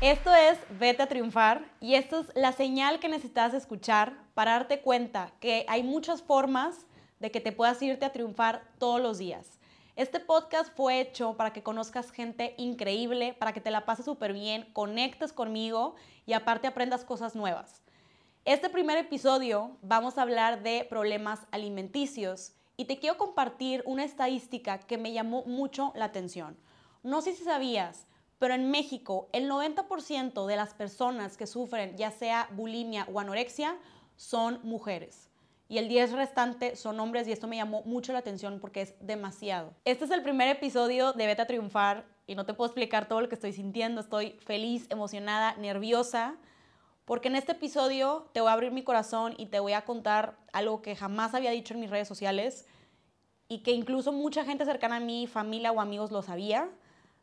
[0.00, 4.80] Esto es Vete a Triunfar y esto es la señal que necesitas escuchar para darte
[4.80, 6.86] cuenta que hay muchas formas
[7.18, 9.58] de que te puedas irte a triunfar todos los días.
[9.96, 14.32] Este podcast fue hecho para que conozcas gente increíble, para que te la pases súper
[14.32, 17.82] bien, conectes conmigo y aparte aprendas cosas nuevas.
[18.46, 24.78] Este primer episodio vamos a hablar de problemas alimenticios y te quiero compartir una estadística
[24.78, 26.56] que me llamó mucho la atención.
[27.02, 28.06] No sé si sabías,
[28.40, 33.76] pero en México el 90% de las personas que sufren ya sea bulimia o anorexia
[34.16, 35.30] son mujeres.
[35.68, 38.94] Y el 10 restante son hombres y esto me llamó mucho la atención porque es
[38.98, 39.72] demasiado.
[39.84, 43.20] Este es el primer episodio de Vete a Triunfar y no te puedo explicar todo
[43.20, 44.00] lo que estoy sintiendo.
[44.00, 46.36] Estoy feliz, emocionada, nerviosa
[47.04, 50.38] porque en este episodio te voy a abrir mi corazón y te voy a contar
[50.52, 52.66] algo que jamás había dicho en mis redes sociales
[53.48, 56.70] y que incluso mucha gente cercana a mí, familia o amigos lo sabía.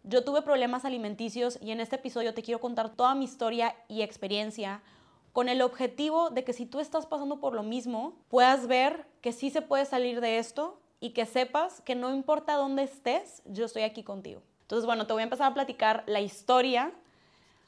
[0.09, 4.03] Yo tuve problemas alimenticios y en este episodio te quiero contar toda mi historia y
[4.03, 4.81] experiencia
[5.33, 9.33] con el objetivo de que si tú estás pasando por lo mismo, puedas ver que
[9.33, 13.65] sí se puede salir de esto y que sepas que no importa dónde estés, yo
[13.65, 14.41] estoy aquí contigo.
[14.61, 16.93] Entonces, bueno, te voy a empezar a platicar la historia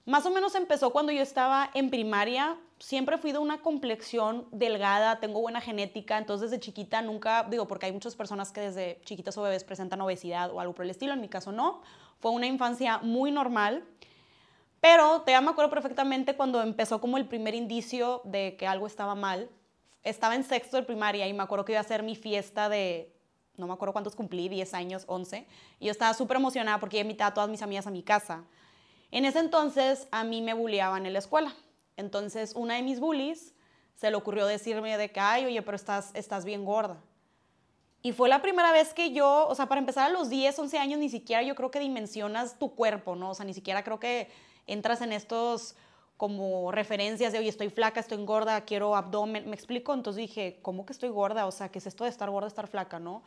[0.10, 2.58] más o menos empezó cuando yo estaba en primaria.
[2.80, 7.86] Siempre fui de una complexión delgada, tengo buena genética, entonces desde chiquita nunca, digo, porque
[7.86, 11.14] hay muchas personas que desde chiquitas o bebés presentan obesidad o algo por el estilo,
[11.14, 11.82] en mi caso no.
[12.20, 13.84] Fue una infancia muy normal.
[14.82, 19.16] Pero te me acuerdo perfectamente cuando empezó como el primer indicio de que algo estaba
[19.16, 19.50] mal.
[20.04, 23.14] Estaba en sexto de primaria y me acuerdo que iba a hacer mi fiesta de,
[23.58, 25.46] no me acuerdo cuántos cumplí, 10 años, 11.
[25.80, 28.46] Y yo estaba súper emocionada porque invité a todas mis amigas a mi casa.
[29.12, 31.54] En ese entonces a mí me bulliaban en la escuela.
[31.98, 33.54] Entonces una de mis bullies
[33.96, 37.02] se le ocurrió decirme de que, ay, oye, pero estás, estás bien gorda.
[38.02, 40.78] Y fue la primera vez que yo, o sea, para empezar a los 10, 11
[40.78, 43.32] años, ni siquiera yo creo que dimensionas tu cuerpo, ¿no?
[43.32, 44.30] O sea, ni siquiera creo que
[44.68, 45.76] entras en estos
[46.16, 49.94] como referencias de, oye, estoy flaca, estoy gorda, quiero abdomen, me explico.
[49.94, 51.46] Entonces dije, ¿cómo que estoy gorda?
[51.46, 53.24] O sea, ¿qué es esto de estar gorda, estar flaca, no?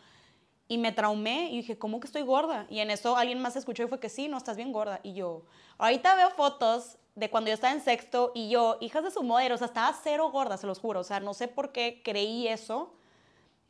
[0.68, 2.66] Y me traumé y dije, ¿cómo que estoy gorda?
[2.68, 5.00] Y en eso alguien más escuchó y fue que sí, no, estás bien gorda.
[5.02, 5.44] Y yo,
[5.78, 9.52] ahorita veo fotos de cuando yo estaba en sexto y yo, hijas de su madre,
[9.52, 11.00] o sea, estaba cero gorda, se los juro.
[11.00, 12.92] O sea, no sé por qué creí eso.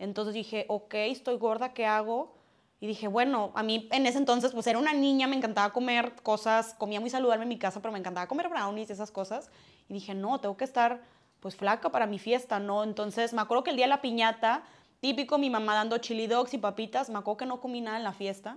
[0.02, 2.34] Entonces dije, ok, estoy gorda, ¿qué hago?
[2.80, 6.14] Y dije, bueno, a mí en ese entonces, pues era una niña, me encantaba comer
[6.22, 9.50] cosas, comía muy saludable en mi casa, pero me encantaba comer brownies y esas cosas.
[9.88, 11.00] Y dije, no, tengo que estar
[11.40, 12.84] pues flaca para mi fiesta, ¿no?
[12.84, 14.64] Entonces me acuerdo que el día de la piñata
[15.02, 17.10] Típico mi mamá dando chili dogs y papitas.
[17.10, 18.56] Me acuerdo que no comí nada en la fiesta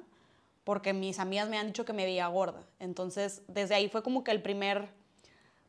[0.63, 2.62] porque mis amigas me han dicho que me veía gorda.
[2.77, 4.89] Entonces, desde ahí fue como que el primer,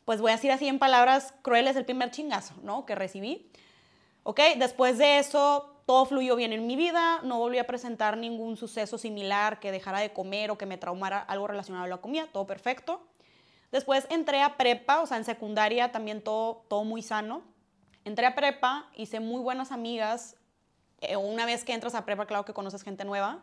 [0.05, 2.85] pues voy a decir así en palabras crueles, el primer chingazo, ¿no?
[2.85, 3.51] Que recibí.
[4.29, 4.41] ¿Ok?
[4.57, 7.21] Después de eso, todo fluyó bien en mi vida.
[7.23, 11.21] No volví a presentar ningún suceso similar que dejara de comer o que me traumara
[11.21, 12.27] algo relacionado a la comida.
[12.33, 13.07] Todo perfecto.
[13.71, 17.45] Después entré a prepa, o sea, en secundaria también todo, todo muy sano.
[18.05, 20.35] Entré a prepa, hice muy buenas amigas,
[21.03, 23.39] eh, una vez que entras a prepa, claro que conoces gente nueva.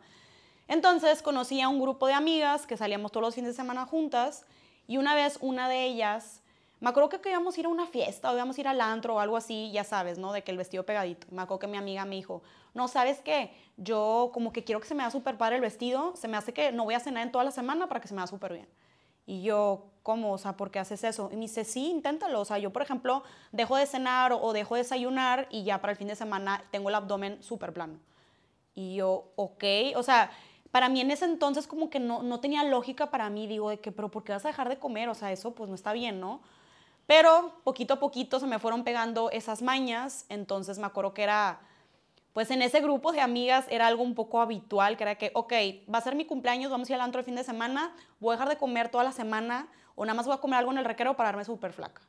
[0.68, 4.46] Entonces conocí a un grupo de amigas que salíamos todos los fines de semana juntas
[4.86, 6.43] y una vez una de ellas,
[6.84, 9.20] me acuerdo que a ir a una fiesta o íbamos a ir al antro o
[9.22, 10.34] algo así, ya sabes, ¿no?
[10.34, 11.26] De que el vestido pegadito.
[11.32, 13.54] Me acuerdo que mi amiga me dijo, no, ¿sabes qué?
[13.78, 16.54] Yo como que quiero que se me haga súper padre el vestido, se me hace
[16.54, 18.52] que no voy a cenar en toda la semana para que se me haga súper
[18.52, 18.68] bien.
[19.26, 20.34] Y yo, ¿cómo?
[20.34, 21.30] O sea, ¿por qué haces eso?
[21.32, 22.42] Y me dice, sí, inténtalo.
[22.42, 23.24] O sea, yo, por ejemplo,
[23.54, 26.90] dejo de cenar o dejo de desayunar y ya para el fin de semana tengo
[26.90, 27.98] el abdomen súper plano.
[28.76, 29.64] Y yo, ok.
[29.96, 30.32] O sea,
[30.70, 33.48] para mí en ese entonces como que no, no tenía lógica para mí.
[33.48, 35.08] Digo, de que, pero ¿por qué vas a dejar de comer?
[35.08, 36.42] O sea, eso pues no está bien, ¿no?
[37.08, 40.26] Pero poquito a poquito se me fueron pegando esas mañas.
[40.30, 41.60] Entonces me acuerdo que era
[42.34, 45.54] pues en ese grupo de amigas era algo un poco habitual, que era que, ok,
[45.94, 48.32] va a ser mi cumpleaños, vamos a ir al antro el fin de semana, voy
[48.32, 50.80] a dejar de comer toda la semana o nada más voy a comer algo en
[50.80, 52.02] el recreo para darme súper flaca.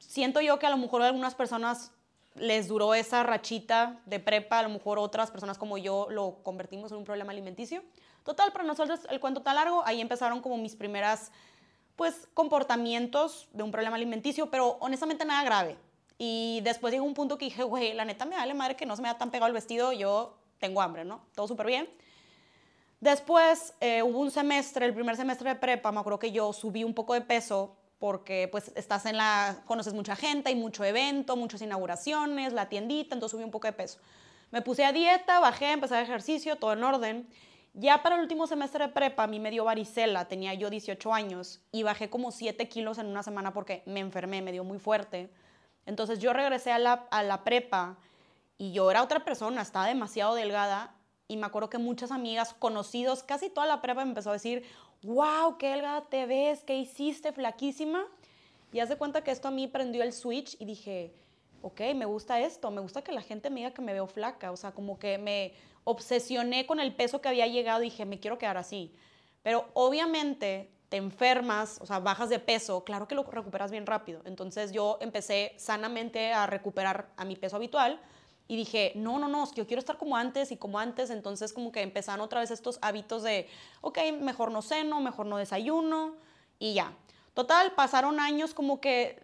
[0.00, 1.92] Siento yo que a lo mejor a algunas personas
[2.34, 6.90] les duró esa rachita de prepa, a lo mejor otras personas como yo lo convertimos
[6.90, 7.84] en un problema alimenticio.
[8.24, 11.30] Total, para nosotros el cuento tan largo, ahí empezaron como mis primeras
[11.98, 15.76] pues comportamientos de un problema alimenticio, pero honestamente nada grave.
[16.16, 18.94] Y después llegó un punto que dije, güey, la neta me vale madre que no
[18.94, 21.22] se me ha tan pegado el vestido, yo tengo hambre, ¿no?
[21.34, 21.88] Todo súper bien.
[23.00, 26.84] Después eh, hubo un semestre, el primer semestre de prepa, me acuerdo que yo subí
[26.84, 31.34] un poco de peso porque pues estás en la, conoces mucha gente, hay mucho evento,
[31.34, 33.98] muchas inauguraciones, la tiendita, entonces subí un poco de peso.
[34.52, 37.28] Me puse a dieta, bajé, empecé a ejercicio, todo en orden.
[37.80, 41.14] Ya para el último semestre de prepa, a mí me dio varicela, tenía yo 18
[41.14, 44.80] años y bajé como 7 kilos en una semana porque me enfermé, me dio muy
[44.80, 45.30] fuerte.
[45.86, 47.96] Entonces yo regresé a la, a la prepa
[48.58, 50.96] y yo era otra persona, estaba demasiado delgada
[51.28, 54.64] y me acuerdo que muchas amigas, conocidos, casi toda la prepa me empezó a decir,
[55.04, 58.06] wow, qué delgada te ves, qué hiciste, flaquísima.
[58.72, 61.14] Y haz de cuenta que esto a mí prendió el switch y dije,
[61.62, 64.50] ok, me gusta esto, me gusta que la gente me diga que me veo flaca,
[64.50, 65.54] o sea, como que me
[65.88, 68.92] obsesioné con el peso que había llegado y dije, me quiero quedar así.
[69.42, 74.20] Pero obviamente te enfermas, o sea, bajas de peso, claro que lo recuperas bien rápido.
[74.26, 77.98] Entonces yo empecé sanamente a recuperar a mi peso habitual
[78.48, 81.08] y dije, no, no, no, es que yo quiero estar como antes y como antes.
[81.08, 83.48] Entonces como que empezaron otra vez estos hábitos de,
[83.80, 86.16] ok, mejor no ceno, mejor no desayuno
[86.58, 86.92] y ya.
[87.32, 89.22] Total, pasaron años como que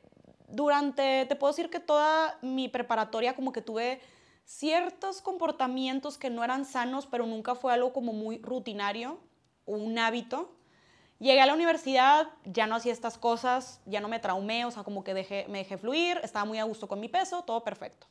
[0.48, 4.00] durante, te puedo decir que toda mi preparatoria como que tuve
[4.44, 9.18] ciertos comportamientos que no eran sanos, pero nunca fue algo como muy rutinario
[9.64, 10.52] o un hábito.
[11.18, 14.82] Llegué a la universidad, ya no hacía estas cosas, ya no me traumé, o sea,
[14.82, 18.06] como que dejé, me dejé fluir, estaba muy a gusto con mi peso, todo perfecto.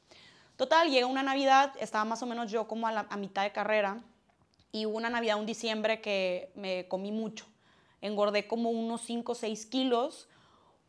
[0.55, 4.01] Total, llega una Navidad, estaba más o menos yo como a, a mitad de carrera,
[4.71, 7.45] y hubo una Navidad, un diciembre que me comí mucho.
[8.01, 10.27] Engordé como unos 5 o 6 kilos,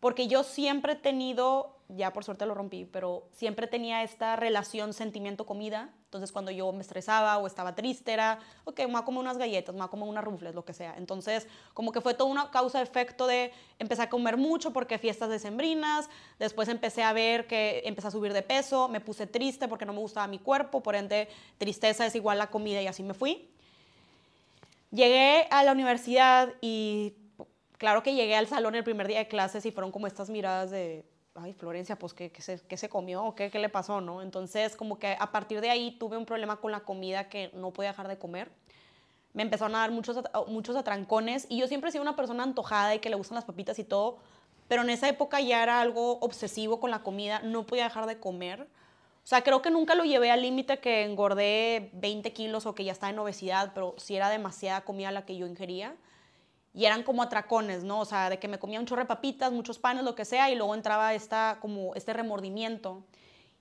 [0.01, 4.93] porque yo siempre he tenido, ya por suerte lo rompí, pero siempre tenía esta relación
[4.93, 5.91] sentimiento-comida.
[6.05, 9.39] Entonces cuando yo me estresaba o estaba triste era, ok, me voy a comer unas
[9.39, 10.95] galletas, me voy a comer unas rufles, lo que sea.
[10.97, 16.09] Entonces como que fue toda una causa-efecto de empezar a comer mucho porque fiestas decembrinas,
[16.39, 19.93] después empecé a ver que empecé a subir de peso, me puse triste porque no
[19.93, 23.51] me gustaba mi cuerpo, por ende tristeza es igual a comida y así me fui.
[24.91, 27.15] Llegué a la universidad y
[27.79, 30.71] claro que llegué al salón el primer día de clases y fueron como estas miradas
[30.71, 31.05] de,
[31.35, 34.23] ay, Florencia, pues, ¿qué, se, comió qué, qué le pasó, no?
[34.23, 37.73] Entonces, como que a partir de ahí tuve un problema con la comida que no
[37.73, 38.51] podía dejar de comer.
[39.33, 42.95] Me empezaron a dar muchos, muchos atrancones y yo siempre he sido una persona antojada
[42.95, 44.19] y que le gustan las papitas y todo,
[44.69, 48.19] pero en esa época ya era algo obsesivo con la comida, no podía dejar de
[48.21, 48.63] comer.
[48.63, 52.85] O sea, creo que nunca lo llevé al límite que engordé 20 kilos o que
[52.85, 55.97] ya estaba en obesidad, pero sí era demasiada comida la que yo ingería
[56.75, 58.01] y eran como atracones, ¿no?
[58.01, 60.51] O sea, de que me comía un chorro de papitas, muchos panes, lo que sea,
[60.51, 63.05] y luego entraba esta, como este remordimiento.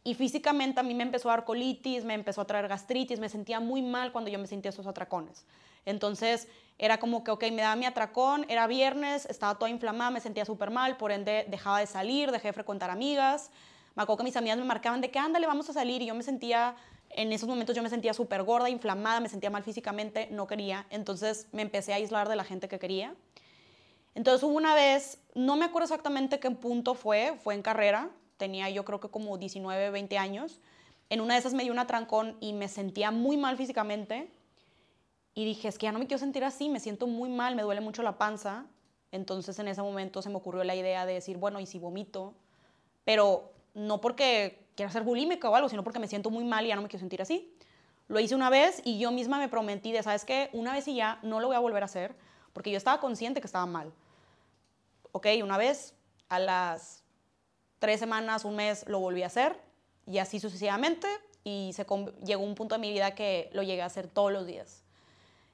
[0.03, 3.29] Y físicamente a mí me empezó a dar colitis, me empezó a traer gastritis, me
[3.29, 5.45] sentía muy mal cuando yo me sentía esos atracones.
[5.85, 6.47] Entonces
[6.79, 10.43] era como que, ok, me daba mi atracón, era viernes, estaba toda inflamada, me sentía
[10.43, 13.51] súper mal, por ende dejaba de salir, dejé de frecuentar amigas.
[13.95, 16.15] Me acuerdo que mis amigas me marcaban de que, ándale, vamos a salir, y yo
[16.15, 16.75] me sentía
[17.15, 20.85] en esos momentos yo me sentía súper gorda, inflamada, me sentía mal físicamente, no quería.
[20.89, 23.15] Entonces me empecé a aislar de la gente que quería.
[24.15, 28.69] Entonces hubo una vez, no me acuerdo exactamente qué punto fue, fue en carrera, tenía
[28.69, 30.59] yo creo que como 19, 20 años.
[31.09, 34.31] En una de esas me dio una trancón y me sentía muy mal físicamente.
[35.35, 37.63] Y dije, es que ya no me quiero sentir así, me siento muy mal, me
[37.63, 38.65] duele mucho la panza.
[39.11, 42.33] Entonces en ese momento se me ocurrió la idea de decir, bueno, ¿y si vomito?
[43.03, 46.69] Pero no porque quiero ser bulímica o algo, sino porque me siento muy mal y
[46.69, 47.53] ya no me quiero sentir así.
[48.07, 50.49] Lo hice una vez y yo misma me prometí de, ¿sabes qué?
[50.53, 52.15] Una vez y ya no lo voy a volver a hacer
[52.53, 53.91] porque yo estaba consciente que estaba mal.
[55.11, 55.95] Ok, una vez,
[56.29, 57.03] a las
[57.79, 59.59] tres semanas, un mes, lo volví a hacer
[60.05, 61.07] y así sucesivamente
[61.43, 61.85] y se
[62.23, 64.83] llegó un punto de mi vida que lo llegué a hacer todos los días.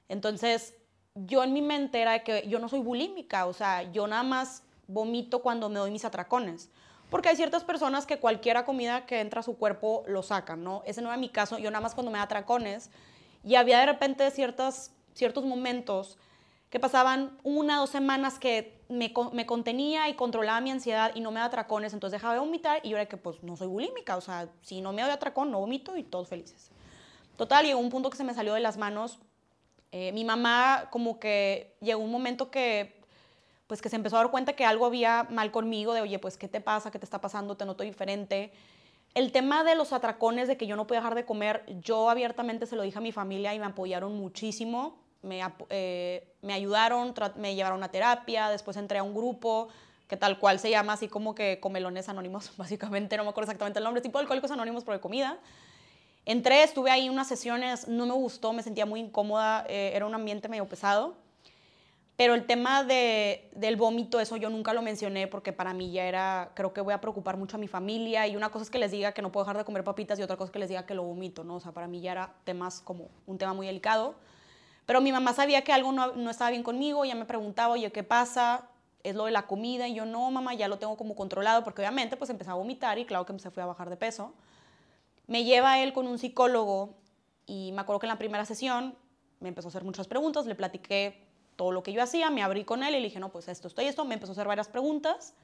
[0.08, 0.74] Entonces,
[1.14, 4.62] yo en mi mente era que yo no soy bulímica, o sea, yo nada más
[4.86, 6.70] vomito cuando me doy mis atracones.
[7.10, 10.82] Porque hay ciertas personas que cualquiera comida que entra a su cuerpo lo sacan, ¿no?
[10.86, 11.58] Ese no era mi caso.
[11.58, 12.90] Yo nada más cuando me da tracones
[13.44, 16.18] y había de repente ciertas, ciertos momentos
[16.70, 21.32] que pasaban una dos semanas que me, me, contenía y controlaba mi ansiedad y no
[21.32, 24.16] me da tracones, entonces dejaba de vomitar y yo era que pues no soy bulímica,
[24.16, 26.70] o sea, si no me doy atracón, no vomito y todos felices.
[27.36, 29.18] Total, llegó un punto que se me salió de las manos.
[29.90, 32.99] Eh, mi mamá como que llegó un momento que
[33.70, 36.36] pues que se empezó a dar cuenta que algo había mal conmigo, de oye, pues,
[36.36, 36.90] ¿qué te pasa?
[36.90, 37.56] ¿Qué te está pasando?
[37.56, 38.50] Te noto diferente.
[39.14, 42.66] El tema de los atracones, de que yo no podía dejar de comer, yo abiertamente
[42.66, 44.98] se lo dije a mi familia y me apoyaron muchísimo.
[45.22, 49.68] Me, eh, me ayudaron, me llevaron a terapia, después entré a un grupo
[50.08, 53.78] que tal cual se llama así como que Comelones Anónimos, básicamente, no me acuerdo exactamente
[53.78, 55.38] el nombre, tipo Alcohólicos Anónimos por comida.
[56.26, 60.14] Entré, estuve ahí unas sesiones, no me gustó, me sentía muy incómoda, eh, era un
[60.16, 61.29] ambiente medio pesado.
[62.20, 66.04] Pero el tema de, del vómito, eso yo nunca lo mencioné porque para mí ya
[66.04, 68.78] era, creo que voy a preocupar mucho a mi familia y una cosa es que
[68.78, 70.68] les diga que no puedo dejar de comer papitas y otra cosa es que les
[70.68, 71.54] diga que lo vomito, ¿no?
[71.54, 74.16] O sea, para mí ya era temas como un tema muy delicado.
[74.84, 77.90] Pero mi mamá sabía que algo no, no estaba bien conmigo, ya me preguntaba, oye,
[77.90, 78.68] ¿qué pasa?
[79.02, 81.80] Es lo de la comida y yo, no, mamá, ya lo tengo como controlado porque
[81.80, 84.34] obviamente pues empecé a vomitar y claro que se fue a bajar de peso.
[85.26, 86.98] Me lleva él con un psicólogo
[87.46, 88.94] y me acuerdo que en la primera sesión
[89.38, 91.29] me empezó a hacer muchas preguntas, le platiqué
[91.60, 93.68] todo lo que yo hacía, me abrí con él y le dije, no, pues esto,
[93.68, 95.34] esto y esto, me empezó a hacer varias preguntas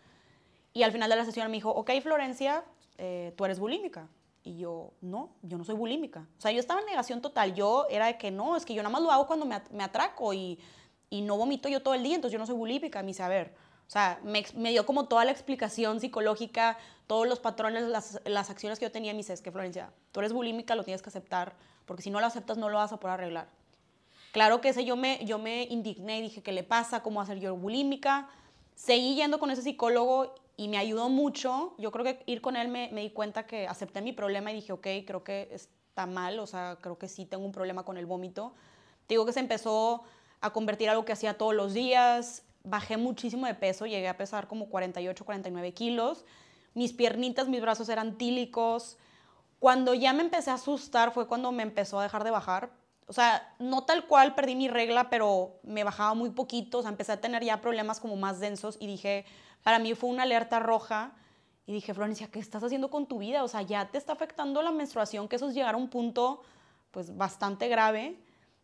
[0.72, 2.64] y al final de la sesión me dijo, ok, Florencia,
[2.96, 4.08] eh, tú eres bulímica.
[4.42, 6.26] Y yo, no, yo no soy bulímica.
[6.38, 7.54] O sea, yo estaba en negación total.
[7.54, 9.84] Yo era de que no, es que yo nada más lo hago cuando me, me
[9.84, 10.58] atraco y,
[11.10, 13.02] y no vomito yo todo el día, entonces yo no soy bulímica.
[13.02, 13.54] Me dice, a ver,
[13.86, 18.48] o sea, me, me dio como toda la explicación psicológica, todos los patrones, las, las
[18.48, 19.12] acciones que yo tenía.
[19.12, 22.20] Me dice, es que Florencia, tú eres bulímica, lo tienes que aceptar, porque si no
[22.20, 23.48] lo aceptas no lo vas a poder arreglar.
[24.36, 27.02] Claro que ese yo me, yo me indigné y dije, ¿qué le pasa?
[27.02, 28.28] ¿Cómo hacer yo bulímica?
[28.74, 31.74] Seguí yendo con ese psicólogo y me ayudó mucho.
[31.78, 34.56] Yo creo que ir con él me, me di cuenta que acepté mi problema y
[34.56, 37.96] dije, ok, creo que está mal, o sea, creo que sí tengo un problema con
[37.96, 38.52] el vómito.
[39.06, 40.02] Te digo que se empezó
[40.42, 42.42] a convertir algo que hacía todos los días.
[42.62, 46.26] Bajé muchísimo de peso, llegué a pesar como 48, 49 kilos.
[46.74, 48.98] Mis piernitas, mis brazos eran tílicos.
[49.60, 52.70] Cuando ya me empecé a asustar fue cuando me empezó a dejar de bajar.
[53.06, 56.78] O sea, no tal cual perdí mi regla, pero me bajaba muy poquito.
[56.78, 59.24] O sea, empecé a tener ya problemas como más densos y dije,
[59.62, 61.12] para mí fue una alerta roja.
[61.66, 63.42] Y dije, Florencia, ¿qué estás haciendo con tu vida?
[63.42, 66.42] O sea, ya te está afectando la menstruación, que eso es llegar a un punto
[66.90, 68.18] pues bastante grave.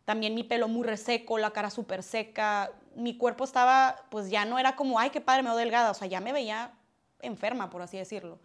[0.05, 2.71] También mi pelo muy reseco, la cara súper seca.
[2.95, 5.91] Mi cuerpo estaba, pues ya no era como, ay, qué padre, me veo delgada.
[5.91, 6.73] O sea, ya me veía
[7.21, 8.39] enferma, por así decirlo.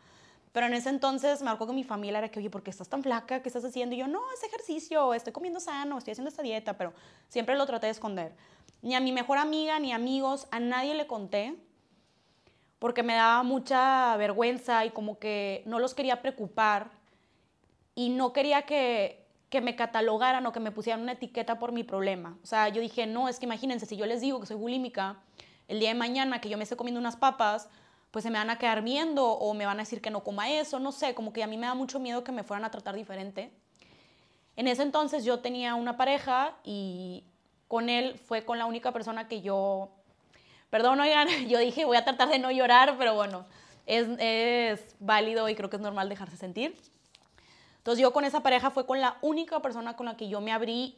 [0.53, 2.89] Pero en ese entonces me acuerdo que mi familia era que, oye, ¿por qué estás
[2.89, 3.43] tan flaca?
[3.43, 3.95] ¿Qué estás haciendo?
[3.95, 6.93] Y yo, no, es ejercicio, estoy comiendo sano, estoy haciendo esta dieta, pero
[7.29, 8.35] siempre lo traté de esconder.
[8.83, 11.57] Ni a mi mejor amiga, ni amigos, a nadie le conté,
[12.79, 16.91] porque me daba mucha vergüenza y como que no los quería preocupar
[17.95, 21.83] y no quería que, que me catalogaran o que me pusieran una etiqueta por mi
[21.83, 22.39] problema.
[22.43, 25.17] O sea, yo dije, no, es que imagínense, si yo les digo que soy bulímica,
[25.67, 27.69] el día de mañana que yo me esté comiendo unas papas,
[28.11, 30.51] pues se me van a quedar viendo o me van a decir que no coma
[30.51, 32.71] eso, no sé, como que a mí me da mucho miedo que me fueran a
[32.71, 33.53] tratar diferente.
[34.57, 37.25] En ese entonces yo tenía una pareja y
[37.69, 39.91] con él fue con la única persona que yo,
[40.71, 43.45] perdón, oigan, yo dije voy a tratar de no llorar, pero bueno,
[43.87, 46.77] es, es válido y creo que es normal dejarse sentir.
[47.79, 50.53] Entonces yo con esa pareja fue con la única persona con la que yo me
[50.53, 50.97] abrí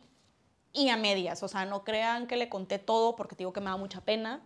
[0.72, 3.70] y a medias, o sea, no crean que le conté todo porque digo que me
[3.70, 4.40] da mucha pena.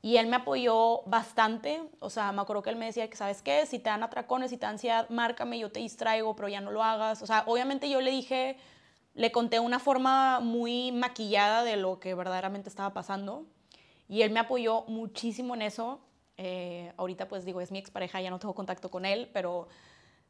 [0.00, 3.42] Y él me apoyó bastante, o sea, me acuerdo que él me decía que, ¿sabes
[3.42, 3.66] qué?
[3.66, 6.70] Si te dan atracones, si te dan ansiedad, márcame, yo te distraigo, pero ya no
[6.70, 7.20] lo hagas.
[7.22, 8.56] O sea, obviamente yo le dije,
[9.14, 13.46] le conté una forma muy maquillada de lo que verdaderamente estaba pasando.
[14.08, 16.00] Y él me apoyó muchísimo en eso.
[16.36, 19.66] Eh, ahorita pues digo, es mi expareja, ya no tengo contacto con él, pero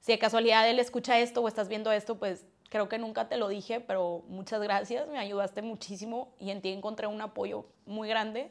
[0.01, 3.37] si de casualidad él escucha esto o estás viendo esto, pues creo que nunca te
[3.37, 8.09] lo dije, pero muchas gracias, me ayudaste muchísimo y en ti encontré un apoyo muy
[8.09, 8.51] grande.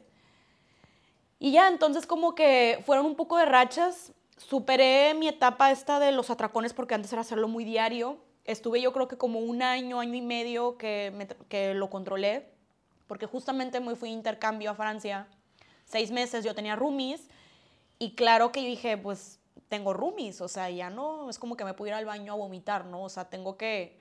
[1.38, 4.12] Y ya, entonces como que fueron un poco de rachas.
[4.36, 8.18] Superé mi etapa esta de los atracones porque antes era hacerlo muy diario.
[8.44, 12.48] Estuve yo creo que como un año, año y medio que, que lo controlé,
[13.06, 15.28] porque justamente me fui a intercambio a Francia.
[15.84, 17.28] Seis meses yo tenía roomies
[17.98, 21.74] y claro que dije, pues tengo roomies, o sea, ya no es como que me
[21.74, 23.02] pudiera ir al baño a vomitar, ¿no?
[23.02, 24.00] O sea, tengo que,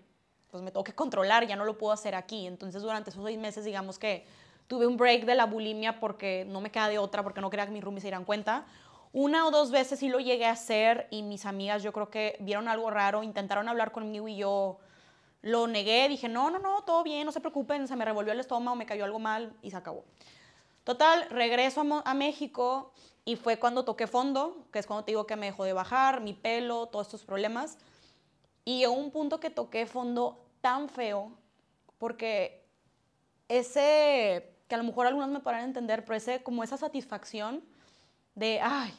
[0.49, 2.47] pues me tengo que controlar, ya no lo puedo hacer aquí.
[2.47, 4.25] Entonces durante esos seis meses, digamos que
[4.67, 7.65] tuve un break de la bulimia porque no me queda de otra, porque no quería
[7.65, 8.65] que mis roomies se dieran cuenta.
[9.13, 12.37] Una o dos veces sí lo llegué a hacer y mis amigas yo creo que
[12.39, 14.79] vieron algo raro, intentaron hablar conmigo y yo
[15.41, 18.39] lo negué, dije, no, no, no, todo bien, no se preocupen, se me revolvió el
[18.39, 20.03] estómago, me cayó algo mal y se acabó.
[20.83, 22.91] Total, regreso a, a México
[23.23, 26.21] y fue cuando toqué fondo, que es cuando te digo que me dejó de bajar,
[26.21, 27.77] mi pelo, todos estos problemas.
[28.65, 31.31] Y llegó un punto que toqué fondo tan feo,
[31.97, 32.65] porque
[33.47, 37.63] ese que a lo mejor algunos me podrán entender, pero ese, como esa satisfacción
[38.35, 38.91] de, ay,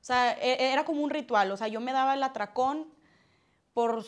[0.00, 2.86] o sea, e, era como un ritual, o sea, yo me daba el atracón
[3.74, 4.04] por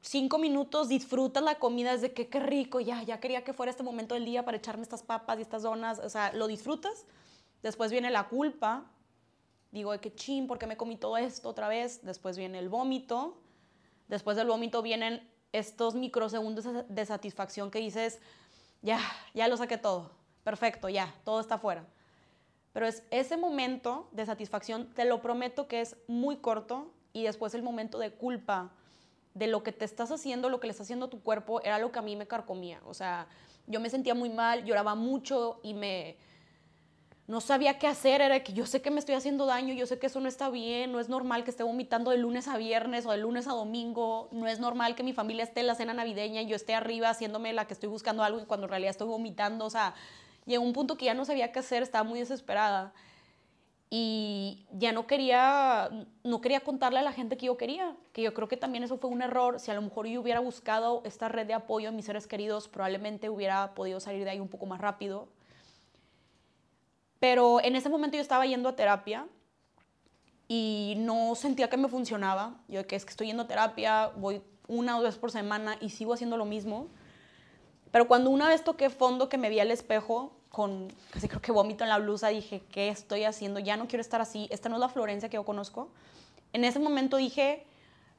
[0.00, 3.70] cinco minutos, disfrutas la comida, es de que qué rico, ya, ya quería que fuera
[3.70, 7.04] este momento del día para echarme estas papas y estas donas, o sea, lo disfrutas,
[7.62, 8.90] después viene la culpa,
[9.72, 12.04] digo de que chin, ¿por qué me comí todo esto otra vez?
[12.04, 13.36] Después viene el vómito,
[14.08, 18.20] después del vómito vienen estos microsegundos de satisfacción que dices,
[18.82, 19.00] ya,
[19.34, 20.12] ya lo saqué todo,
[20.46, 21.84] perfecto, ya, todo está fuera.
[22.72, 27.52] Pero es ese momento de satisfacción, te lo prometo que es muy corto y después
[27.54, 28.70] el momento de culpa
[29.34, 31.80] de lo que te estás haciendo, lo que le está haciendo a tu cuerpo, era
[31.80, 32.80] lo que a mí me carcomía.
[32.86, 33.26] O sea,
[33.66, 36.16] yo me sentía muy mal, lloraba mucho y me,
[37.26, 39.98] no sabía qué hacer, era que yo sé que me estoy haciendo daño, yo sé
[39.98, 43.04] que eso no está bien, no es normal que esté vomitando de lunes a viernes
[43.04, 45.92] o de lunes a domingo, no es normal que mi familia esté en la cena
[45.92, 48.90] navideña y yo esté arriba haciéndome la que estoy buscando algo y cuando en realidad
[48.90, 49.94] estoy vomitando, o sea,
[50.46, 52.92] llegó un punto que ya no sabía qué hacer, estaba muy desesperada
[53.90, 55.90] y ya no quería,
[56.24, 58.98] no quería contarle a la gente que yo quería, que yo creo que también eso
[58.98, 61.96] fue un error, si a lo mejor yo hubiera buscado esta red de apoyo en
[61.96, 65.28] mis seres queridos, probablemente hubiera podido salir de ahí un poco más rápido
[67.18, 69.26] pero en ese momento yo estaba yendo a terapia
[70.48, 72.60] y no sentía que me funcionaba.
[72.68, 75.90] Yo que es que estoy yendo a terapia, voy una o dos por semana y
[75.90, 76.88] sigo haciendo lo mismo.
[77.96, 81.50] Pero cuando una vez toqué fondo que me vi al espejo, con, casi creo que
[81.50, 83.58] vómito en la blusa, dije, ¿qué estoy haciendo?
[83.58, 85.88] Ya no quiero estar así, esta no es la Florencia que yo conozco.
[86.52, 87.64] En ese momento dije,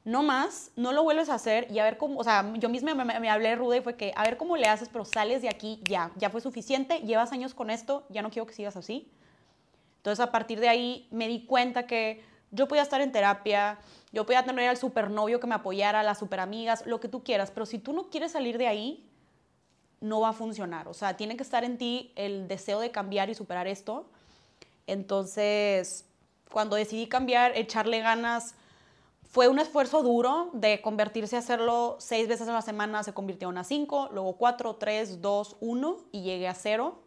[0.04, 2.92] no más, no lo vuelves a hacer y a ver cómo, o sea, yo misma
[2.96, 5.80] me, hablé ruda y fue que, a ver cómo le haces, pero sales de aquí
[5.84, 9.08] ya, ya fue suficiente, llevas años con esto, ya no quiero que sigas así.
[9.98, 13.78] Entonces a partir de ahí me di cuenta que yo podía estar en terapia,
[14.10, 17.64] yo podía tener al supernovio que me apoyara, las superamigas, lo que tú quieras, pero
[17.64, 19.07] si tú no quieres salir de ahí,
[20.00, 20.88] no va a funcionar.
[20.88, 24.06] O sea, tiene que estar en ti el deseo de cambiar y superar esto.
[24.86, 26.04] Entonces,
[26.50, 28.54] cuando decidí cambiar, echarle ganas,
[29.30, 33.50] fue un esfuerzo duro de convertirse a hacerlo seis veces a la semana, se convirtió
[33.50, 37.02] en a cinco, luego cuatro, tres, dos, uno y llegué a cero.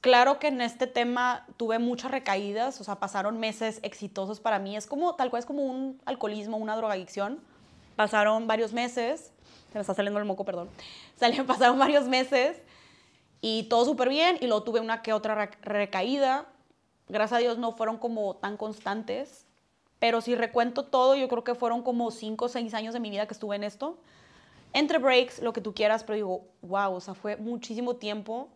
[0.00, 4.74] Claro que en este tema tuve muchas recaídas, o sea, pasaron meses exitosos para mí.
[4.74, 7.40] Es como, tal cual es como un alcoholismo, una drogadicción.
[7.94, 9.32] Pasaron varios meses,
[9.76, 10.70] se me está saliendo el moco, perdón.
[11.46, 12.62] Pasaron varios meses
[13.42, 16.46] y todo súper bien y luego tuve una que otra recaída.
[17.08, 19.44] Gracias a Dios no fueron como tan constantes,
[19.98, 23.10] pero si recuento todo, yo creo que fueron como 5 o 6 años de mi
[23.10, 23.98] vida que estuve en esto.
[24.72, 28.48] Entre breaks, lo que tú quieras, pero digo, wow, o sea, fue muchísimo tiempo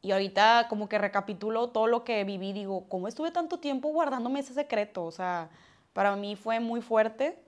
[0.00, 4.40] y ahorita como que recapitulo todo lo que viví, digo, ¿cómo estuve tanto tiempo guardándome
[4.40, 5.04] ese secreto?
[5.04, 5.50] O sea,
[5.92, 7.38] para mí fue muy fuerte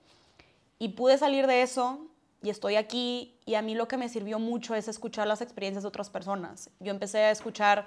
[0.77, 2.10] y pude salir de eso
[2.41, 5.83] y estoy aquí y a mí lo que me sirvió mucho es escuchar las experiencias
[5.83, 6.69] de otras personas.
[6.79, 7.85] Yo empecé a escuchar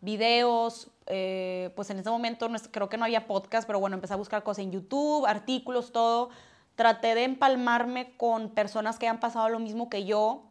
[0.00, 4.16] videos, eh, pues en ese momento creo que no había podcast, pero bueno, empecé a
[4.16, 6.30] buscar cosas en YouTube, artículos, todo.
[6.76, 10.44] Traté de empalmarme con personas que han pasado lo mismo que yo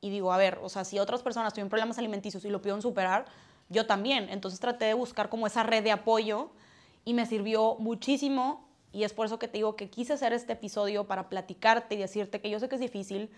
[0.00, 2.82] y digo, a ver, o sea, si otras personas tienen problemas alimenticios y lo piden
[2.82, 3.26] superar,
[3.68, 4.28] yo también.
[4.30, 6.50] Entonces traté de buscar como esa red de apoyo
[7.04, 10.52] y me sirvió muchísimo y es por eso que te digo que quise hacer este
[10.52, 13.30] episodio para platicarte y decirte que yo sé que es difícil,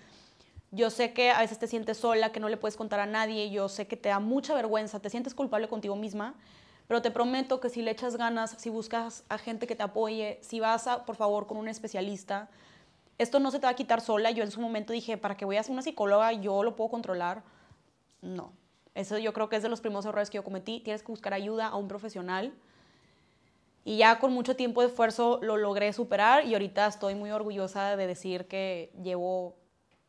[0.71, 3.51] yo sé que a veces te sientes sola, que no le puedes contar a nadie,
[3.51, 6.35] yo sé que te da mucha vergüenza, te sientes culpable contigo misma,
[6.89, 10.39] pero te prometo que si le echas ganas, si buscas a gente que te apoye,
[10.43, 12.51] si vas a, por favor, con un especialista,
[13.19, 14.31] esto no se te va a quitar sola.
[14.31, 16.33] Yo en su momento dije, ¿para qué voy a ser una psicóloga?
[16.33, 17.43] Yo lo puedo controlar.
[18.21, 18.53] No.
[18.95, 20.81] Eso yo creo que es de los primeros errores que yo cometí.
[20.81, 22.53] Tienes que buscar ayuda a un profesional.
[23.85, 27.97] Y ya con mucho tiempo de esfuerzo lo logré superar y ahorita estoy muy orgullosa
[27.97, 29.57] de decir que llevo,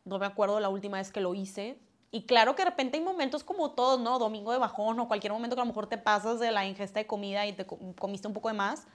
[0.06, 1.78] no me acuerdo la última vez que lo hice.
[2.12, 4.18] Y claro que de repente hay momentos como todos, ¿no?
[4.18, 7.00] Domingo de bajón o cualquier momento que a lo mejor te pasas de la ingesta
[7.00, 8.88] de comida y te comiste un poco de más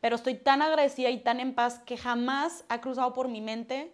[0.00, 3.92] pero estoy tan agradecida y tan en paz que jamás ha cruzado por mi mente,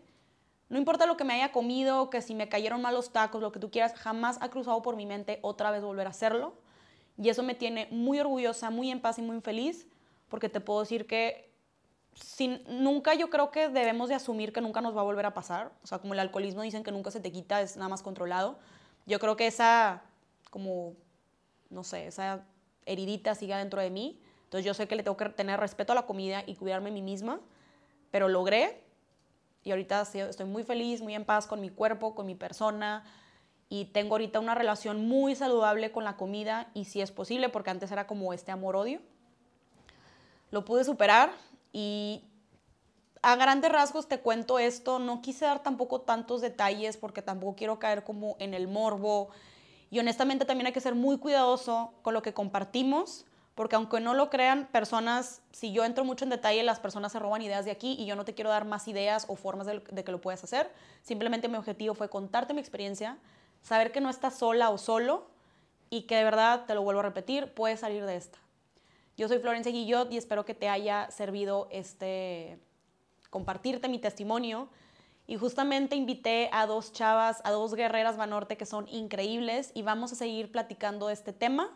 [0.68, 3.52] no importa lo que me haya comido, que si me cayeron mal los tacos, lo
[3.52, 6.54] que tú quieras, jamás ha cruzado por mi mente otra vez volver a hacerlo.
[7.18, 9.86] Y eso me tiene muy orgullosa, muy en paz y muy feliz,
[10.28, 11.52] porque te puedo decir que
[12.14, 15.34] sin, nunca yo creo que debemos de asumir que nunca nos va a volver a
[15.34, 15.72] pasar.
[15.82, 18.58] O sea, como el alcoholismo dicen que nunca se te quita, es nada más controlado.
[19.06, 20.02] Yo creo que esa,
[20.50, 20.94] como,
[21.70, 22.44] no sé, esa
[22.86, 25.96] heridita sigue dentro de mí entonces yo sé que le tengo que tener respeto a
[25.96, 27.40] la comida y cuidarme a mí misma,
[28.12, 28.80] pero logré
[29.64, 33.04] y ahorita estoy muy feliz, muy en paz con mi cuerpo, con mi persona
[33.68, 37.70] y tengo ahorita una relación muy saludable con la comida y si es posible, porque
[37.70, 39.00] antes era como este amor-odio,
[40.50, 41.30] lo pude superar
[41.72, 42.24] y
[43.22, 47.78] a grandes rasgos te cuento esto, no quise dar tampoco tantos detalles porque tampoco quiero
[47.78, 49.30] caer como en el morbo
[49.90, 54.12] y honestamente también hay que ser muy cuidadoso con lo que compartimos porque aunque no
[54.12, 57.70] lo crean, personas, si yo entro mucho en detalle, las personas se roban ideas de
[57.70, 60.44] aquí y yo no te quiero dar más ideas o formas de, que lo puedas
[60.44, 60.70] hacer.
[61.02, 63.16] Simplemente mi objetivo fue contarte mi experiencia,
[63.62, 65.26] saber que no estás sola o solo
[65.88, 68.38] y que de verdad, te lo vuelvo a repetir, puedes salir de esta.
[69.16, 72.58] Yo soy Florencia Guillot y espero que te haya servido este
[73.30, 74.68] compartirte mi testimonio.
[75.26, 80.12] Y justamente invité a dos chavas, a dos guerreras Banorte que son increíbles y vamos
[80.12, 81.74] a seguir platicando este tema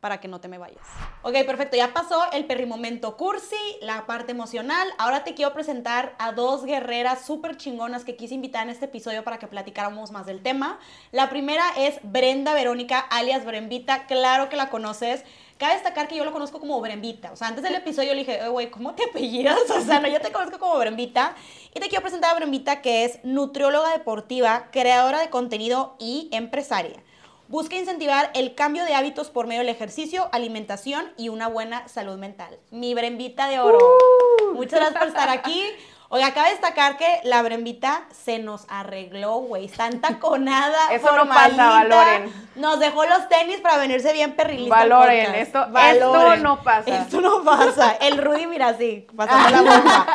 [0.00, 0.86] para que no te me vayas.
[1.22, 4.86] Ok, perfecto, ya pasó el perrimomento cursi, la parte emocional.
[4.98, 9.24] Ahora te quiero presentar a dos guerreras súper chingonas que quise invitar en este episodio
[9.24, 10.78] para que platicáramos más del tema.
[11.10, 15.24] La primera es Brenda Verónica, alias Brembita, claro que la conoces.
[15.58, 17.32] Cabe destacar que yo lo conozco como Brembita.
[17.32, 19.58] O sea, antes del episodio le dije, güey, ¿cómo te apellidas?
[19.70, 21.34] O sea, no, yo te conozco como Brembita.
[21.74, 27.02] Y te quiero presentar a Brembita, que es nutrióloga deportiva, creadora de contenido y empresaria.
[27.48, 32.18] Busca incentivar el cambio de hábitos por medio del ejercicio, alimentación y una buena salud
[32.18, 32.58] mental.
[32.70, 33.78] Mi brembita de oro.
[33.78, 34.54] Uh.
[34.54, 35.62] Muchas gracias por estar aquí.
[36.08, 39.64] Oiga, acaba de destacar que la brembita se nos arregló, güey.
[39.64, 40.78] Está taconada.
[40.92, 42.32] Eso no pasa, valoren.
[42.54, 44.76] Nos dejó los tenis para venirse bien perrilista.
[44.76, 47.02] Valoren, esto, esto no pasa.
[47.02, 47.96] Esto no pasa.
[48.00, 50.06] El Rudy, mira así, pasando la bomba.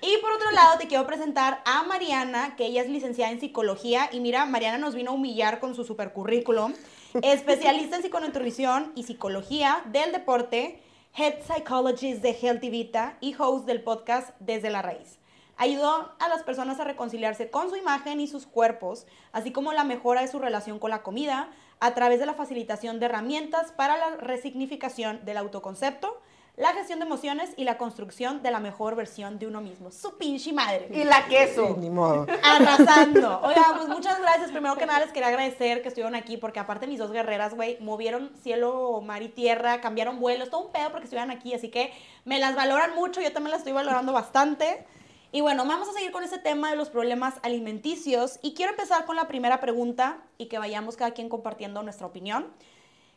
[0.00, 4.08] Y por otro lado, te quiero presentar a Mariana, que ella es licenciada en psicología.
[4.12, 6.72] Y mira, Mariana nos vino a humillar con su super currículum.
[7.20, 10.80] especialista en psiconutrición y psicología del deporte,
[11.16, 15.17] head psychologist de Healthy Vita y host del podcast Desde la Raíz.
[15.58, 19.84] Ayudó a las personas a reconciliarse con su imagen y sus cuerpos, así como la
[19.84, 23.96] mejora de su relación con la comida, a través de la facilitación de herramientas para
[23.96, 26.20] la resignificación del autoconcepto,
[26.56, 29.92] la gestión de emociones y la construcción de la mejor versión de uno mismo.
[29.92, 30.88] Su pinche madre.
[30.92, 31.76] Y la queso.
[31.78, 32.26] Ni modo.
[32.42, 33.40] Arrasando.
[33.42, 34.50] Oiga, pues muchas gracias.
[34.50, 37.78] Primero que nada les quería agradecer que estuvieron aquí porque aparte mis dos guerreras, güey,
[37.80, 41.92] movieron cielo, mar y tierra, cambiaron vuelos, todo un pedo porque estuvieran aquí, así que
[42.24, 44.84] me las valoran mucho, yo también las estoy valorando bastante.
[45.30, 49.04] Y bueno, vamos a seguir con ese tema de los problemas alimenticios y quiero empezar
[49.04, 52.46] con la primera pregunta y que vayamos cada quien compartiendo nuestra opinión,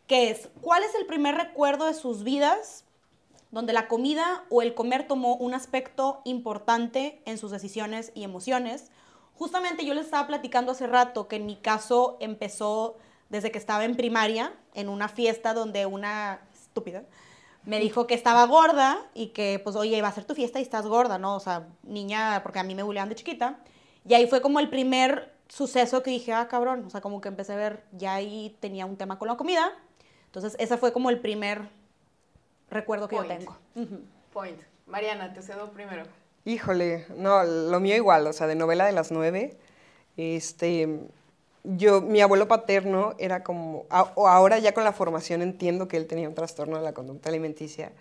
[0.07, 2.83] que es, ¿cuál es el primer recuerdo de sus vidas
[3.51, 8.91] donde la comida o el comer tomó un aspecto importante en sus decisiones y emociones?
[9.35, 12.97] Justamente yo les estaba platicando hace rato que en mi caso empezó
[13.29, 17.05] desde que estaba en primaria, en una fiesta donde una estúpida
[17.63, 20.63] me dijo que estaba gorda y que, pues, oye, va a ser tu fiesta y
[20.63, 21.35] estás gorda, ¿no?
[21.35, 23.59] O sea, niña, porque a mí me buleaban de chiquita.
[24.07, 27.27] Y ahí fue como el primer suceso que dije, ah, cabrón, o sea, como que
[27.27, 29.71] empecé a ver, ya ahí tenía un tema con la comida.
[30.25, 31.69] Entonces, ese fue como el primer
[32.69, 33.57] recuerdo que yo tengo.
[34.33, 34.59] Point.
[34.87, 36.03] Mariana, te cedo primero.
[36.45, 39.57] Híjole, no, lo mío igual, o sea, de novela de las nueve,
[40.17, 41.07] este,
[41.63, 46.07] yo, mi abuelo paterno era como, o ahora ya con la formación entiendo que él
[46.07, 47.91] tenía un trastorno de la conducta alimenticia,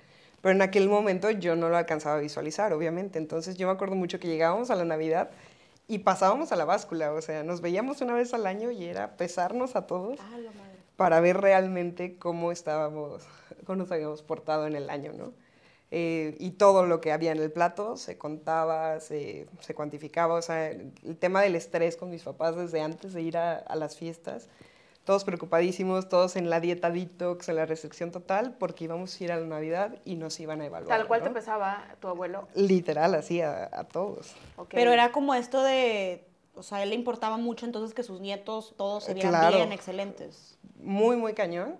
[0.40, 3.18] pero en aquel momento yo no lo alcanzaba a visualizar, obviamente.
[3.18, 5.30] Entonces yo me acuerdo mucho que llegábamos a la Navidad
[5.86, 9.16] y pasábamos a la báscula, o sea, nos veíamos una vez al año y era
[9.16, 10.38] pesarnos a todos ah,
[10.96, 13.24] para ver realmente cómo estábamos,
[13.66, 15.32] cómo nos habíamos portado en el año, ¿no?
[15.92, 20.42] Eh, y todo lo que había en el plato se contaba, se, se, cuantificaba, o
[20.42, 23.96] sea, el tema del estrés con mis papás desde antes de ir a, a, las
[23.96, 24.48] fiestas,
[25.02, 29.32] todos preocupadísimos, todos en la dieta detox, en la restricción total, porque íbamos a ir
[29.32, 30.96] a la Navidad y nos iban a evaluar.
[30.96, 32.46] ¿Tal cual te empezaba tu abuelo?
[32.54, 34.36] Literal, así a, a todos.
[34.68, 36.24] Pero era como esto de,
[36.54, 39.72] o sea, a él le importaba mucho entonces que sus nietos todos se vieran bien,
[39.72, 40.56] excelentes.
[40.76, 41.78] Muy, muy cañón.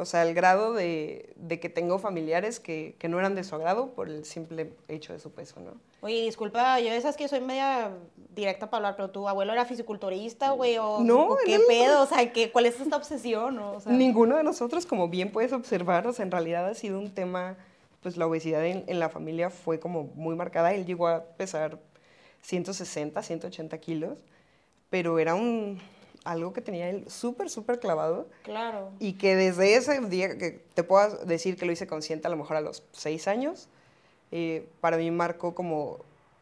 [0.00, 4.08] O sea, el grado de, que tengo familiares que, no eran de su agrado por
[4.08, 5.72] el simple hecho de su peso, ¿no?
[6.00, 7.90] Oye, disculpa, yo esas que soy media
[8.34, 12.32] directa para hablar, pero tu abuelo era fisiculturista, güey, o, no, qué pedo, o sea,
[12.32, 13.60] ¿qué, ¿cuál es esta obsesión?
[13.88, 17.58] Ninguno de nosotros, como bien puedes observar, o sea, en realidad ha sido un tema,
[18.02, 20.72] pues la obesidad en, en la familia fue como muy marcada.
[20.72, 21.78] Él llegó a pesar
[22.40, 24.16] 160, 180 kilos,
[24.88, 25.78] pero era un,
[26.24, 28.28] algo que tenía él súper, súper clavado.
[28.42, 28.90] Claro.
[28.98, 32.36] Y que desde ese día, que te puedo decir que lo hice consciente a lo
[32.36, 33.68] mejor a los seis años,
[34.32, 35.98] eh, para mí marcó como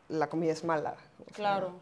[0.08, 0.96] la comida es mala.
[1.32, 1.72] claro.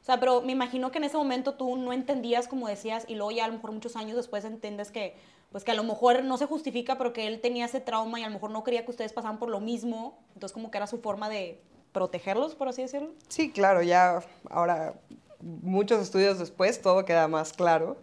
[0.00, 3.16] O sea, pero me imagino que en ese momento tú no entendías como decías y
[3.16, 5.16] luego ya a lo mejor muchos años después entiendes que
[5.50, 8.22] pues que a lo mejor no se justifica pero que él tenía ese trauma y
[8.22, 10.86] a lo mejor no quería que ustedes pasaran por lo mismo, entonces como que era
[10.86, 13.10] su forma de protegerlos, por así decirlo.
[13.26, 14.94] Sí, claro, ya ahora
[15.40, 17.96] muchos estudios después todo queda más claro,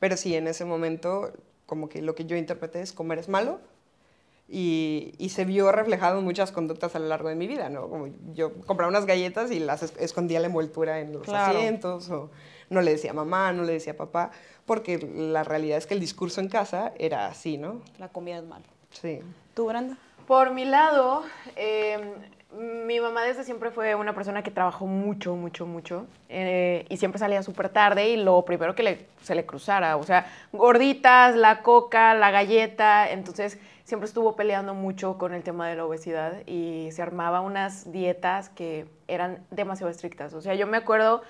[0.00, 1.32] pero sí, en ese momento
[1.66, 3.60] como que lo que yo interpreté es comer es malo
[4.48, 7.88] y, y, se vio reflejado en muchas conductas a lo largo de mi vida, ¿no?
[7.88, 12.30] Como yo compraba unas galletas y las escondía la envoltura en los asientos o
[12.68, 14.30] no le decía mamá, no le decía papá,
[14.66, 17.80] porque la realidad es que el discurso en casa era así, ¿no?
[17.98, 18.66] La comida es mala.
[18.90, 19.20] Sí.
[19.54, 19.96] ¿Tú, Brenda?
[20.26, 21.22] Por mi lado,
[21.56, 22.14] eh,
[22.58, 26.06] mi mamá desde siempre fue una persona que trabajó mucho, mucho, mucho.
[26.28, 30.26] Eh, y siempre salía súper tarde y lo primero que se le cruzara, o sea,
[30.52, 33.10] gorditas, la coca, la galleta.
[33.10, 37.90] Entonces siempre estuvo peleando mucho con el tema de la obesidad y se armaba unas
[37.90, 40.34] dietas que eran demasiado estrictas.
[40.34, 41.22] O sea, yo me acuerdo,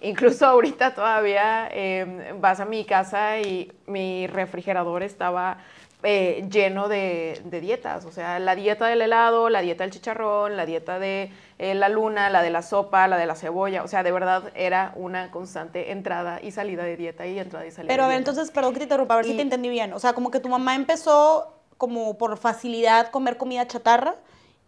[0.00, 5.58] incluso ahorita todavía em, vas a mi casa y mi refrigerador estaba
[6.02, 10.66] eh, lleno de, dietas, o sea, la dieta del helado, la dieta del chicharrón, la
[10.66, 14.02] dieta de eh, la luna, la de la sopa, la de la cebolla, o sea,
[14.02, 18.04] de verdad era una constante entrada y salida de dieta y entrada y salida Pero
[18.04, 20.12] a ver, entonces, perdón que te interrumpa, a ver si te entendí bien, o sea,
[20.12, 24.16] como que tu mamá empezó como por facilidad comer comida chatarra,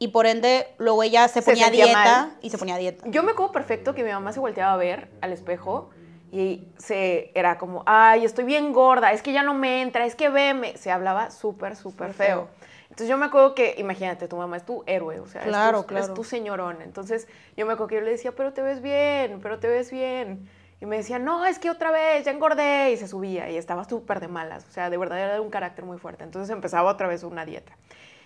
[0.02, 3.04] y por ende luego ella se ponía dieta y se ponía dieta.
[3.06, 5.90] Yo me acuerdo perfecto que mi mamá se volteaba a ver al espejo
[6.32, 10.14] y se, era como, ay, estoy bien gorda, es que ya no me entra, es
[10.14, 10.78] que veme.
[10.78, 12.48] Se hablaba súper, súper feo.
[12.84, 15.84] Entonces yo me acuerdo que, imagínate, tu mamá es tu héroe, o sea, claro, es,
[15.84, 16.06] tu, claro.
[16.06, 16.80] es tu señorón.
[16.80, 19.90] Entonces yo me acuerdo que yo le decía, pero te ves bien, pero te ves
[19.90, 20.48] bien.
[20.80, 22.92] Y me decía, no, es que otra vez, ya engordé.
[22.92, 24.64] Y se subía y estaba súper de malas.
[24.66, 26.24] O sea, de verdad era de un carácter muy fuerte.
[26.24, 27.72] Entonces empezaba otra vez una dieta.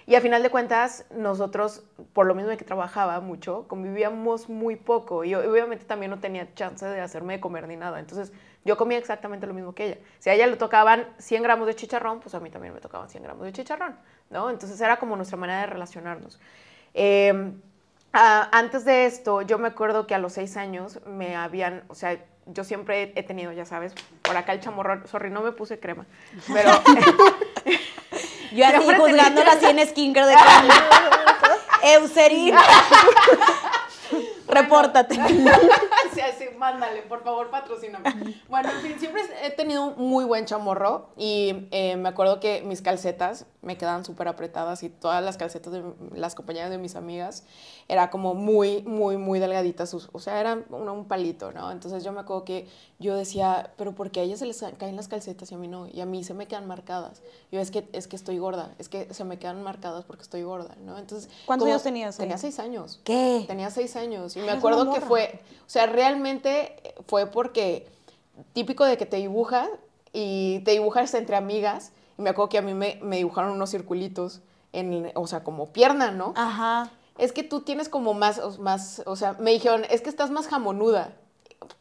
[0.09, 4.77] Y a final de cuentas, nosotros, por lo mismo de que trabajaba mucho, convivíamos muy
[4.77, 5.25] poco.
[5.25, 7.99] Y obviamente también no tenía chance de hacerme de comer ni nada.
[7.99, 8.33] Entonces,
[8.65, 9.99] yo comía exactamente lo mismo que ella.
[10.21, 13.09] Si a ella le tocaban 100 gramos de chicharrón, pues a mí también me tocaban
[13.09, 13.97] 100 gramos de chicharrón,
[14.31, 14.49] ¿no?
[14.49, 16.41] Entonces, era como nuestra manera de relacionarnos.
[16.95, 17.53] Eh,
[18.13, 22.17] antes de esto, yo me acuerdo que a los seis años me habían, o sea,
[22.47, 23.93] yo siempre he tenido, ya sabes,
[24.23, 26.07] por acá el chamorro, sorry, no me puse crema,
[26.47, 26.71] pero...
[28.57, 30.37] yo así juzgándola así en skincare de.
[31.83, 32.55] Eucerin.
[34.49, 35.15] Repórtate.
[36.15, 38.37] sí, sí, mándale, por favor, patrocíname.
[38.49, 42.63] Bueno, en fin, siempre he tenido un muy buen chamorro y eh, me acuerdo que
[42.63, 45.83] mis calcetas me quedaban súper apretadas y todas las calcetas de
[46.15, 47.45] las compañeras de mis amigas
[47.89, 51.71] era como muy, muy, muy delgaditas, o sea, eran un, un palito, ¿no?
[51.73, 54.97] Entonces yo me acuerdo que yo decía, pero ¿por qué a ellas se les caen
[54.97, 55.89] las calcetas y a mí no?
[55.89, 57.23] Y a mí se me quedan marcadas.
[57.53, 60.43] Yo es que, es que estoy gorda, es que se me quedan marcadas porque estoy
[60.43, 60.99] gorda, ¿no?
[60.99, 61.29] Entonces...
[61.45, 62.17] ¿Cuántos años tenías?
[62.17, 63.01] Tenía seis años.
[63.05, 63.45] ¿Qué?
[63.47, 64.36] Tenía seis años.
[64.37, 66.77] Y me acuerdo que fue, o sea, realmente
[67.09, 67.89] fue porque
[68.53, 69.69] típico de que te dibujas
[70.13, 71.93] y te dibujas entre amigas.
[72.19, 74.41] Y me acuerdo que a mí me, me dibujaron unos circulitos,
[74.73, 76.35] en, o sea, como pierna, ¿no?
[76.37, 80.31] Ajá es que tú tienes como más, más, o sea, me dijeron, es que estás
[80.31, 81.15] más jamonuda,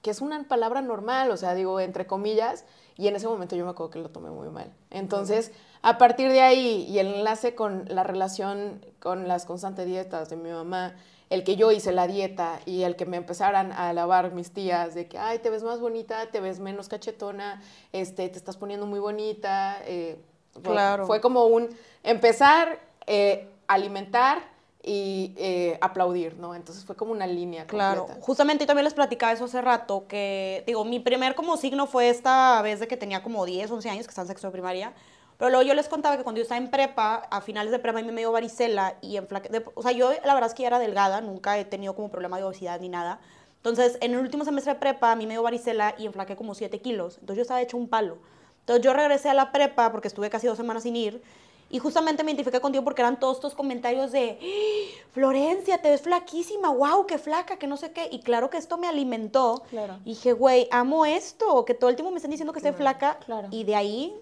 [0.01, 2.63] que es una palabra normal, o sea, digo, entre comillas,
[2.97, 4.71] y en ese momento yo me acuerdo que lo tomé muy mal.
[4.89, 10.29] Entonces, a partir de ahí, y el enlace con la relación con las constantes dietas
[10.29, 10.95] de mi mamá,
[11.35, 14.95] el que yo hice la dieta y el que me empezaran a alabar mis tías
[14.95, 18.85] de que, ay, te ves más bonita, te ves menos cachetona, este, te estás poniendo
[18.85, 19.81] muy bonita.
[19.85, 20.17] Eh,
[20.63, 21.05] claro.
[21.05, 21.69] Fue como un
[22.03, 24.55] empezar, eh, alimentar,
[24.87, 26.53] y eh, aplaudir, ¿no?
[26.53, 27.65] Entonces fue como una línea.
[27.65, 32.09] Claro, justamente también les platicaba eso hace rato, que digo, mi primer como signo fue
[32.09, 34.93] esta vez de que tenía como 10, 11 años, que estaba en sexto de primaria,
[35.37, 37.99] pero luego yo les contaba que cuando yo estaba en prepa, a finales de prepa
[37.99, 39.27] a mí me dio varicela y en
[39.73, 42.37] o sea, yo la verdad es que ya era delgada, nunca he tenido como problema
[42.37, 43.19] de obesidad ni nada.
[43.57, 46.53] Entonces, en el último semestre de prepa a mí me dio varicela y enflaqué como
[46.53, 47.17] 7 kilos.
[47.19, 48.19] Entonces yo estaba hecho un palo.
[48.59, 51.21] Entonces yo regresé a la prepa porque estuve casi dos semanas sin ir
[51.69, 55.05] y justamente me identifiqué contigo porque eran todos estos comentarios de, ¡Ah!
[55.11, 58.07] Florencia, te ves flaquísima, wow, qué flaca, que no sé qué.
[58.11, 59.63] Y claro que esto me alimentó.
[59.69, 59.99] Claro.
[60.05, 63.17] Y dije, güey, amo esto, que todo el tiempo me están diciendo que estoy flaca.
[63.25, 63.47] Claro.
[63.51, 64.15] Y de ahí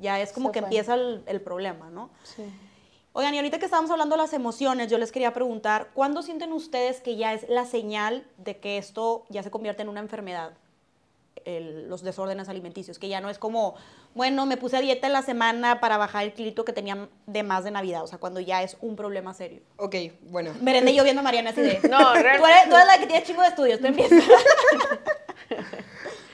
[0.00, 2.10] ya es como que empieza el, problema, ¿no?
[2.22, 2.44] Sí.
[3.12, 6.52] Oigan, y ahorita que estábamos hablando de las emociones, yo les quería preguntar, ¿cuándo sienten
[6.52, 10.52] ustedes que ya es la señal de que esto ya se convierte en una enfermedad?
[11.46, 13.74] los desórdenes alimenticios, que ya no es como,
[14.14, 17.42] bueno, me puse a dieta en la semana para bajar el kilito que tenía de
[17.42, 19.62] más de Navidad, o sea, cuando ya es un problema serio.
[19.76, 20.52] Ok, bueno.
[20.60, 23.22] Merende yo viendo a Mariana así de, no, tú eres, tú eres la que tiene
[23.22, 24.22] chingo de estudios, tú empiezas.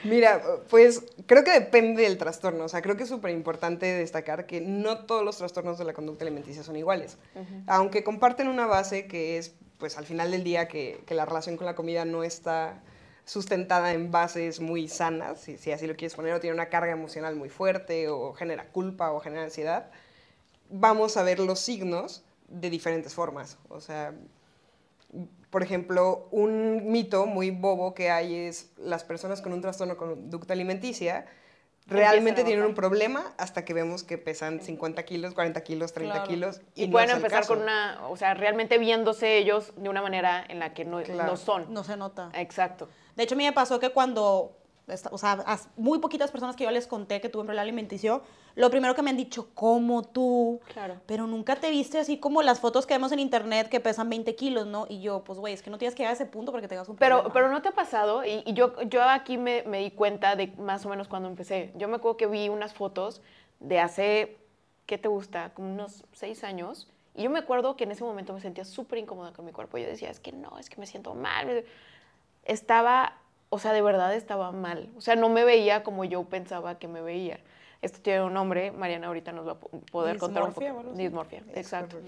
[0.04, 2.64] Mira, pues creo que depende del trastorno.
[2.64, 5.92] O sea, creo que es súper importante destacar que no todos los trastornos de la
[5.92, 7.18] conducta alimenticia son iguales.
[7.66, 11.56] Aunque comparten una base que es, pues al final del día, que, que, la relación
[11.56, 12.82] con la comida no está
[13.24, 16.92] sustentada en bases muy sanas, si, si, así lo quieres poner, o tiene una carga
[16.92, 19.90] emocional muy fuerte, o genera culpa, o genera ansiedad,
[20.68, 23.58] vamos a ver los signos de diferentes formas.
[23.68, 24.14] O sea,
[25.54, 30.52] por ejemplo, un mito muy bobo que hay es las personas con un trastorno conducta
[30.52, 31.26] alimenticia
[31.86, 36.60] realmente tienen un problema hasta que vemos que pesan 50 kilos, 40 kilos, 30 kilos.
[36.74, 40.74] Y, pueden empezar con una, o sea, realmente viéndose ellos de una manera en la
[40.74, 41.72] que no, no son.
[41.72, 42.32] No se nota.
[42.34, 42.88] Exacto.
[43.14, 44.56] De hecho, a mí me pasó que cuando,
[45.12, 48.24] o sea, a muy poquitas personas que yo les conté que tuve un problema alimenticio,
[48.54, 50.60] lo primero que me han dicho, ¿cómo tú?
[50.72, 51.00] Claro.
[51.06, 54.34] Pero nunca te viste así como las fotos que vemos en internet que pesan 20
[54.36, 54.86] kilos, ¿no?
[54.88, 56.88] Y yo, pues, güey, es que no tienes que llegar a ese punto porque tengas
[56.88, 60.36] un pero, Pero no te ha pasado, y, yo, yo aquí me, me di cuenta
[60.36, 61.72] de más o menos cuando empecé.
[61.76, 63.22] Yo me acuerdo que vi unas fotos
[63.60, 64.36] de hace,
[64.86, 65.50] ¿qué te gusta?
[65.54, 66.88] Como unos seis años.
[67.14, 69.78] Y yo me acuerdo que en ese momento me sentía súper incómoda con mi cuerpo.
[69.78, 71.64] Yo decía, es que no, es que me siento mal
[72.44, 73.14] estaba,
[73.50, 74.88] o sea, de verdad estaba mal.
[74.96, 77.40] O sea, no me veía como yo pensaba que me veía.
[77.84, 80.92] Esto tiene un nombre, Mariana ahorita nos va a poder contar un poco.
[80.94, 81.98] Dismorfia, exacto.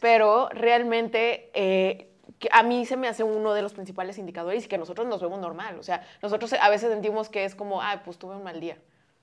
[0.00, 2.08] Pero realmente eh,
[2.52, 5.40] a mí se me hace uno de los principales indicadores y que nosotros nos vemos
[5.40, 5.76] normal.
[5.80, 8.78] O sea, nosotros a veces sentimos que es como, ay, pues tuve un mal día.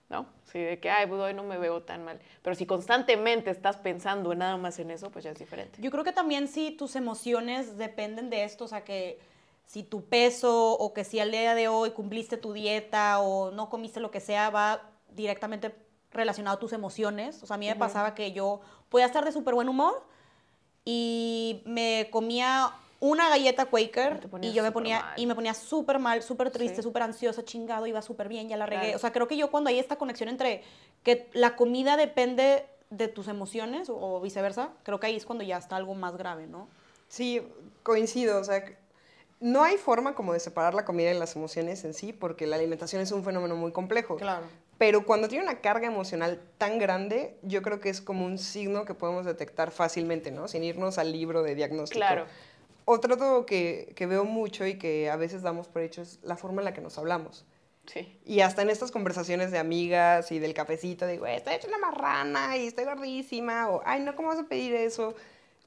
[0.09, 0.25] ¿no?
[0.51, 2.19] Sí, de que, ay, pues hoy no me veo tan mal.
[2.41, 5.81] Pero si constantemente estás pensando nada más en eso, pues ya es diferente.
[5.81, 9.17] Yo creo que también si tus emociones dependen de esto, o sea, que
[9.65, 13.69] si tu peso o que si al día de hoy cumpliste tu dieta o no
[13.69, 14.81] comiste lo que sea, va
[15.15, 15.73] directamente
[16.11, 17.41] relacionado a tus emociones.
[17.43, 20.03] O sea, a mí me pasaba que yo podía estar de súper buen humor
[20.85, 26.21] y me comía una galleta Quaker y yo me ponía y me ponía súper mal,
[26.21, 28.95] súper triste, súper ansiosa, chingado, iba súper bien, ya la regué.
[28.95, 30.63] O sea, creo que yo cuando hay esta conexión entre
[31.03, 35.57] que la comida depende de tus emociones o viceversa, creo que ahí es cuando ya
[35.57, 36.67] está algo más grave, ¿no?
[37.07, 37.41] Sí,
[37.83, 38.63] coincido, o sea,
[39.39, 42.57] no hay forma como de separar la comida y las emociones en sí, porque la
[42.57, 44.17] alimentación es un fenómeno muy complejo.
[44.17, 44.45] Claro.
[44.81, 48.83] Pero cuando tiene una carga emocional tan grande, yo creo que es como un signo
[48.83, 50.47] que podemos detectar fácilmente, ¿no?
[50.47, 51.99] Sin irnos al libro de diagnóstico.
[51.99, 52.25] Claro.
[52.85, 56.61] Otro que, que veo mucho y que a veces damos por hecho es la forma
[56.61, 57.45] en la que nos hablamos.
[57.85, 58.19] Sí.
[58.25, 62.57] Y hasta en estas conversaciones de amigas y del cafecito, digo, estoy hecha una marrana
[62.57, 65.13] y estoy gordísima, o, ay, no, ¿cómo vas a pedir eso?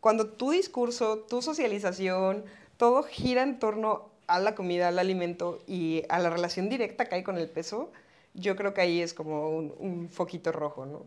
[0.00, 2.44] Cuando tu discurso, tu socialización,
[2.78, 7.14] todo gira en torno a la comida, al alimento y a la relación directa que
[7.14, 7.92] hay con el peso,
[8.34, 11.06] yo creo que ahí es como un, foquito rojo, ¿no?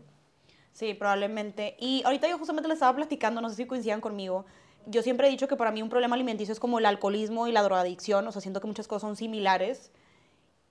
[0.72, 1.76] Sí, probablemente.
[1.78, 4.44] Y ahorita yo justamente le estaba platicando, no sé si coincidan conmigo,
[4.86, 7.52] yo siempre he dicho que para mí un problema alimenticio es como el alcoholismo y
[7.52, 9.90] la drogadicción, o sea, siento que muchas cosas son similares.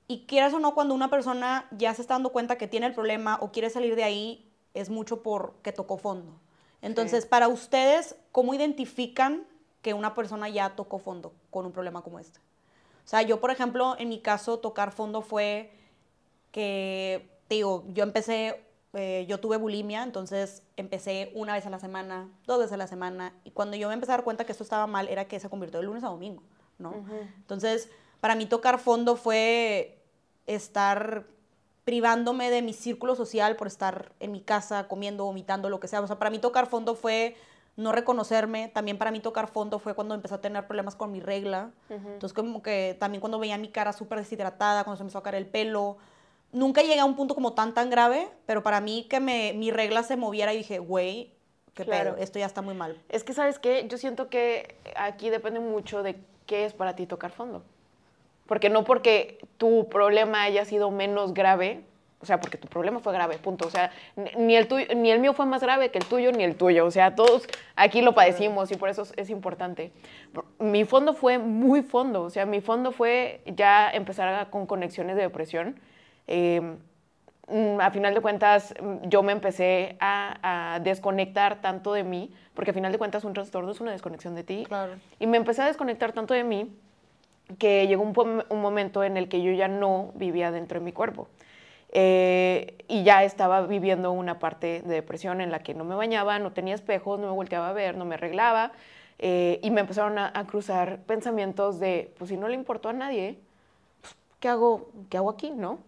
[0.07, 2.93] Y quieras o no, cuando una persona ya se está dando cuenta que tiene el
[2.93, 6.39] problema o quiere salir de ahí, es mucho porque tocó fondo.
[6.81, 9.45] Entonces, para ustedes, ¿cómo identifican
[9.87, 12.39] que una persona ya tocó fondo con un problema como este.
[12.39, 15.71] O sea, yo, por ejemplo, en mi caso, tocar fondo fue
[16.51, 22.29] que, digo, yo empecé, eh, yo tuve bulimia, entonces empecé una vez a la semana,
[22.45, 24.63] dos veces a la semana, y cuando yo me empecé a dar cuenta que esto
[24.63, 26.43] estaba mal, era que se convirtió de lunes a domingo,
[26.79, 26.93] ¿no?
[27.37, 29.97] Entonces, para mí tocar fondo fue
[30.47, 31.25] estar
[31.87, 36.01] privándome de mi círculo social por estar en mi casa comiendo, vomitando, lo que sea.
[36.01, 37.37] O sea, para mí tocar fondo fue
[37.77, 38.67] no reconocerme.
[38.67, 41.71] También para mí tocar fondo fue cuando empecé a tener problemas con mi regla.
[41.89, 45.35] Entonces como que también cuando veía mi cara súper deshidratada, cuando se empezó a caer
[45.35, 45.97] el pelo.
[46.51, 49.71] Nunca llegué a un punto como tan, tan grave, pero para mí que me, mi
[49.71, 51.31] regla se moviera y dije, güey,
[51.73, 52.15] qué claro.
[52.17, 52.97] esto ya está muy mal.
[53.09, 53.85] Es que, ¿sabes qué?
[53.87, 57.63] Yo siento que aquí depende mucho de qué es para ti tocar fondo.
[58.47, 61.83] Porque no porque tu problema haya sido menos grave,
[62.19, 63.67] o sea, porque tu problema fue grave, punto.
[63.67, 63.91] O sea,
[64.37, 66.85] ni el, tuyo, ni el mío fue más grave que el tuyo, ni el tuyo.
[66.85, 69.91] O sea, todos aquí lo padecimos y por eso es importante.
[70.57, 72.23] Mi fondo fue muy fondo.
[72.23, 75.79] O sea, mi fondo fue ya empezar con conexiones de depresión.
[76.27, 76.77] Em,
[77.47, 82.71] mm, a final de cuentas, mm, yo me empecé a, desconectar tanto de mí, porque
[82.71, 84.65] a final de cuentas un trastorno es una desconexión de ti.
[84.67, 84.93] Claro.
[85.19, 86.71] Y me empecé a desconectar tanto de mí
[87.57, 90.91] que llegó un, un momento en el que yo ya no vivía dentro de mi
[90.91, 91.27] cuerpo.
[91.89, 96.37] Eh, y ya estaba viviendo una parte de depresión en la que no me bañaba,
[96.39, 98.71] no tenía espejos, no me volteaba a ver, no me arreglaba.
[99.19, 103.39] Eh, y me empezaron a, cruzar pensamientos de, pues si no le importó a nadie,
[104.01, 105.79] pues, ¿qué, hago, ¿qué hago aquí, no?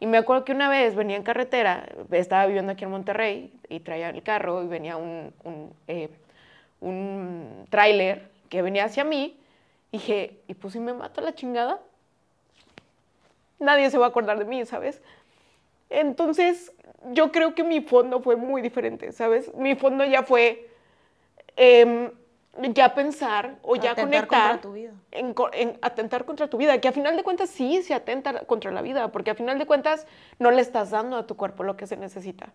[0.00, 3.80] Y me acuerdo que una vez venía en carretera, estaba viviendo aquí en Monterrey y
[3.80, 6.08] traía el carro y venía un, un, eh,
[6.80, 9.36] un tráiler que venía hacia mí.
[9.92, 11.80] Y dije, ¿y pues si me mato la chingada?
[13.58, 15.02] Nadie se va a acordar de mí, ¿sabes?
[15.90, 16.72] Entonces,
[17.12, 19.54] yo creo que mi fondo fue muy diferente, ¿sabes?
[19.54, 20.70] Mi fondo ya fue
[21.56, 22.10] em,
[22.74, 24.92] ya pensar o ya atentar conectar contra tu vida.
[25.12, 28.82] En, atentar contra tu vida, que a final de cuentas sí se atenta contra la
[28.82, 30.06] vida, porque a final de cuentas
[30.38, 32.48] no le estás dando a tu cuerpo lo que se necesita.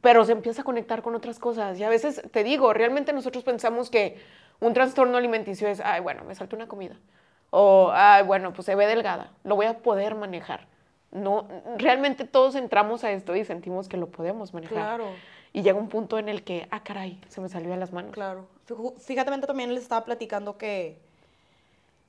[0.00, 1.78] Pero se empieza a conectar con otras cosas.
[1.78, 4.18] Y a veces, te digo, realmente nosotros pensamos que
[4.58, 6.96] un trastorno alimenticio es, ay, bueno, me salto una comida.
[7.50, 10.66] O, ay, bueno, pues se ve delgada, lo voy a poder manejar
[11.16, 11.48] no,
[11.78, 14.76] realmente todos entramos a esto y sentimos que lo podemos manejar.
[14.76, 15.10] Claro.
[15.52, 18.12] Y llega un punto en el que, ah, caray, se me salió de las manos.
[18.12, 18.46] Claro.
[18.98, 20.98] Fíjate, también les estaba platicando que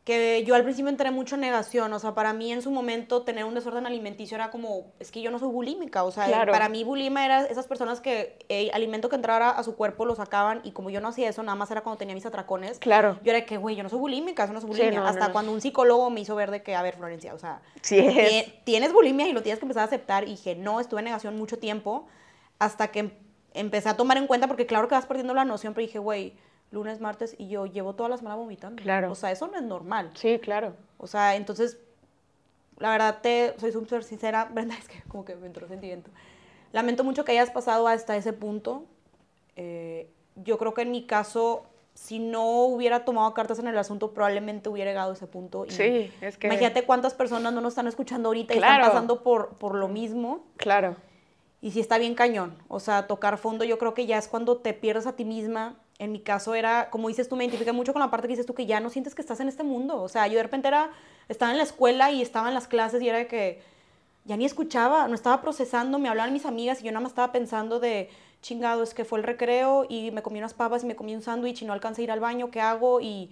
[0.07, 3.23] que yo al principio entré mucho en negación, o sea, para mí en su momento
[3.23, 6.69] tener un desorden alimenticio era como, es que yo no soy bulímica, o sea, para
[6.69, 10.61] mí bulima era esas personas que el alimento que entrara a su cuerpo lo sacaban
[10.63, 12.79] y como yo no hacía eso, nada más era cuando tenía mis atracones.
[12.79, 13.19] Claro.
[13.21, 15.05] Yo era que, güey, yo no soy bulímica, eso no es bulimia.
[15.05, 17.59] Hasta cuando un psicólogo me hizo ver de que, a ver, Florencia, o sea,
[18.63, 21.35] tienes bulimia y lo tienes que empezar a aceptar y dije, no, estuve en negación
[21.35, 22.07] mucho tiempo
[22.59, 23.11] hasta que
[23.57, 26.33] empecé a tomar en cuenta, porque claro que vas perdiendo la noción, pero dije, güey,
[26.71, 28.81] lunes, martes, y yo llevo todas las semanas vomitando.
[28.81, 29.11] Claro.
[29.11, 30.11] O sea, eso no es normal.
[30.15, 30.73] Sí, claro.
[30.97, 31.77] O sea, entonces,
[32.77, 36.11] la verdad, te soy súper sincera, Brenda, es que como que me entró sentimiento.
[36.73, 38.85] Lamento mucho que hayas pasado hasta ese punto.
[39.55, 44.13] Eh, yo creo que en mi caso, si no hubiera tomado cartas en el asunto,
[44.13, 45.65] probablemente hubiera llegado a ese punto.
[45.69, 46.47] sí, es que...
[46.47, 50.43] Imagínate cuántas personas no nos están escuchando ahorita y están pasando por, por lo mismo.
[50.57, 50.97] Claro.
[51.61, 52.57] Y sí está bien cañón.
[52.67, 55.75] O sea, tocar fondo yo creo que ya es cuando te pierdes a ti misma
[55.99, 58.45] en mi caso era, como dices tú, me identifica mucho con la parte que dices
[58.45, 60.01] tú que ya no sientes que estás en este mundo.
[60.01, 60.91] O sea, yo de repente era,
[61.27, 63.61] estaba en la escuela y estaba en las clases y era de que
[64.25, 67.31] ya ni escuchaba, no estaba procesando, me hablaban mis amigas y yo nada más estaba
[67.31, 68.09] pensando de,
[68.41, 71.21] chingado, es que fue el recreo y me comí unas papas y me comí un
[71.21, 73.01] sándwich y no alcancé a ir al baño, ¿qué hago?
[73.01, 73.31] Y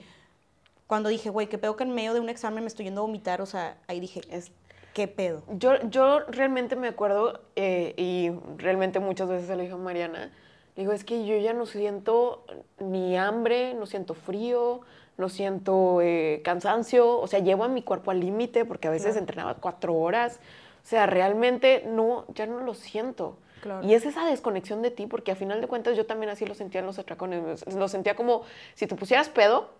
[0.87, 3.05] cuando dije, güey, qué pedo que en medio de un examen me estoy yendo a
[3.05, 4.51] vomitar, o sea, ahí dije, es,
[4.95, 5.43] ¿Qué pedo?
[5.49, 10.31] Yo, yo realmente me acuerdo, eh, y realmente muchas veces se lo dije a Mariana,
[10.77, 12.45] digo, es que yo ya no siento
[12.79, 14.79] ni hambre, no siento frío,
[15.17, 19.17] no siento eh, cansancio, o sea, llevo a mi cuerpo al límite porque a veces
[19.17, 20.39] entrenaba cuatro horas,
[20.81, 23.37] o sea, realmente no, ya no lo siento.
[23.59, 23.85] Claro.
[23.85, 26.53] Y es esa desconexión de ti, porque a final de cuentas yo también así lo
[26.53, 28.43] sentía en los atracones, lo sentía como
[28.75, 29.71] si te pusieras pedo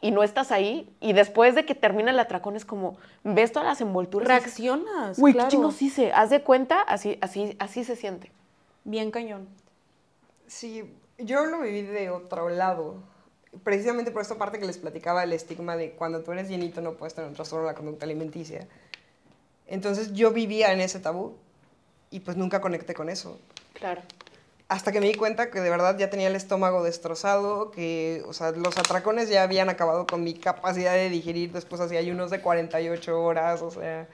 [0.00, 3.68] y no estás ahí, y después de que termina el atracón es como, ves todas
[3.68, 4.28] las envolturas.
[4.28, 5.18] Reaccionas.
[5.18, 5.48] Uy, claro.
[5.48, 6.12] qué chingos hice.
[6.12, 8.32] Haz de cuenta, así, así, así se siente.
[8.84, 9.46] Bien cañón.
[10.46, 12.96] Sí, yo lo viví de otro lado.
[13.62, 16.94] Precisamente por esta parte que les platicaba el estigma de cuando tú eres llenito no
[16.94, 18.66] puedes tener un trastorno de la conducta alimenticia.
[19.66, 21.36] Entonces yo vivía en ese tabú
[22.10, 23.38] y pues nunca conecté con eso.
[23.74, 24.02] Claro.
[24.70, 28.32] Hasta que me di cuenta que de verdad ya tenía el estómago destrozado, que, o
[28.32, 32.40] sea, los atracones ya habían acabado con mi capacidad de digerir, después hacía ayunos de
[32.40, 34.06] 48 horas, o sea,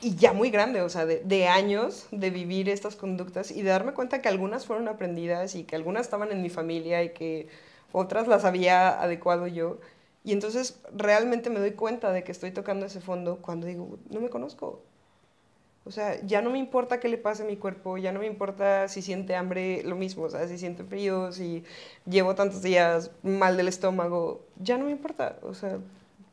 [0.00, 3.70] y ya muy grande, o sea, de, de años de vivir estas conductas y de
[3.70, 7.46] darme cuenta que algunas fueron aprendidas y que algunas estaban en mi familia y que
[7.92, 9.78] otras las había adecuado yo.
[10.24, 14.20] Y entonces realmente me doy cuenta de que estoy tocando ese fondo cuando digo, no
[14.20, 14.82] me conozco.
[15.84, 18.26] O sea, ya no me importa qué le pase a mi cuerpo, ya no me
[18.26, 21.64] importa si siente hambre, lo mismo, o sea, si siente frío, si
[22.06, 25.78] llevo tantos días mal del estómago, ya no me importa, o sea,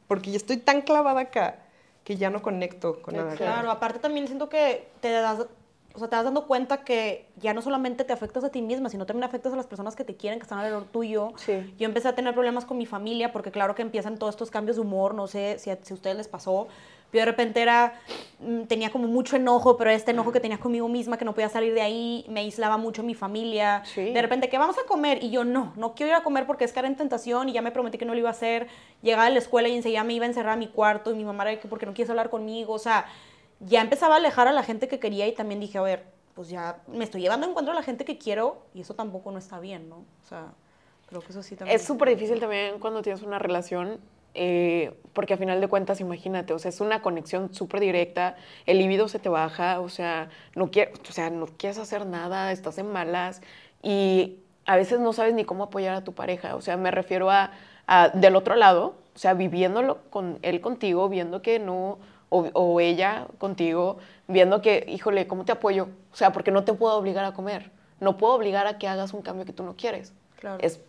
[0.07, 1.59] porque ya estoy tan clavada acá
[2.03, 3.29] que ya no conecto con nada.
[3.29, 3.37] acá.
[3.37, 5.45] Claro, aparte también siento que te das,
[5.93, 8.89] o sea, te das dando cuenta que ya no solamente te afectas a ti misma,
[8.89, 11.33] sino también afectas a las personas que te quieren, que están alrededor tuyo.
[11.37, 11.73] Sí.
[11.79, 14.77] Yo empecé a tener problemas con mi familia porque claro que empiezan todos estos cambios
[14.77, 16.67] de humor, no sé si a, si a ustedes les pasó.
[17.11, 17.99] Yo de repente era,
[18.39, 21.49] mm, tenía como mucho enojo, pero este enojo que tenía conmigo misma, que no podía
[21.49, 23.83] salir de ahí, me aislaba mucho mi familia.
[23.85, 24.11] Sí.
[24.11, 25.23] De repente, ¿qué vamos a comer?
[25.23, 27.61] Y yo, no, no quiero ir a comer porque es cara en tentación y ya
[27.61, 28.67] me prometí que no lo iba a hacer.
[29.01, 31.23] Llegaba a la escuela y enseguida me iba a encerrar a mi cuarto y mi
[31.23, 32.73] mamá era que porque no quieres hablar conmigo.
[32.73, 33.05] O sea,
[33.59, 36.49] ya empezaba a alejar a la gente que quería y también dije, a ver, pues
[36.49, 39.39] ya me estoy llevando a encuentro a la gente que quiero y eso tampoco no
[39.39, 39.97] está bien, ¿no?
[39.97, 40.53] O sea,
[41.07, 41.75] creo que eso sí también.
[41.75, 43.99] Es súper difícil también cuando tienes una relación,
[44.33, 48.77] eh, porque a final de cuentas, imagínate, o sea, es una conexión súper directa, el
[48.77, 52.77] libido se te baja, o sea, no quier, o sea, no quieres hacer nada, estás
[52.77, 53.41] en malas
[53.81, 57.31] y a veces no sabes ni cómo apoyar a tu pareja, o sea, me refiero
[57.31, 57.51] a,
[57.87, 61.97] a del otro lado, o sea, viviéndolo con él contigo, viendo que no,
[62.29, 65.89] o, o ella contigo, viendo que, híjole, ¿cómo te apoyo?
[66.13, 69.13] O sea, porque no te puedo obligar a comer, no puedo obligar a que hagas
[69.13, 70.13] un cambio que tú no quieres.
[70.39, 70.59] Claro.
[70.61, 70.79] Es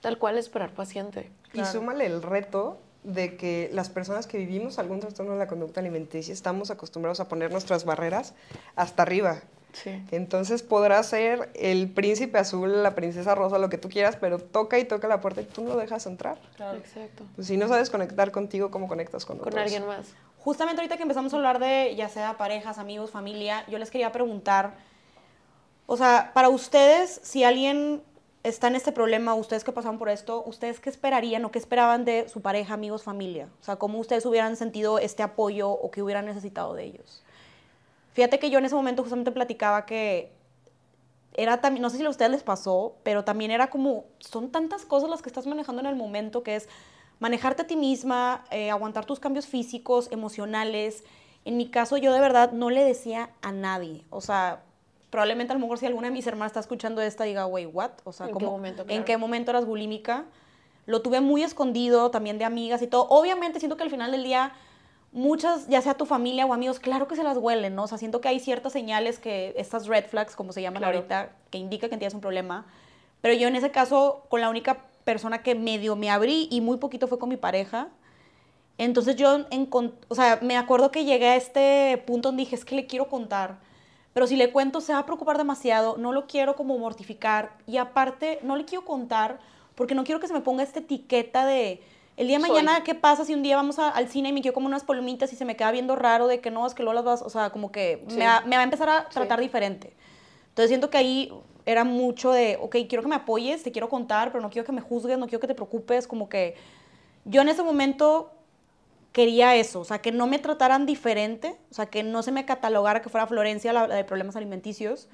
[0.00, 1.30] tal cual esperar paciente.
[1.48, 1.72] Y Claro.
[1.72, 6.32] súmale el reto de que las personas que vivimos algún trastorno de la conducta alimenticia
[6.34, 8.34] estamos acostumbrados a poner nuestras barreras
[8.76, 9.40] hasta arriba.
[9.72, 10.02] Sí.
[10.10, 14.78] Entonces podrás ser el príncipe azul, la princesa rosa, lo que tú quieras, pero toca
[14.78, 16.38] y toca la puerta y tú no lo dejas entrar.
[16.56, 16.76] Claro.
[16.76, 17.24] Exacto.
[17.36, 19.62] Pues si no sabes conectar contigo, ¿cómo conectas con Con otros?
[19.62, 20.08] alguien más.
[20.38, 24.10] Justamente ahorita que empezamos a hablar de ya sea parejas, amigos, familia, yo les quería
[24.10, 24.74] preguntar,
[25.86, 28.02] o sea, para ustedes, si alguien
[28.42, 32.04] está en este problema, ustedes que pasaron por esto, ¿ustedes qué esperarían o qué esperaban
[32.04, 33.48] de su pareja, amigos, familia?
[33.60, 37.22] O sea, ¿cómo ustedes hubieran sentido este apoyo o qué hubieran necesitado de ellos?
[38.14, 40.32] Fíjate que yo en ese momento justamente platicaba que
[41.34, 44.84] era también, no sé si a ustedes les pasó, pero también era como, son tantas
[44.84, 46.68] cosas las que estás manejando en el momento que es
[47.20, 51.04] manejarte a ti misma, eh, aguantar tus cambios físicos, emocionales.
[51.44, 54.04] En mi caso, yo de verdad no le decía a nadie.
[54.10, 54.62] O sea,
[55.10, 57.90] probablemente a lo mejor si alguna de mis hermanas está escuchando esta, diga, wey, what?
[58.04, 60.24] O sea, ¿En qué ¿cómo- momento, ¿en qué momento eras bulímica?
[60.86, 63.06] Lo tuve muy escondido también de amigas y todo.
[63.10, 64.52] Obviamente siento que al final del día
[65.12, 67.84] muchas, ya sea tu familia o amigos, claro que se las huelen, ¿no?
[67.84, 70.96] O sea, siento que hay ciertas señales que, estas red flags, como se llaman Claro.
[70.98, 72.66] ahorita, que indica que tienes un problema.
[73.20, 76.76] Pero yo en ese caso, con la única persona que medio me abrí y muy
[76.78, 77.88] poquito fue con mi pareja.
[78.78, 82.64] Entonces yo, encon- o sea, me acuerdo que llegué a este punto donde dije, es
[82.64, 83.58] que le quiero contar.
[84.12, 87.52] Pero si le cuento, se va a preocupar demasiado, no lo quiero como mortificar.
[87.66, 89.38] Y aparte, no le quiero contar
[89.76, 91.80] porque no quiero que se me ponga esta etiqueta de,
[92.16, 92.50] el día de Soy.
[92.50, 94.82] mañana, ¿qué pasa si un día vamos a- al cine y me quiero como unas
[94.84, 97.22] palomitas y se me queda viendo raro de que no, es que luego las vas,
[97.22, 98.18] o sea, como que Sí.
[98.18, 99.14] me, va, me va a empezar a Sí.
[99.14, 99.94] tratar diferente.
[100.48, 101.32] Entonces siento que ahí
[101.64, 104.72] era mucho de, ok, quiero que me apoyes, te quiero contar, pero no quiero que
[104.72, 106.56] me juzgues, no quiero que te preocupes, como que
[107.24, 108.32] yo en ese momento
[109.12, 112.44] quería eso, o sea, que no me trataran diferente, o sea, que no se me
[112.44, 115.08] catalogara que fuera Florencia la, la de problemas alimenticios,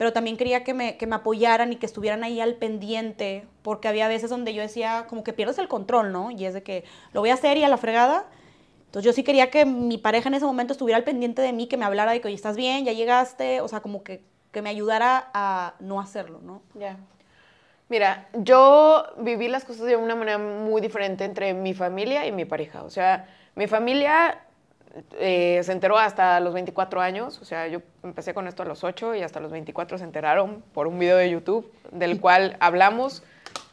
[0.00, 3.86] pero también quería que me, que me apoyaran y que estuvieran ahí al pendiente, porque
[3.86, 6.30] había veces donde yo decía, como que pierdes el control, ¿no?
[6.30, 8.24] Y es de que lo voy a hacer y a la fregada.
[8.86, 11.66] Entonces yo sí quería que mi pareja en ese momento estuviera al pendiente de mí,
[11.68, 14.62] que me hablara de que, oye, estás bien, ya llegaste, o sea, como que, que
[14.62, 16.62] me ayudara a no hacerlo, ¿no?
[16.74, 16.98] Ya.
[17.90, 22.44] Mira, yo viví las cosas de una manera muy diferente entre mi familia y mi
[22.44, 22.84] pareja.
[22.84, 23.26] O sea,
[23.56, 24.38] mi familia
[25.18, 28.84] eh, se enteró hasta los 24 años, o sea, yo empecé con esto a los
[28.84, 33.24] 8 y hasta los 24 se enteraron por un video de YouTube del cual hablamos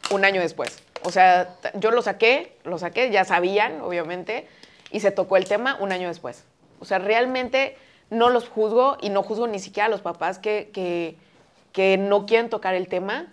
[0.10, 0.82] un año después.
[1.04, 4.48] O sea, yo lo saqué, lo saqué, ya sabían, obviamente,
[4.90, 6.44] y se tocó el tema un año después.
[6.80, 7.78] O sea, realmente
[8.10, 11.18] no los juzgo y no juzgo ni siquiera a los papás que, que,
[11.72, 13.28] que no quieren tocar el tema,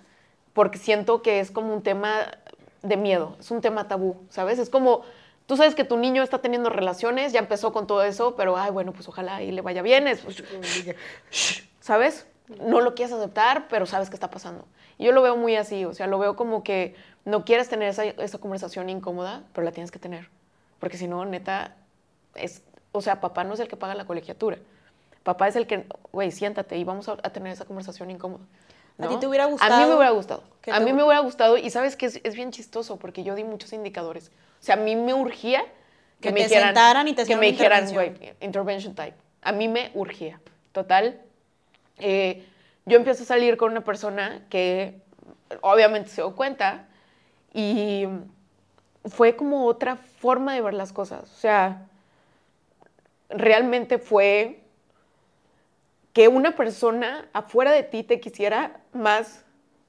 [0.55, 2.39] porque siento que es como un tema
[2.83, 4.59] de miedo, es un tema tabú, ¿sabes?
[4.59, 5.03] Es como,
[5.47, 8.71] tú sabes que tu niño está teniendo relaciones, ya empezó con todo eso, pero, ay,
[8.71, 10.25] bueno, pues ojalá y le vaya bien, es,
[11.81, 12.27] ¿sabes?
[12.61, 14.67] No lo quieres aceptar, pero sabes qué está pasando.
[14.97, 16.95] Y yo lo veo muy así, o sea, lo veo como que
[17.25, 20.29] no quieres tener esa, esa conversación incómoda, pero la tienes que tener.
[20.79, 21.75] Porque si no, neta,
[22.35, 24.59] es, o sea, papá no es el que paga la colegiatura.
[25.23, 28.45] Papá es el que, güey, siéntate y vamos a, a tener esa conversación incómoda.
[28.99, 30.43] ¿A ti te hubiera A mí gustado me hubiera gustado.
[30.71, 33.45] A mí me hubiera gustado y sabes que es, es bien chistoso porque yo di
[33.45, 34.31] muchos indicadores.
[34.61, 35.65] O sea, a mí me urgía
[36.21, 39.17] Que me te dijeran, sentaran y te que me dijeran, güey, intervention type.
[39.43, 40.41] A mí me urgía.
[40.73, 41.21] Total.
[41.99, 42.45] eh,
[42.87, 45.01] yo empiezo a salir con una persona que
[45.63, 46.87] obviamente se dio cuenta
[47.53, 48.07] y
[49.07, 51.31] fue como otra forma de ver las cosas.
[51.33, 51.87] O sea,
[53.31, 54.61] realmente fue
[56.13, 59.45] que una persona afuera de ti te quisiera más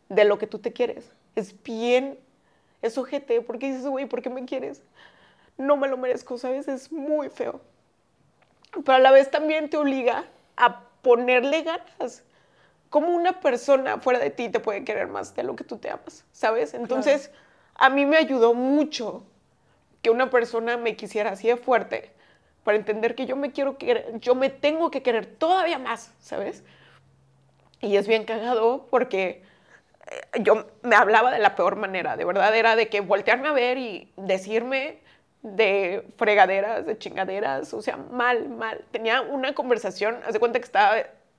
[0.10, 1.12] de lo que tú te quieres.
[1.36, 2.20] Es bien,
[2.82, 4.82] es ojete, porque dices, güey, ¿por qué me quieres?
[5.58, 6.68] No me lo merezco, ¿sabes?
[6.68, 7.62] Es muy feo.
[8.72, 10.26] Pero a la vez también te obliga
[10.58, 12.24] a ponerle ganas.
[12.90, 15.90] ¿Cómo una persona fuera de ti te puede querer más de lo que tú te
[15.90, 16.26] amas?
[16.32, 16.74] ¿Sabes?
[16.74, 17.32] Entonces,
[17.76, 19.24] a mí me ayudó mucho
[20.02, 22.12] que una persona me quisiera así de fuerte
[22.64, 26.64] para entender que yo me quiero querer, yo me tengo que querer todavía más, ¿sabes?
[27.86, 29.44] Y es bien cagado porque
[30.08, 33.52] eh, yo me hablaba de la peor manera, de verdad era de que voltearme a
[33.52, 34.98] ver y decirme
[35.44, 38.84] de fregaderas, de chingaderas, o sea, mal, mal.
[38.90, 40.96] Tenía una conversación, haz de cuenta que estaba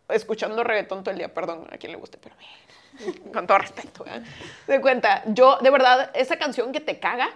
[0.08, 2.36] escuchando reggaetón todo el día, perdón a quien le guste, pero
[3.32, 4.22] con todo respeto, ¿eh?
[4.68, 7.28] De cuenta, yo, de verdad, esa canción que te caga,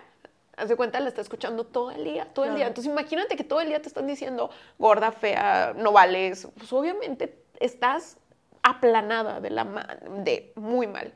[0.57, 2.69] haz de cuenta, la está escuchando todo el día, todo el día.
[2.69, 6.47] Entonces, imagínate que todo el día te están diciendo gorda, fea, no vales.
[6.57, 8.17] Pues obviamente estás
[8.63, 9.65] aplanada de la
[10.25, 11.13] de muy mal.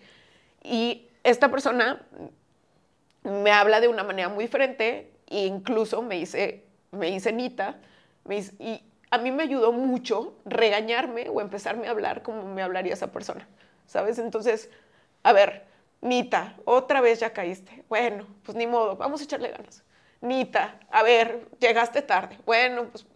[0.63, 2.07] Y esta persona
[3.23, 7.79] me habla de una manera muy diferente e incluso me dice, me dice Nita,
[8.59, 13.13] y a mí me ayudó mucho regañarme o empezarme a hablar como me hablaría esa
[13.13, 13.47] persona,
[13.87, 14.19] ¿sabes?
[14.19, 14.71] Entonces,
[15.23, 15.67] a ver,
[16.01, 17.85] Nita, otra vez ya caíste.
[17.89, 19.83] Bueno, pues ni modo, vamos a echarle ganas.
[20.21, 22.39] Nita, a ver, llegaste tarde.
[22.45, 23.07] Bueno, pues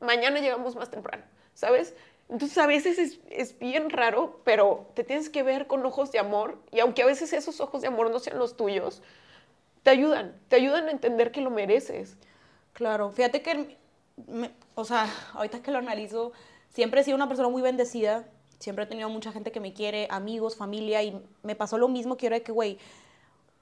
[0.00, 1.24] mañana llegamos más temprano,
[1.54, 1.94] ¿sabes?
[2.28, 6.18] Entonces a veces es, es bien raro, pero te tienes que ver con ojos de
[6.18, 9.02] amor y aunque a veces esos ojos de amor no sean los tuyos,
[9.84, 12.16] te ayudan, te ayudan a entender que lo mereces.
[12.72, 13.76] Claro, fíjate que,
[14.74, 16.32] o sea, ahorita que lo analizo,
[16.70, 18.24] siempre he sido una persona muy bendecida,
[18.58, 22.16] siempre he tenido mucha gente que me quiere, amigos, familia, y me pasó lo mismo
[22.16, 22.78] que ahora que, güey,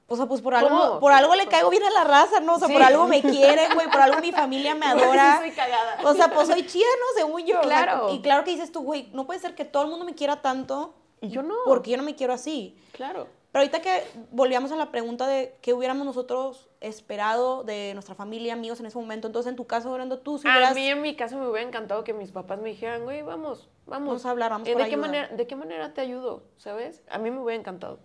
[0.07, 1.01] o sea, pues por algo, ¿Cómo?
[1.01, 2.55] por algo le caigo bien a la raza, ¿no?
[2.55, 2.75] O sea, Sí.
[2.75, 5.39] por algo me quieren, güey, por algo mi familia me adora.
[5.41, 5.99] Soy cagada.
[6.05, 7.19] O sea, pues soy chida, ¿no?
[7.21, 7.59] Según yo.
[7.61, 8.11] o sea, Claro.
[8.13, 10.43] y claro que dices tú, güey, no puede ser que todo el mundo me quiera
[10.43, 10.95] tanto.
[11.21, 11.55] Y yo no.
[11.65, 12.77] Porque yo no me quiero así.
[12.93, 13.27] Claro.
[13.51, 14.03] Pero ahorita que
[14.33, 18.99] volvíamos a la pregunta de qué hubiéramos nosotros esperado de nuestra familia, amigos en ese
[18.99, 20.75] momento, entonces en tu caso, Brendo, tú si A hubieras...
[20.75, 24.09] mí en mi caso me hubiera encantado que mis papás me dijeran, güey, vamos, vamos.
[24.09, 26.43] Vamos a hablar, vamos Eh, por ¿De qué, manera, ¿De qué manera te ayudo?
[26.57, 27.03] ¿Sabes?
[27.09, 28.01] A mí me hubiera encantado.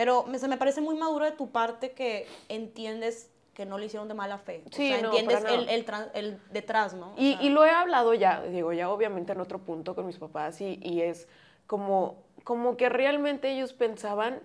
[0.00, 3.84] Pero me, se me parece muy maduro de tu parte que entiendes que no le
[3.84, 4.64] hicieron de mala fe.
[4.64, 5.84] O Sí, sea, no, entiendes el, el,
[6.14, 7.10] el detrás, ¿no?
[7.10, 10.16] O Y, y lo he hablado ya, digo, ya obviamente en otro punto con mis
[10.16, 11.28] papás y, y es
[11.66, 14.40] como, como que realmente ellos pensaban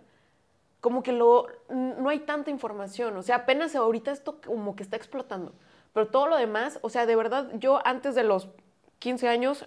[0.81, 4.97] como que lo, no hay tanta información, o sea, apenas ahorita esto como que está
[4.97, 5.53] explotando,
[5.93, 8.49] pero todo lo demás, o sea, de verdad, yo antes de los
[8.99, 9.65] 15 años,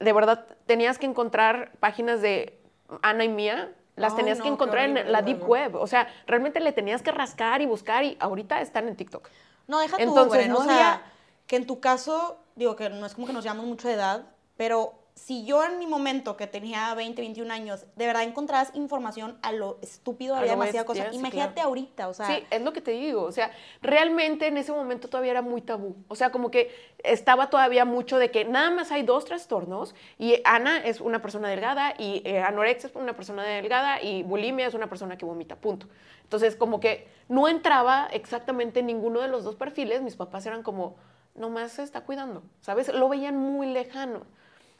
[0.00, 2.58] de verdad, tenías que encontrar páginas de
[3.02, 5.22] Ana y Mía, las Ay, tenías no, que encontrar en la.
[5.22, 8.96] Deep Web, o sea, realmente le tenías que rascar y buscar y ahorita están en
[8.96, 9.28] TikTok.
[9.66, 11.02] No, deja tú, Entonces, no o sea, había-
[11.46, 14.26] que en tu caso, digo que no es como que nos llamamos mucho de edad,
[14.56, 19.38] pero si yo en mi momento que tenía 20, 21 años, de verdad encontrabas información
[19.40, 21.10] a lo estúpido, A había lo demasiada bestia, cosa.
[21.10, 21.68] sí, Imagínate claro.
[21.70, 23.22] ahorita, o sea, Sí, es lo que te digo.
[23.22, 23.50] O sea,
[23.80, 25.96] realmente en ese momento todavía era muy tabú.
[26.08, 26.70] O sea, como que
[27.02, 31.48] estaba todavía mucho de que nada más hay dos trastornos y Ana es una persona
[31.48, 35.56] delgada y eh, anorexia es una persona delgada y bulimia es una persona que vomita,
[35.56, 35.88] punto.
[36.24, 40.02] Entonces, como que no entraba exactamente en ninguno de los dos perfiles.
[40.02, 40.96] Mis papás eran como,
[41.34, 42.92] nomás se está cuidando, ¿sabes?
[42.92, 44.26] Lo veían muy lejano.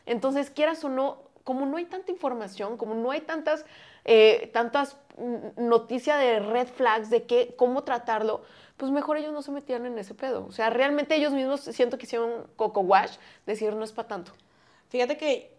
[0.07, 3.65] Entonces, quieras o no, como no hay tanta información, como no hay tantas,
[4.05, 8.43] eh, tantas mm, noticia de red flags de qué, cómo tratarlo,
[8.77, 10.47] pues mejor ellos no se metían en ese pedo.
[10.47, 14.33] O sea, realmente ellos mismos siento que hicieron coco wash, decir no es para tanto.
[14.89, 15.57] Fíjate que,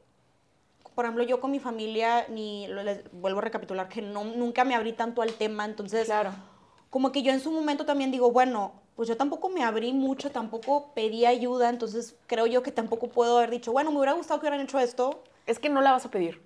[0.95, 4.75] por ejemplo, yo con mi familia, ni les vuelvo a recapitular que no, nunca me
[4.75, 6.31] abrí tanto al tema, entonces, Claro.
[6.89, 10.31] como que yo en su momento también digo, bueno, pues yo tampoco me abrí mucho,
[10.31, 14.39] tampoco pedí ayuda, entonces creo yo que tampoco puedo haber dicho, bueno, me hubiera gustado
[14.41, 15.21] que hubieran hecho esto.
[15.45, 16.41] Es que no la vas a pedir.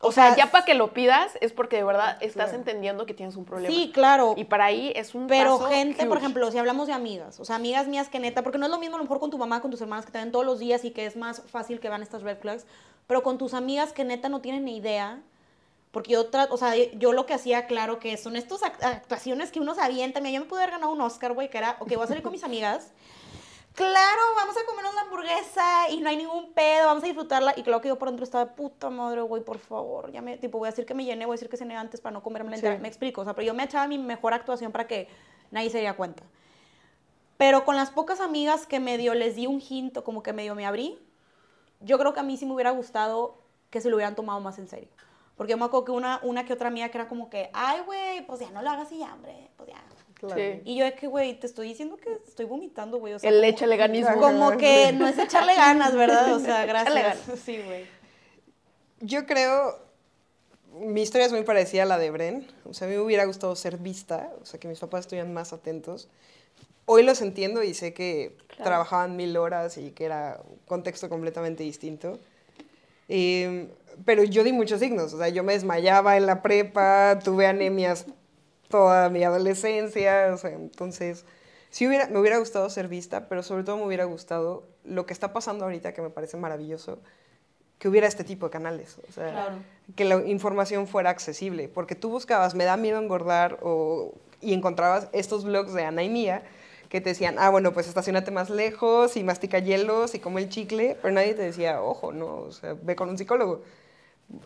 [0.00, 2.58] O O, sea, sea, ya para que lo pidas es porque de verdad estás Claro.
[2.58, 3.72] entendiendo que tienes un problema.
[3.72, 4.34] Sí, claro.
[4.36, 7.44] Y para ahí es un Pero paso gente, por ejemplo, si hablamos de amigas, o
[7.44, 9.38] sea, amigas mías que neta, porque no es lo mismo a lo mejor con tu
[9.38, 11.78] mamá, con tus hermanas que te ven todos los días y que es más fácil
[11.78, 12.66] que van estas red flags,
[13.06, 15.22] pero con tus amigas que neta no tienen ni idea,
[15.92, 19.60] porque yo o sea, yo lo que hacía, claro, que son estas act- actuaciones que
[19.60, 21.92] uno se avienta, mira, yo me pude haber ganado un Oscar, güey, que era, ok,
[21.94, 22.92] voy a salir con mis amigas,
[23.74, 27.62] claro, vamos a comernos la hamburguesa y no hay ningún pedo, vamos a disfrutarla, y
[27.62, 30.68] claro que yo por dentro estaba, puta madre, güey, por favor, ya me, tipo, voy
[30.68, 32.74] a decir que me llené, voy a decir que cené antes para no comerme la
[32.76, 32.80] Sí.
[32.80, 35.08] me explico, o sea, pero yo me echaba mi mejor actuación para que
[35.50, 36.22] nadie se diera cuenta.
[37.36, 40.54] Pero con las pocas amigas que medio les di un hint o como que medio
[40.54, 40.98] me abrí,
[41.80, 43.36] yo creo que a mí sí me hubiera gustado
[43.70, 44.88] que se lo hubieran tomado más en serio.
[45.36, 47.80] Porque yo me acuerdo que una, una que otra amiga que era como que, ay,
[47.86, 49.82] güey, pues ya no lo hagas y ya, hombre, pues ya.
[50.14, 50.36] Claro.
[50.36, 50.60] Sí.
[50.64, 53.14] Y yo es que, güey, te estoy diciendo que estoy vomitando, güey.
[53.14, 54.20] O sea, El échale ganismo.
[54.20, 56.32] Como que no es echarle ganas, ¿verdad?
[56.34, 57.18] O sea, gracias.
[57.44, 57.86] Sí, güey.
[59.00, 59.78] Yo creo,
[60.78, 62.46] mi historia es muy parecida a la de Bren.
[62.64, 65.32] O sea, a mí me hubiera gustado ser vista, o sea, que mis papás estuvieran
[65.34, 66.08] más atentos.
[66.84, 68.64] Hoy los entiendo y sé que Claro.
[68.64, 72.18] trabajaban mil horas y que era un contexto completamente distinto.
[73.08, 73.68] Eh,
[74.04, 78.06] pero yo di muchos signos, o sea, yo me desmayaba en la prepa, tuve anemias
[78.68, 81.24] toda mi adolescencia, o sea, entonces
[81.70, 85.12] sí hubiera, me hubiera gustado ser vista, pero sobre todo me hubiera gustado lo que
[85.12, 86.98] está pasando ahorita, que me parece maravilloso,
[87.78, 89.54] que hubiera este tipo de canales, o sea, Claro.
[89.96, 95.08] que la información fuera accesible, porque tú buscabas, me da miedo engordar, o, y encontrabas
[95.12, 96.42] estos blogs de Ana y Mía,
[96.88, 100.48] que te decían, ah, bueno, pues estacionate más lejos y mastica hielos y come el
[100.50, 103.62] chicle, pero nadie te decía, ojo, no, o sea, ve con un psicólogo.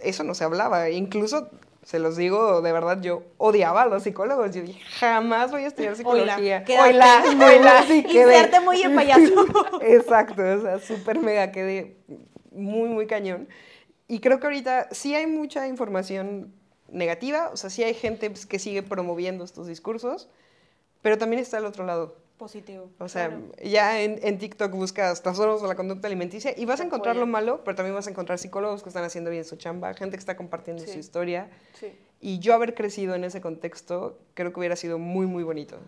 [0.01, 0.91] Eso no se hablaba.
[0.91, 1.51] Incluso,
[1.83, 4.55] se los digo, de verdad, yo odiaba a los psicólogos.
[4.55, 6.65] Yo dije, jamás voy a estudiar psicología.
[6.69, 8.61] Oila, oila, sí, quedé.
[8.61, 9.47] Muy en payaso.
[9.83, 11.97] Exacto, o sea, súper mega quedé
[12.53, 13.49] muy, muy cañón.
[14.09, 16.53] Y creo que ahorita sí hay mucha información
[16.91, 20.29] negativa, o sea, sí hay gente pues, que sigue promoviendo estos discursos,
[21.03, 22.17] pero también está el otro lado.
[22.39, 22.91] Positivo.
[22.99, 23.43] O sea, claro.
[23.65, 27.27] ya en, en TikTok buscas trastornos de la conducta alimenticia y vas a encontrar lo
[27.27, 30.21] malo, pero también vas a encontrar psicólogos que están haciendo bien su chamba, gente que
[30.21, 30.93] está compartiendo Sí.
[30.93, 31.49] su historia.
[31.75, 31.93] Sí.
[32.21, 35.79] Y yo haber crecido en ese contexto, creo que hubiera sido muy, muy bonito.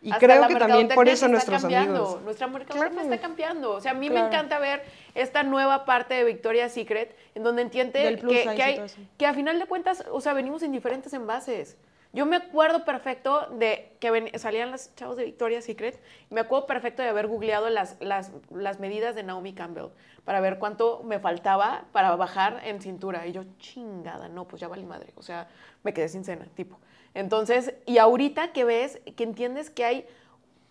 [0.00, 2.04] Y Hasta creo que también por eso nuestros cambiando.
[2.04, 2.22] amigos.
[2.22, 3.14] Nuestra mercadotecnia Claro.
[3.14, 3.72] está cambiando.
[3.72, 4.28] O sea, a mí me Claro.
[4.28, 4.82] encanta ver
[5.16, 8.80] esta nueva parte de Victoria's Secret, en donde entiende que, que hay,
[9.18, 11.76] que a final de cuentas, o sea, venimos en diferentes envases.
[12.12, 16.00] Yo me acuerdo perfecto de que salían los chavos de Victoria's Secret.
[16.30, 19.88] y Me acuerdo perfecto de haber googleado las, las, las medidas de Naomi Campbell
[20.24, 23.26] para ver cuánto me faltaba para bajar en cintura.
[23.26, 25.12] Y yo, chingada, no, pues ya vale madre.
[25.16, 25.48] O sea,
[25.82, 26.78] me quedé sin cena, tipo.
[27.14, 30.06] Entonces, y ahorita que ves, que entiendes que hay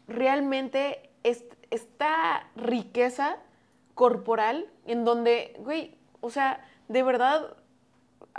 [0.08, 3.38] realmente est- esta riqueza
[3.96, 7.56] corporal en donde, güey, o sea, de verdad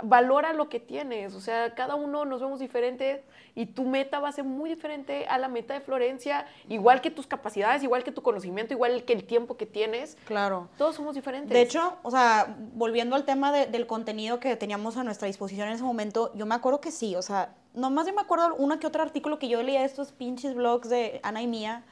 [0.01, 3.21] valora lo que tienes, o sea, cada uno nos vemos diferentes
[3.55, 7.11] y tu meta va a ser muy diferente a la meta de Florencia, igual que
[7.11, 10.69] tus capacidades, igual que tu conocimiento, igual que el tiempo que tienes, Claro.
[10.77, 11.49] todos somos diferentes.
[11.49, 15.67] De hecho, o sea, volviendo al tema de- del contenido que teníamos a nuestra disposición
[15.67, 18.79] en ese momento, yo me acuerdo que sí, o sea, nomás yo me acuerdo una
[18.79, 21.83] que otro artículo que yo leía de estos pinches blogs de Ana y Mía,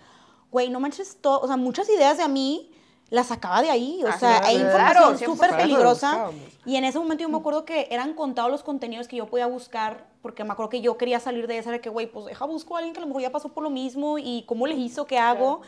[0.51, 2.71] güey, no manches, todo, o sea, muchas ideas de a mí
[3.09, 5.57] las sacaba de ahí, o Ah, sea, hay información súper 100%.
[5.57, 6.29] peligrosa.
[6.65, 9.47] Y en ese momento yo me acuerdo que eran contados los contenidos que yo podía
[9.47, 12.43] buscar, porque me acuerdo que yo quería salir de esa, de que, güey, pues deja
[12.45, 14.75] busco a alguien que a lo mejor ya pasó por lo mismo y cómo le
[14.75, 15.61] hizo, qué hago.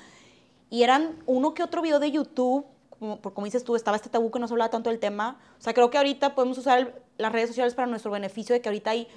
[0.69, 2.65] Y eran uno que otro video de YouTube,
[2.99, 5.39] como, por como dices tú, estaba este tabú que no se hablaba tanto del tema.
[5.57, 8.59] O sea, creo que ahorita podemos usar el- las redes sociales para nuestro beneficio, de
[8.61, 9.07] que ahorita hay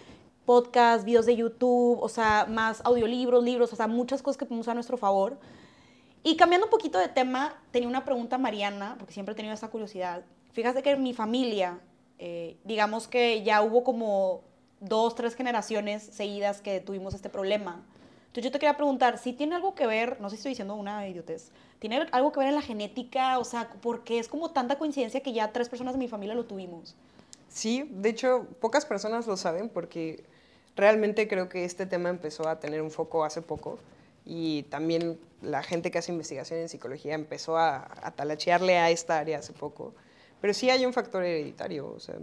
[0.47, 4.65] podcasts, videos de YouTube, o sea, más audiolibros, libros, o sea, muchas cosas que podemos
[4.65, 5.39] usar a nuestro favor.
[6.25, 9.55] Y cambiando un poquito de tema, tenía una pregunta a Mariana, porque siempre he tenido
[9.55, 10.23] esta curiosidad.
[10.53, 11.81] Fíjate que en mi familia,
[12.19, 14.43] eh, digamos que ya hubo como
[14.81, 17.83] dos, tres generaciones seguidas que tuvimos este problema.
[18.27, 20.75] Entonces yo te quería preguntar, si tiene algo que ver, no sé si estoy diciendo
[20.75, 21.51] una idiotez,
[21.81, 23.39] ¿tiene algo que ver en la genética?
[23.39, 26.45] O sea, porque es como tanta coincidencia que ya tres personas de mi familia lo
[26.45, 26.95] tuvimos.
[27.49, 30.25] Sí, de hecho, pocas personas lo saben porque
[30.77, 33.79] realmente creo que este tema empezó a tener un foco hace poco
[34.25, 39.19] y también la gente que hace investigación en psicología empezó a, a talachearle a esta
[39.19, 39.95] área hace poco.
[40.41, 41.89] Pero sí hay un factor hereditario.
[41.89, 42.17] O sea,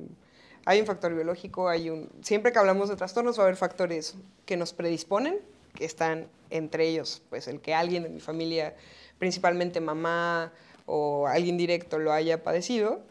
[0.65, 2.09] Hay un factor biológico, hay un...
[2.21, 5.39] Siempre que hablamos de trastornos va a haber factores que nos predisponen,
[5.73, 8.75] que están entre ellos, pues el que alguien de mi familia,
[9.19, 10.51] principalmente mamá
[10.85, 13.01] o alguien directo, lo haya padecido.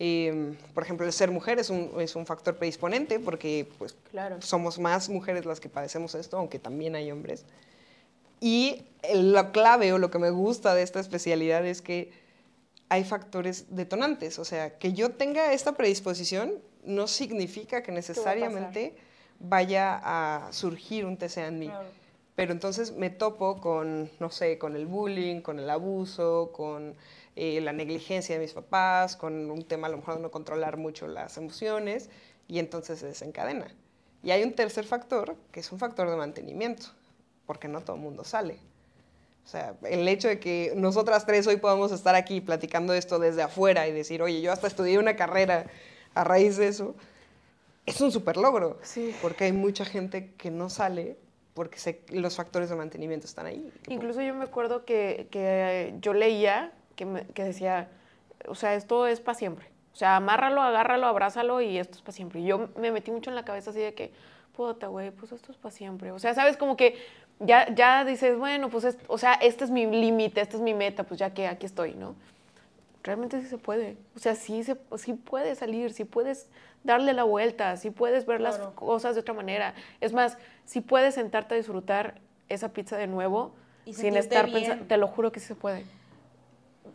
[0.00, 4.40] Em, por ejemplo, el ser mujer es un, es un factor predisponente porque pues, Claro.
[4.40, 7.44] somos más mujeres las que padecemos esto, aunque también hay hombres.
[8.40, 8.84] Y
[9.14, 12.12] lo clave o lo que me gusta de esta especialidad es que
[12.88, 14.38] hay factores detonantes.
[14.38, 18.96] O sea, que yo tenga esta predisposición no significa que necesariamente
[19.40, 21.70] vaya a surgir un TCA en mí.
[22.34, 26.94] Pero entonces me topo con, no sé, con el bullying, con el abuso, con
[27.34, 30.76] eh, la negligencia de mis papás, con un tema a lo mejor de no controlar
[30.76, 32.10] mucho las emociones,
[32.46, 33.66] y entonces se desencadena.
[34.22, 36.86] Y hay un tercer factor, que es un factor de mantenimiento,
[37.48, 38.58] porque no todo el mundo sale.
[39.44, 43.40] O sea, el hecho de que nosotras tres hoy podamos estar aquí platicando esto desde
[43.42, 45.64] afuera y decir, oye, yo hasta estudié una carrera
[46.14, 46.94] a raíz de eso,
[47.86, 48.78] es un super logro.
[48.82, 49.14] Sí.
[49.22, 51.16] Porque hay mucha gente que no sale
[51.54, 53.72] porque se- los factores de mantenimiento están ahí.
[53.88, 57.88] Incluso yo me acuerdo que, que yo leía que, me- que decía,
[58.46, 59.66] o sea, esto es para siempre.
[59.94, 62.40] O sea, amárralo, agárralo, abrázalo y esto es para siempre.
[62.40, 64.12] Y yo me metí mucho en la cabeza así de que,
[64.54, 66.12] puta, güey, pues esto es para siempre.
[66.12, 66.96] O sea, sabes, como que
[67.40, 70.74] ya, ya dices, bueno, pues, es- o sea, este es mi límite, esta es mi
[70.74, 72.14] meta, pues ya que aquí estoy, ¿no?
[73.02, 73.96] Realmente sí se puede.
[74.16, 76.48] O sea, sí, se, sí puedes salir, sí puedes
[76.84, 78.74] darle la vuelta, sí puedes ver las Claro.
[78.74, 79.74] cosas de otra manera.
[80.00, 84.84] Es más, sí puedes sentarte a disfrutar esa pizza de nuevo Y sin estar pensando.
[84.86, 85.84] Te lo juro que sí se puede.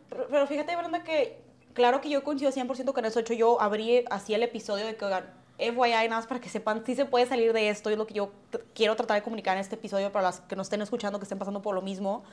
[0.09, 1.39] Pero, pero fíjate, Brenda, que
[1.73, 3.19] claro que yo coincido 100% con eso.
[3.19, 5.05] De hecho, yo abrí así el episodio de que,
[5.57, 7.89] FYI, nada más para que sepan, sí se puede salir de esto.
[7.89, 8.31] Y es lo que yo
[8.73, 11.39] quiero tratar de comunicar en este episodio para las que nos estén escuchando, que estén
[11.39, 12.23] pasando por lo mismo.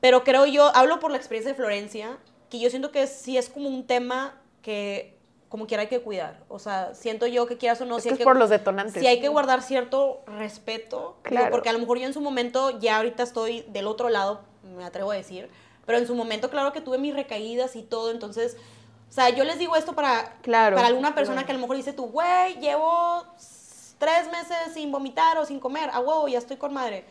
[0.00, 2.18] Pero creo yo, hablo por la experiencia de Florencia,
[2.50, 5.16] que yo siento que sí es como un tema que
[5.48, 6.44] como quiera hay que cuidar.
[6.48, 8.36] O sea, siento yo que quieras o no, Es sí que hay es que- por
[8.36, 9.00] los detonantes.
[9.00, 11.16] Sí hay que guardar cierto respeto.
[11.22, 11.50] Claro.
[11.50, 14.40] porque a lo mejor yo en su momento, ya ahorita estoy del otro lado,
[14.76, 15.48] me atrevo a decir,
[15.86, 18.56] pero en su momento claro que tuve mis recaídas y todo, entonces,
[19.08, 21.46] o sea, yo les digo esto para, Claro, para alguna persona claro.
[21.46, 23.24] que a lo mejor dice tú, güey, llevo
[23.98, 27.04] tres meses sin vomitar o sin comer, a huevo, ya estoy con madre.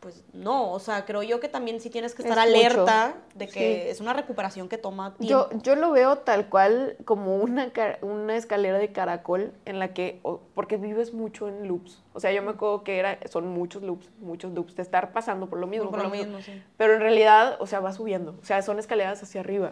[0.00, 3.38] Pues no, o sea, creo yo que también sí tienes que estar Es alerta mucho,
[3.38, 3.88] de que sí.
[3.90, 5.62] es una recuperación que toma Yo, tiempo.
[5.64, 10.20] yo lo veo tal cual como una, una escalera de caracol en la que,
[10.56, 12.02] porque vives mucho en loops.
[12.14, 15.48] O sea, yo me acuerdo que era, son muchos loops, muchos loops, de estar pasando
[15.48, 16.38] por lo mismo, Por por, lo lo mismo.
[16.38, 16.60] mismo, sí.
[16.76, 18.34] Pero en realidad, o sea, va subiendo.
[18.42, 19.70] O sea, son escaleras hacia arriba.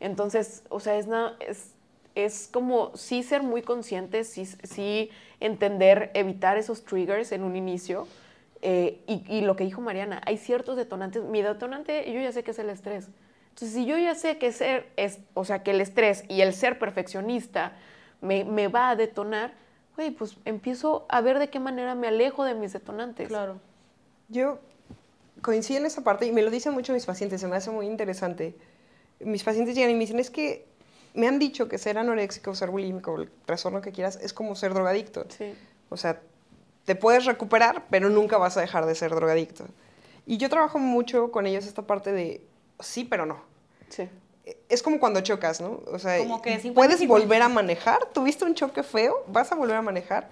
[0.00, 1.74] Entonces, o sea, es, na- es,
[2.14, 8.06] es como sí ser muy conscientes, sí, sí entender, evitar esos triggers en un inicio.
[8.62, 11.24] eh, y, y lo que dijo Mariana, hay ciertos detonantes.
[11.24, 13.08] Mi detonante, yo ya sé que es el estrés.
[13.50, 16.52] Entonces, si yo ya sé que ser, es, o sea, que el estrés y el
[16.54, 17.72] ser perfeccionista
[18.20, 19.52] me, me va a detonar,
[19.96, 23.28] güey, pues empiezo a ver de qué manera me alejo de mis detonantes.
[23.28, 23.60] Claro.
[24.28, 24.58] Yo
[25.42, 27.86] coincido en esa parte y me lo dicen mucho mis pacientes, se me hace muy
[27.86, 28.56] interesante.
[29.20, 30.66] Mis pacientes llegan y me dicen, es que
[31.14, 34.74] me han dicho que ser anoréxico, ser bulímico, el trastorno que quieras, es como ser
[34.74, 35.26] drogadicto.
[35.28, 35.54] Sí.
[35.88, 36.20] O sea,
[36.84, 39.64] te puedes recuperar, pero nunca vas a dejar de ser drogadicto.
[40.26, 42.42] Y yo trabajo mucho con ellos esta parte de
[42.78, 43.40] sí, pero no.
[43.88, 44.08] Sí.
[44.68, 45.82] Es como cuando chocas, ¿no?
[45.86, 47.24] O sea, Como que 50 puedes 50.
[47.24, 50.30] volver a manejar, tuviste un choque feo, vas a volver a manejar,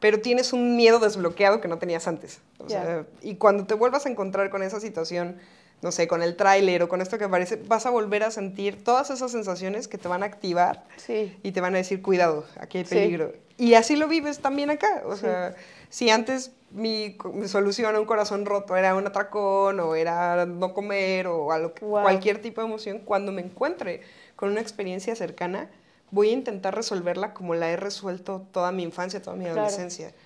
[0.00, 2.40] pero tienes un miedo desbloqueado que no tenías antes.
[2.58, 5.38] O sea, y cuando te vuelvas a encontrar con esa situación,
[5.82, 8.82] no sé, con el tráiler o con esto que parece, vas a volver a sentir
[8.82, 11.36] todas esas sensaciones que te van a activar Sí.
[11.42, 12.94] y te van a decir, cuidado, aquí hay Sí.
[12.94, 13.32] peligro.
[13.58, 15.02] Y así lo vives también acá.
[15.06, 15.20] O Sí.
[15.22, 15.54] sea,
[15.90, 20.74] si antes mi, mi solución a un corazón roto era un atracón o era no
[20.74, 22.02] comer o a lo que- Wow.
[22.02, 24.00] cualquier tipo de emoción, cuando me encuentre
[24.34, 25.70] con una experiencia cercana,
[26.10, 30.08] voy a intentar resolverla como la he resuelto toda mi infancia, toda mi adolescencia.
[30.08, 30.23] Claro,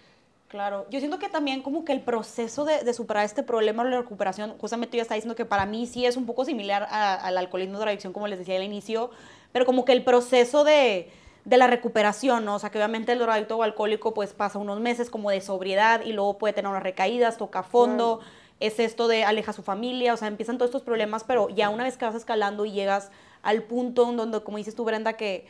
[0.91, 3.99] yo siento que también como que el proceso de, de superar este problema de la
[3.99, 7.79] recuperación, justamente yo estaba diciendo que para mí sí es un poco similar al alcoholismo
[7.79, 9.11] de la adicción, como les decía al inicio,
[9.53, 11.11] pero como que el proceso de,
[11.45, 12.55] de la recuperación, ¿no?
[12.55, 16.03] O sea, que obviamente el drogadicto o alcohólico pues pasa unos meses como de sobriedad
[16.05, 18.21] y luego puede tener unas recaídas, toca fondo,
[18.59, 21.69] es esto de aleja a su familia, o sea, empiezan todos estos problemas, pero ya
[21.69, 23.11] una vez que vas escalando y llegas
[23.43, 25.47] al punto en donde, como dices tú, Brenda, que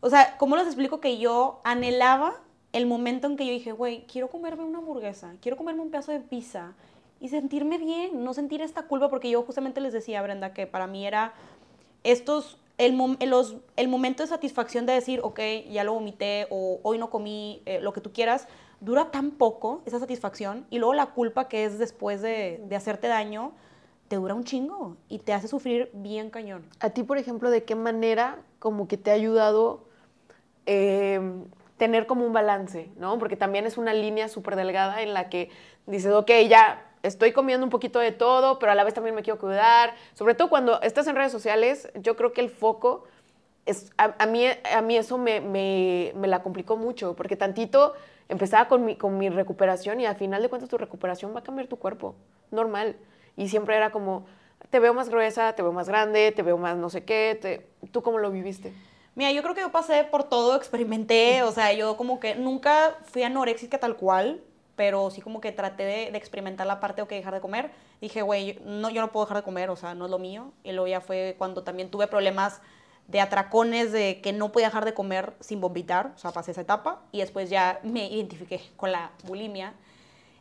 [0.00, 2.40] o sea, ¿cómo les explico que yo anhelaba
[2.78, 6.12] el momento en que yo dije, güey, quiero comerme una hamburguesa, quiero comerme un pedazo
[6.12, 6.74] de pizza
[7.20, 10.86] y sentirme bien, no sentir esta culpa, porque yo justamente les decía, Brenda, que para
[10.86, 11.34] mí era
[12.04, 12.96] estos, el,
[13.76, 17.80] el momento de satisfacción de decir, ok, ya lo vomité o hoy no comí, eh,
[17.80, 18.46] lo que tú quieras,
[18.80, 23.08] dura tan poco esa satisfacción y luego la culpa que es después de, de hacerte
[23.08, 23.54] daño,
[24.06, 26.64] te dura un chingo y te hace sufrir bien cañón.
[26.78, 29.88] A ti, por ejemplo, ¿de qué manera como que te ha ayudado
[30.70, 31.20] eh,
[31.78, 33.18] tener como un balance, ¿no?
[33.18, 35.50] Porque también es una línea súper delgada en la que
[35.86, 39.22] dices, ok, ya estoy comiendo un poquito de todo, pero a la vez también me
[39.22, 39.94] quiero cuidar.
[40.14, 43.04] Sobre todo cuando estás en redes sociales, yo creo que el foco,
[43.64, 47.94] es, a, mí, a mí eso me, me, la complicó mucho, porque tantito
[48.28, 51.42] empezaba con mi, con mi recuperación y al final de cuentas tu recuperación va a
[51.42, 52.14] cambiar tu cuerpo,
[52.50, 52.96] normal.
[53.36, 54.26] Y siempre era como,
[54.70, 57.38] te veo más gruesa, te veo más grande, te veo más no sé qué.
[57.40, 57.66] Te...
[57.92, 58.72] ¿Tú cómo lo viviste?
[59.18, 62.96] Mira, yo creo que yo pasé por todo, experimenté, o sea, yo como que nunca
[63.02, 64.40] fui anoréxica tal cual,
[64.76, 67.72] pero sí como que traté de, de experimentar la parte de que dejar de comer.
[68.00, 70.52] Dije, güey, no, yo no puedo dejar de comer, o sea, no es lo mío.
[70.62, 72.60] Y luego ya fue cuando también tuve problemas
[73.08, 76.60] de atracones, de que no podía dejar de comer sin vomitar, o sea, pasé esa
[76.60, 79.74] etapa y después ya me identifiqué con la bulimia.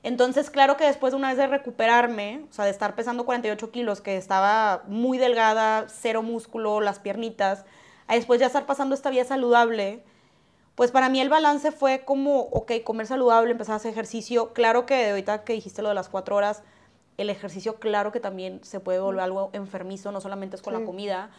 [0.03, 3.71] Entonces, claro que después de una vez de recuperarme, o sea, de estar pesando 48
[3.71, 7.65] kilos, que estaba muy delgada, cero músculo, las piernitas,
[8.08, 10.03] a después ya estar pasando esta vida saludable,
[10.76, 14.53] pues para mí el balance fue como, ok, comer saludable, empezar a hacer ejercicio.
[14.53, 16.64] Claro que ahorita que dijiste lo de las cuatro horas,
[17.18, 20.86] el ejercicio claro que también se puede volver algo enfermizo, no solamente es con la
[20.86, 21.32] comida.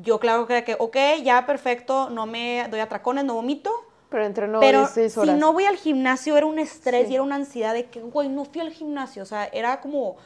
[0.00, 3.70] Yo claro que, que, ok, ya perfecto, no me doy atracones, no vomito,
[4.08, 5.12] pero entreno Pero horas.
[5.12, 8.28] si no voy al gimnasio era un estrés y era una ansiedad de que, güey,
[8.28, 9.22] no fui al gimnasio.
[9.22, 10.16] O sea, era como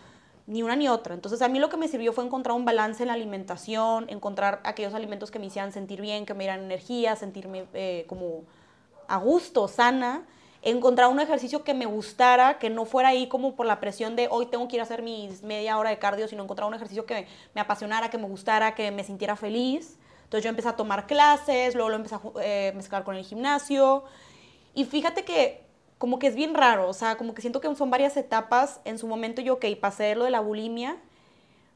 [0.53, 1.15] ni una ni otra.
[1.15, 4.61] Entonces a mí lo que me sirvió fue encontrar un balance en la alimentación, encontrar
[4.65, 8.45] aquellos alimentos que me hicieran sentir bien, que me dieran energía, sentirme eh, como
[9.09, 10.27] a gusto, sana.
[10.61, 14.29] Encontrar un ejercicio que me gustara, que no fuera ahí como por la presión de
[14.31, 17.05] hoy tengo que ir a hacer mis media hora de cardio, sino encontrar un ejercicio
[17.05, 19.99] que me, apasionara, que me gustara, que me sintiera feliz.
[20.25, 24.05] Entonces yo empecé a tomar clases, luego lo empecé a eh, mezclar con el gimnasio.
[24.75, 25.72] Y fíjate que
[26.03, 28.81] como que es bien raro, o sea, como que siento que son varias etapas.
[28.85, 30.97] En su momento yo, ok, pasé lo de la bulimia,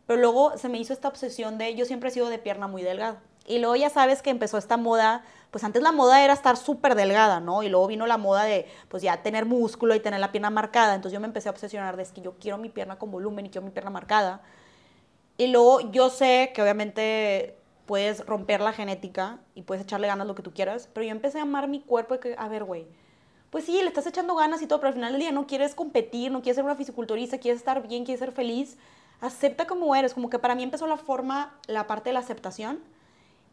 [0.08, 2.82] pero luego se me hizo esta obsesión de, yo siempre he sido de pierna muy
[2.82, 3.22] delgada.
[3.46, 6.96] Y luego ya sabes que empezó esta moda, pues antes la moda era estar súper
[6.96, 7.62] delgada, ¿no?
[7.62, 10.96] Y luego vino la moda de, pues ya tener músculo y tener la pierna marcada.
[10.96, 13.46] Entonces yo me empecé a obsesionar de es que yo quiero mi pierna con volumen
[13.46, 14.42] y quiero mi pierna marcada.
[15.38, 20.34] Y luego yo sé que obviamente puedes romper la genética y puedes echarle ganas lo
[20.34, 22.88] que tú quieras, pero yo empecé a amar mi cuerpo y que, a ver, güey,
[23.50, 25.74] pues sí, le estás echando ganas y todo, pero al final del día no quieres
[25.74, 28.76] competir, no quieres ser una fisiculturista, quieres estar bien, quieres ser feliz,
[29.20, 32.80] acepta como eres, como que para mí empezó la forma, la parte de la aceptación,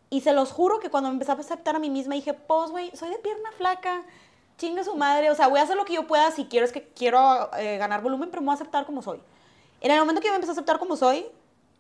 [0.09, 2.71] y se los juro que cuando me empecé a aceptar a mí misma dije, pues,
[2.71, 4.03] güey, soy de pierna flaca,
[4.57, 6.71] chinga su madre, o sea, voy a hacer lo que yo pueda si quiero, es
[6.71, 9.21] que quiero eh, ganar volumen, pero me voy a aceptar como soy.
[9.81, 11.25] En el momento que yo me empecé a aceptar como soy,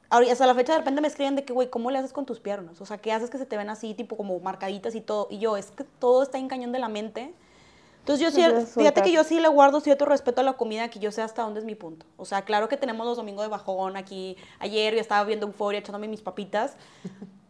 [0.09, 2.39] hasta la fecha de repente me escriben de que, güey, ¿cómo le haces con tus
[2.39, 2.79] piernas?
[2.81, 5.27] O sea, ¿qué haces que se te ven así, tipo como marcaditas y todo?
[5.31, 7.33] Y yo, es que todo está en cañón de la mente.
[8.03, 10.99] Entonces yo sí, fíjate que yo sí le guardo cierto respeto a la comida, que
[10.99, 12.05] yo sé hasta dónde es mi punto.
[12.17, 14.35] O sea, claro que tenemos los domingos de bajón aquí.
[14.59, 16.75] Ayer yo estaba viendo Euphoria echándome mis papitas.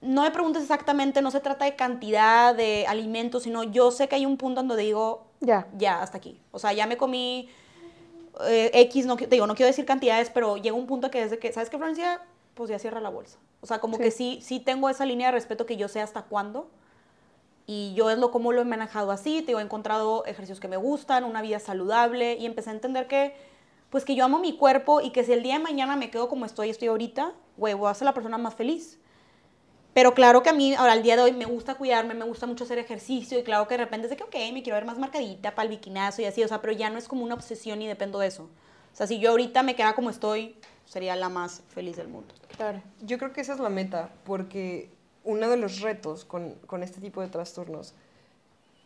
[0.00, 4.14] No me preguntes exactamente, no se trata de cantidad de alimentos, sino yo sé que
[4.14, 6.40] hay un punto donde digo, ya, ya, hasta aquí.
[6.52, 7.48] O sea, ya me comí
[8.46, 11.52] eh, X, no, digo, no quiero decir cantidades, pero llega un punto que desde que,
[11.52, 12.22] ¿sabes qué, Francia?
[12.54, 13.38] Pues ya cierra la bolsa.
[13.60, 16.22] O sea, como que sí, sí tengo esa línea de respeto que yo sé hasta
[16.22, 16.68] cuándo.
[17.70, 20.78] Y yo es lo como lo he manejado así, te he encontrado ejercicios que me
[20.78, 23.36] gustan, una vida saludable y empecé a entender que,
[23.90, 26.30] pues que yo amo mi cuerpo y que si el día de mañana me quedo
[26.30, 28.98] como estoy, estoy ahorita, güey, voy a ser la persona más feliz.
[29.92, 32.46] Pero claro que a mí, ahora, al día de hoy, me gusta cuidarme, me gusta
[32.46, 34.86] mucho hacer ejercicio y claro que de repente es de que, ok, me quiero ver
[34.86, 37.34] más marcadita para el bikinazo y así, o sea, pero ya no es como una
[37.34, 38.44] obsesión y dependo de eso.
[38.44, 40.56] O sea, si yo ahorita me queda como estoy,
[40.86, 42.34] sería la más feliz del mundo.
[42.56, 42.80] Claro.
[43.02, 44.90] Yo creo que esa es la meta, porque
[45.28, 47.92] uno de los retos con, con este tipo de trastornos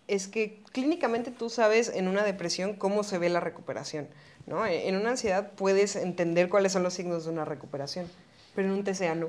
[0.09, 4.09] es que clínicamente tú sabes en una depresión cómo se ve la recuperación,
[4.47, 4.67] ¿no?
[4.67, 8.11] En una ansiedad puedes entender cuáles son los signos de una recuperación,
[8.57, 9.29] pero en un TCA no.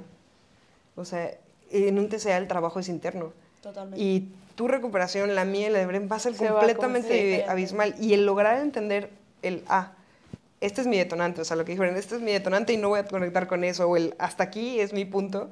[0.95, 1.32] O sea,
[1.70, 3.32] en un TCA el trabajo es interno.
[3.61, 4.03] Totalmente.
[4.03, 7.93] Y tu recuperación, la mía y la de Bren va a ser completamente abismal.
[7.99, 9.11] Y el lograr entender
[9.43, 9.91] el, ah,
[10.61, 12.89] este es mi detonante, o sea, lo que dijeron, este es mi detonante y no
[12.89, 15.51] voy a conectar con eso, o el hasta aquí es mi punto.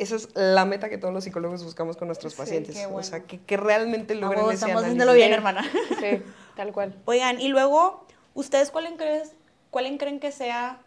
[0.00, 2.88] Esa es la meta que todos los psicólogos buscamos con nuestros pacientes.
[2.90, 5.62] O sea, que, que realmente logren ese estamos haciéndolo bien, hermana.
[6.00, 6.22] Sí,
[6.56, 6.94] tal cual.
[7.04, 9.24] Oigan, y luego, ¿ustedes cuál creen,
[9.70, 10.80] cuál creen que sea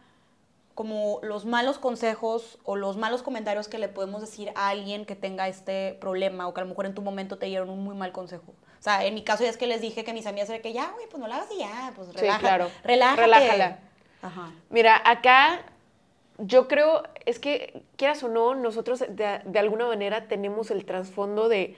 [0.73, 5.15] como los malos consejos o los malos comentarios que le podemos decir a alguien que
[5.15, 7.95] tenga este problema o que a lo mejor en tu momento te dieron un muy
[7.95, 8.55] mal consejo.
[8.79, 10.73] O sea, en mi caso ya es que les dije que mis amigas eran que
[10.73, 12.33] ya, güey, pues no la hagas y ya, pues relájate.
[12.33, 12.71] Sí, claro.
[12.83, 13.21] Relájate.
[13.21, 13.79] Relájala.
[14.23, 14.51] Ajá.
[14.71, 15.61] Mira, acá
[16.37, 21.75] yo creo, es que quieras o no, nosotros de, alguna manera tenemos el trasfondo de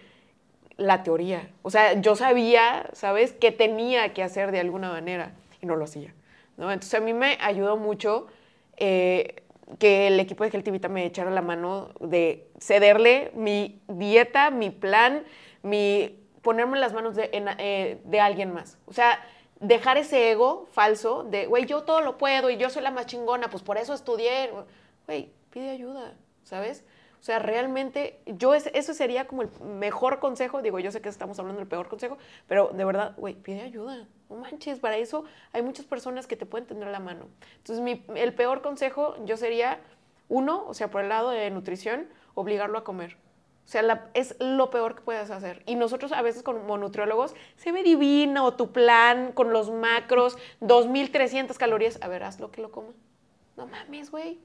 [0.77, 1.49] la teoría.
[1.61, 5.85] O sea, yo sabía, ¿sabes?, qué tenía que hacer de alguna manera y no lo
[5.85, 6.13] hacía.
[6.57, 6.71] ¿no?
[6.71, 8.27] Entonces a mí me ayudó mucho
[8.77, 9.43] eh,
[9.79, 14.69] que el equipo de Healthy Vita me echara la mano de cederle mi dieta, mi
[14.69, 15.23] plan,
[15.63, 18.77] mi ponerme en las manos de, eh, de alguien más.
[18.85, 19.19] O sea,
[19.59, 23.05] dejar ese ego falso de, güey, yo todo lo puedo y yo soy la más
[23.05, 24.51] chingona, pues por eso estudié.
[25.07, 26.83] Güey, pide ayuda, ¿sabes?
[27.19, 30.61] O sea, realmente, yo es- eso sería como el mejor consejo.
[30.61, 34.07] Digo, yo sé que estamos hablando del peor consejo, pero de verdad, güey, pide ayuda.
[34.29, 37.27] No manches, para eso hay muchas personas que te pueden tender la mano.
[37.57, 39.79] Entonces, mi- el peor consejo yo sería,
[40.29, 43.17] uno, o sea, por el lado de nutrición, obligarlo a comer.
[43.65, 45.63] O sea, la- es lo peor que puedes hacer.
[45.65, 51.57] Y nosotros a veces como nutriólogos, se ve divino tu plan con los macros, 2.300
[51.57, 51.97] calorías.
[52.01, 52.93] A ver, haz lo que lo coma.
[53.57, 54.39] No mames, güey.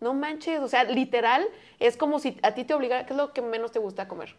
[0.00, 0.60] No manches.
[0.60, 1.44] O sea, literal,
[1.80, 4.34] es como si a ti te obligara, ¿qué es lo que menos te gusta comer?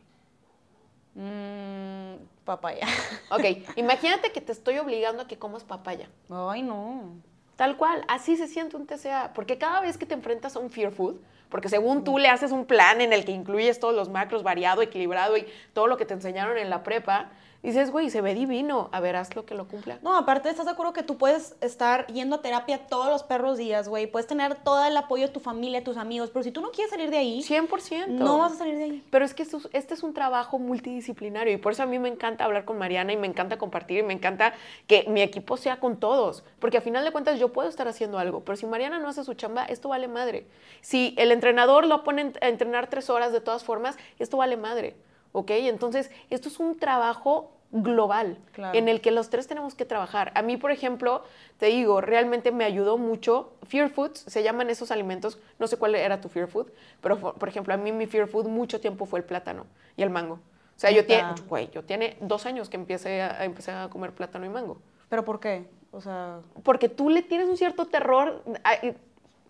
[1.16, 2.16] Mm,
[2.46, 2.88] papaya.
[3.30, 3.44] Ok,
[3.76, 6.08] imagínate que te estoy obligando a que comas papaya.
[6.30, 7.16] Ay, no.
[7.56, 10.70] Tal cual, así se siente un TCA, porque cada vez que te enfrentas a un
[10.70, 11.18] fear food,
[11.54, 14.82] porque según tú le haces un plan en el que incluyes todos los macros variado,
[14.82, 17.30] equilibrado y todo lo que te enseñaron en la prepa,
[17.64, 19.97] dices, güey, se ve divino, a ver, haz lo que lo cumpla.
[20.01, 23.57] No, aparte, ¿estás de acuerdo que tú puedes estar yendo a terapia todos los perros
[23.57, 24.05] días, güey?
[24.07, 26.91] Puedes tener todo el apoyo de tu familia, tus amigos, pero si tú no quieres
[26.91, 28.07] salir de ahí, 100%.
[28.07, 29.07] no vas a salir de ahí.
[29.09, 31.97] Pero es que esto es- este es un trabajo multidisciplinario y por eso a mí
[31.99, 34.53] me encanta hablar con Mariana y me encanta compartir y me encanta
[34.88, 36.43] que mi equipo sea con todos.
[36.59, 39.24] Porque a final de cuentas yo puedo estar haciendo algo, pero si Mariana no hace
[39.24, 40.45] su chamba, esto vale madre.
[40.82, 44.95] Si el entrenador lo pone a entrenar tres horas de todas formas, esto vale madre.
[45.34, 45.52] ¿Ok?
[45.52, 48.78] Entonces, esto es un trabajo global Claro.
[48.78, 50.32] en el que los tres tenemos que trabajar.
[50.36, 51.24] A mí, por ejemplo,
[51.58, 53.52] te digo, realmente me ayudó mucho.
[53.64, 56.68] Fear Foods, se llaman esos alimentos, no sé cuál era tu Fear Food,
[57.02, 59.66] pero por ejemplo, a mí mi Fear Food mucho tiempo fue el plátano
[59.98, 60.36] y el mango.
[60.36, 64.12] O sea, yo tiene, güey, yo tiene dos años que empecé a, empecé a comer
[64.14, 64.78] plátano y mango.
[65.10, 65.66] ¿Pero por qué?
[65.92, 68.74] O sea, Porque tú le tienes un cierto terror, a-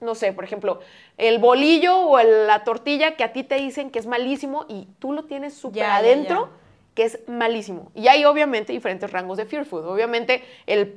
[0.01, 0.79] no sé, por ejemplo,
[1.17, 4.87] el bolillo o el- la tortilla que a ti te dicen que es malísimo y
[4.99, 6.51] tú lo tienes súper ya, adentro, ya.
[6.95, 7.91] que es malísimo.
[7.95, 9.85] Y hay obviamente diferentes rangos de fear food.
[9.87, 10.93] Obviamente el,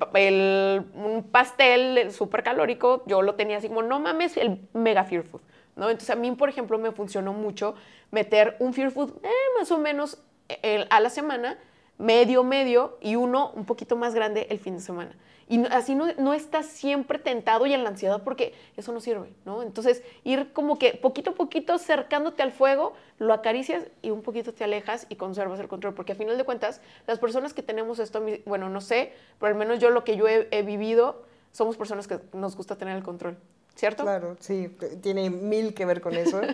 [0.94, 5.40] un pastel súper calórico, yo lo tenía así como, no mames, el mega fear food.
[5.76, 5.90] ¿no?
[5.90, 7.74] Entonces a mí, por ejemplo, me funcionó mucho
[8.11, 9.28] meter un fear food eh,
[9.59, 10.18] más o menos
[10.49, 11.59] eh, a la semana,
[11.99, 15.12] medio, medio, y uno un poquito más grande el fin de semana.
[15.49, 19.32] Y así no, no estás siempre tentado y en la ansiedad porque eso no sirve,
[19.44, 19.62] ¿no?
[19.62, 24.53] Entonces, ir como que poquito a poquito acercándote al fuego, lo acaricias y un poquito
[24.53, 25.94] te alejas y conservas el control.
[25.94, 29.59] Porque a final de cuentas, las personas que tenemos esto, bueno, no sé, pero al
[29.59, 31.22] menos yo lo que yo he, he vivido,
[31.53, 33.38] somos personas que nos gusta tener el control,
[33.76, 34.03] ¿cierto?
[34.03, 36.40] Claro, sí, tiene mil que ver con eso.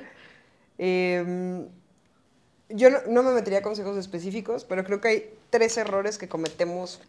[0.78, 1.68] Em,
[2.70, 6.28] yo no, no me metería a consejos específicos, pero creo que hay tres errores que
[6.28, 7.00] cometemos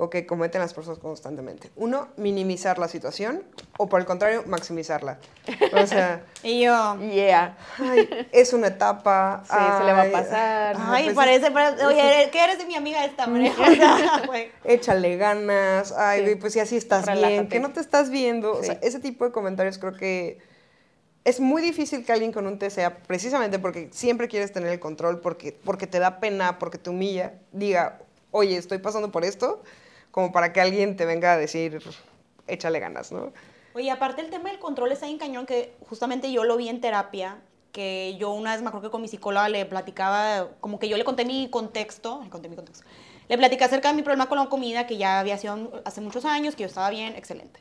[0.00, 1.70] o que cometen las personas constantemente.
[1.74, 3.42] Uno, minimizar la situación
[3.78, 5.18] o por el contrario, maximizarla.
[5.72, 6.96] O sea, y yo...
[7.00, 7.58] Yeah.
[7.78, 9.42] ay, es una etapa.
[9.44, 10.76] Sí, se le va a ay, pasar.
[10.78, 13.26] Ay, pues, parece, parece- oye, ¿qué eres de mi amiga esta?
[14.28, 14.32] O
[14.64, 16.34] échale ganas, ay, Sí.
[16.36, 17.48] pues si así estás bien, Relájate.
[17.48, 18.52] que no te estás viendo.
[18.52, 18.66] O Sí.
[18.66, 20.38] sea, ese tipo de comentarios creo que
[21.24, 25.20] es muy difícil que alguien con un TCA, precisamente porque siempre quieres tener el control,
[25.20, 27.98] porque, porque te da pena, porque te humilla, diga,
[28.30, 29.62] oye, estoy pasando por esto,
[30.18, 31.80] como para que alguien te venga a decir,
[32.48, 33.32] échale ganas, ¿no?
[33.72, 36.80] Oye, aparte el tema del control está bien cañón, que justamente yo lo vi en
[36.80, 37.38] terapia,
[37.70, 40.96] que yo una vez me acuerdo que con mi psicóloga le platicaba, como que yo
[40.96, 42.84] le conté mi contexto, le conté mi contexto,
[43.28, 46.24] le platicé acerca de mi problema con la comida, que ya había sido hace muchos
[46.24, 47.60] años, que yo estaba bien, excelente.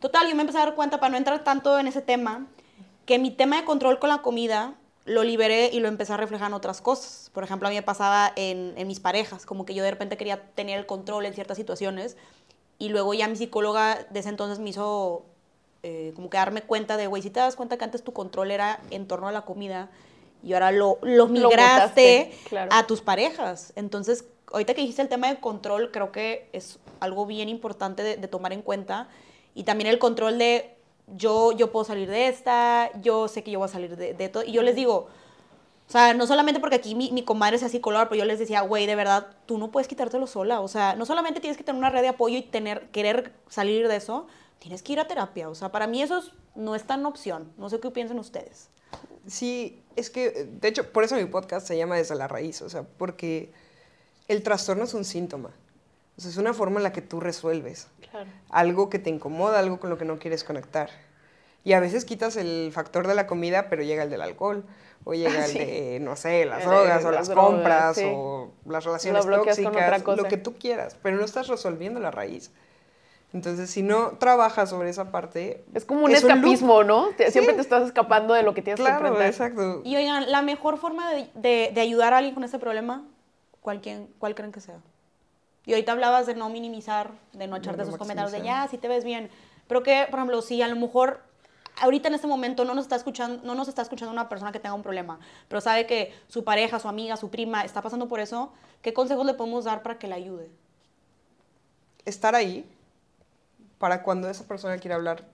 [0.00, 2.46] Total, yo me empecé a dar cuenta, para no entrar tanto en ese tema,
[3.04, 4.72] que mi tema de control con la comida
[5.10, 7.30] lo liberé y lo empecé a reflejar en otras cosas.
[7.34, 10.16] Por ejemplo, a mí me pasaba en, en mis parejas, como que yo de repente
[10.16, 12.16] quería tener el control en ciertas situaciones
[12.78, 15.24] y luego ya mi psicóloga de ese entonces me hizo
[15.82, 18.52] eh, como que darme cuenta de, güey, si te das cuenta que antes tu control
[18.52, 19.90] era en torno a la comida
[20.44, 22.70] y ahora lo, lo migraste claro.
[22.72, 23.72] a tus parejas.
[23.74, 28.16] Entonces, ahorita que dijiste el tema de control, creo que es algo bien importante de,
[28.16, 29.08] de tomar en cuenta.
[29.56, 30.76] Y también el control de
[31.16, 34.28] yo, yo puedo salir de esta, yo sé que yo voy a salir de, de
[34.28, 34.44] todo.
[34.44, 35.08] Y yo les digo,
[35.88, 38.60] o sea, no solamente porque aquí mi, mi comadre sea psicóloga, pero yo les decía,
[38.62, 40.60] güey, de verdad, tú no puedes quitártelo sola.
[40.60, 43.88] O sea, no solamente tienes que tener una red de apoyo y tener, querer salir
[43.88, 44.26] de eso,
[44.60, 45.48] tienes que ir a terapia.
[45.48, 47.52] O sea, para mí eso es- no es tan opción.
[47.58, 48.68] No sé qué piensan ustedes.
[49.26, 50.30] Sí, es que,
[50.60, 53.52] de hecho, por eso mi podcast se llama Desde la Raíz, o sea, porque
[54.28, 55.50] el trastorno es un síntoma.
[56.20, 58.26] O sea, es una forma en la que tú resuelves Claro.
[58.50, 60.90] algo que te incomoda, algo con lo que no quieres conectar.
[61.64, 64.64] Y a veces quitas el factor de la comida, pero llega el del alcohol,
[65.04, 65.58] o llega el Sí.
[65.58, 68.02] de, no sé, las El- drogas, o las las drogas, compras, sí.
[68.06, 70.22] o las relaciones con tóxicas, otra cosa.
[70.22, 72.50] lo que tú quieras, pero no estás resolviendo la raíz.
[73.32, 75.64] Entonces, si no trabajas sobre esa parte...
[75.72, 77.08] Es como un es escapismo, ¿no?
[77.16, 79.26] Te- Siempre te estás escapando de lo que tienes que Claro, enfrentar.
[79.26, 79.80] exacto.
[79.84, 83.06] Y oigan, la mejor forma de, de- de ayudar a alguien con este problema
[83.62, 84.78] ¿cuál, quién- cuál creen que sea?
[85.66, 88.78] Y ahorita hablabas de no minimizar, de no echarte no esos comentarios de ya, si
[88.78, 89.30] te ves bien.
[89.66, 91.20] Pero que, por ejemplo, si a lo mejor
[91.80, 94.58] ahorita en este momento no nos está escuchando, no nos está escuchando una persona que
[94.58, 98.20] tenga un problema, pero sabe que su pareja, su amiga, su prima está pasando por
[98.20, 98.52] eso,
[98.82, 100.50] ¿qué consejos le podemos dar para que la ayude?
[102.04, 102.68] estar ahí
[103.78, 105.24] para cuando esa persona quiera hablar,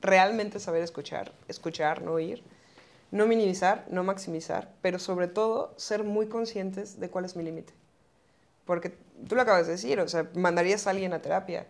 [0.00, 2.42] realmente saber escuchar, escuchar, no oír,
[3.10, 7.74] no minimizar, no maximizar, pero sobre todo ser muy conscientes de cuál es mi límite.
[8.70, 8.92] Porque
[9.26, 11.66] tú lo acabas de decir, o sea, mandarías a alguien a terapia,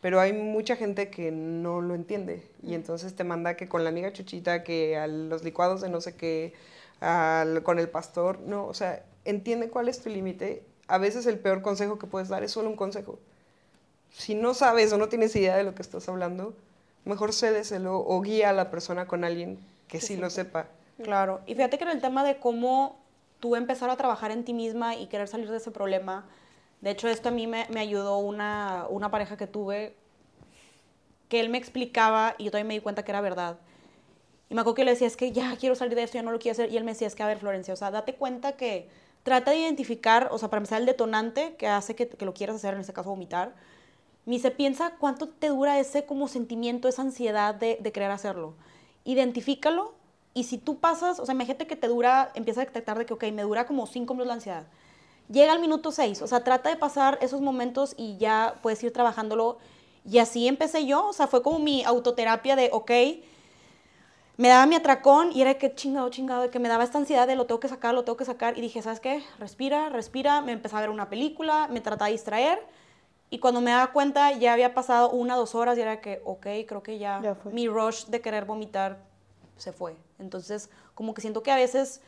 [0.00, 3.90] pero hay mucha gente que no lo entiende y entonces te manda que con la
[3.90, 6.52] amiga chuchita, que a los licuados de no sé qué,
[6.98, 10.64] al- con el pastor, no, o sea, entiende cuál es tu límite.
[10.88, 13.20] A veces el peor consejo que puedes dar es solo un consejo
[14.10, 16.54] si no sabes o no tienes idea de lo que estás hablando,
[17.04, 20.66] mejor cédeselo o guía a la persona con alguien que sí lo sepa.
[21.02, 23.01] Claro, y fíjate que en el tema de cómo
[23.42, 26.24] tú empezar a trabajar en ti misma y querer salir de ese problema,
[26.80, 29.96] de hecho esto a mí me, me ayudó una, una pareja que tuve,
[31.28, 33.58] que él me explicaba y yo también me di cuenta que era verdad.
[34.48, 36.30] Y me acuerdo que le decía, es que ya quiero salir de esto, ya no
[36.30, 36.70] lo quiero hacer.
[36.70, 38.88] Y él me decía, es que a ver, Florencia, o sea, date cuenta que
[39.24, 42.56] trata de identificar, o sea, para empezar, el detonante que hace que, que lo quieras
[42.56, 43.54] hacer, en este caso vomitar.
[44.24, 48.54] Me dice, piensa cuánto te dura ese como sentimiento, esa ansiedad de, de querer hacerlo.
[49.04, 49.94] Identifícalo
[50.34, 53.14] y si tú pasas, o sea, imagínate que te dura, empieza a detectar de que,
[53.14, 54.64] ok, me dura como cinco minutos la ansiedad.
[55.28, 58.92] Llega al minuto seis, o sea, trata de pasar esos momentos y ya puedes ir
[58.92, 59.58] trabajándolo.
[60.04, 62.90] Y así empecé yo, o sea, fue como mi autoterapia de, ok,
[64.38, 67.36] me daba mi atracón y era que chingado, chingado, que me daba esta ansiedad de
[67.36, 68.56] lo tengo que sacar, lo tengo que sacar.
[68.58, 69.22] Y dije, ¿sabes qué?
[69.38, 70.40] Respira, respira.
[70.40, 72.58] Me empecé a ver una película, me trataba de distraer.
[73.30, 76.46] Y cuando me daba cuenta, ya había pasado una, dos horas y era que, ok,
[76.66, 79.11] creo que ya, Ya mi rush de querer vomitar
[79.56, 79.96] se fue.
[80.18, 82.00] Entonces, como que siento que a veces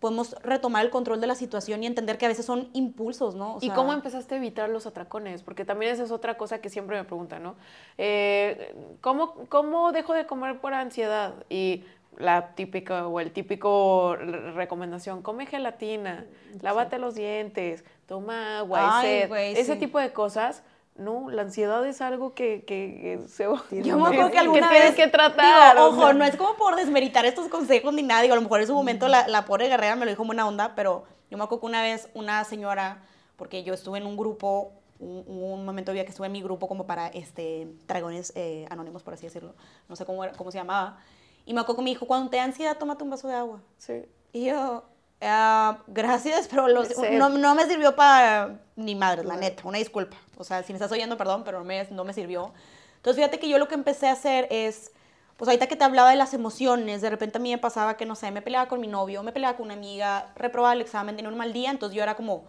[0.00, 3.54] podemos retomar el control de la situación y entender que a veces son impulsos, ¿no?
[3.54, 5.44] O ¿Y cómo empezaste a evitar los atracones?
[5.44, 7.54] Porque también esa es otra cosa que siempre me preguntan, ¿no?
[7.98, 11.34] Eh, ¿cómo, ¿Cómo dejo de comer por ansiedad?
[11.48, 11.84] Y
[12.18, 16.26] la típica o el típico re- recomendación, come gelatina,
[16.60, 19.78] lávate los dientes, toma agua, Ay, ese sí.
[19.78, 20.64] tipo de cosas.
[20.94, 23.44] No, la ansiedad es algo que, que, que se...
[23.44, 25.74] Yo me acuerdo que alguna tienes vez, que tratar.
[25.74, 26.12] digo, o ojo, sea.
[26.12, 28.74] no es como por desmeritar estos consejos ni nada, digo, a lo mejor en su
[28.74, 31.60] momento la, la pobre guerrera me lo dijo en buena onda, pero yo me acuerdo
[31.60, 33.02] que una vez una señora,
[33.36, 36.68] porque yo estuve en un grupo, un, un momento había que estuve en mi grupo
[36.68, 39.54] como para este, dragones eh, anónimos, por así decirlo,
[39.88, 40.98] no sé cómo, era- cómo se llamaba,
[41.46, 43.62] y me acuerdo que me dijo, cuando te da ansiedad, tómate un vaso de agua.
[43.78, 44.04] Sí.
[44.34, 44.84] Y yo,
[45.22, 50.16] "Ah, gracias, pero los- no, no me sirvió para ni madre, la neta, una disculpa.
[50.36, 52.52] O sea, si me estás oyendo, perdón, pero no me, no me sirvió.
[52.96, 54.90] Entonces, fíjate que yo lo que empecé a hacer es,
[55.36, 58.06] pues ahorita que te hablaba de las emociones, de repente a mí me pasaba que,
[58.06, 61.16] no sé, me peleaba con mi novio, me peleaba con una amiga, reprobaba el examen,
[61.16, 62.44] tenía un mal día, entonces yo era como,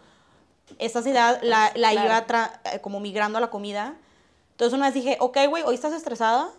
[0.79, 2.25] esa ansiedad la, la Claro.
[2.29, 3.95] iba eh, como migrando a la comida.
[4.51, 6.49] Entonces una vez dije, ok, güey, hoy estás estresada,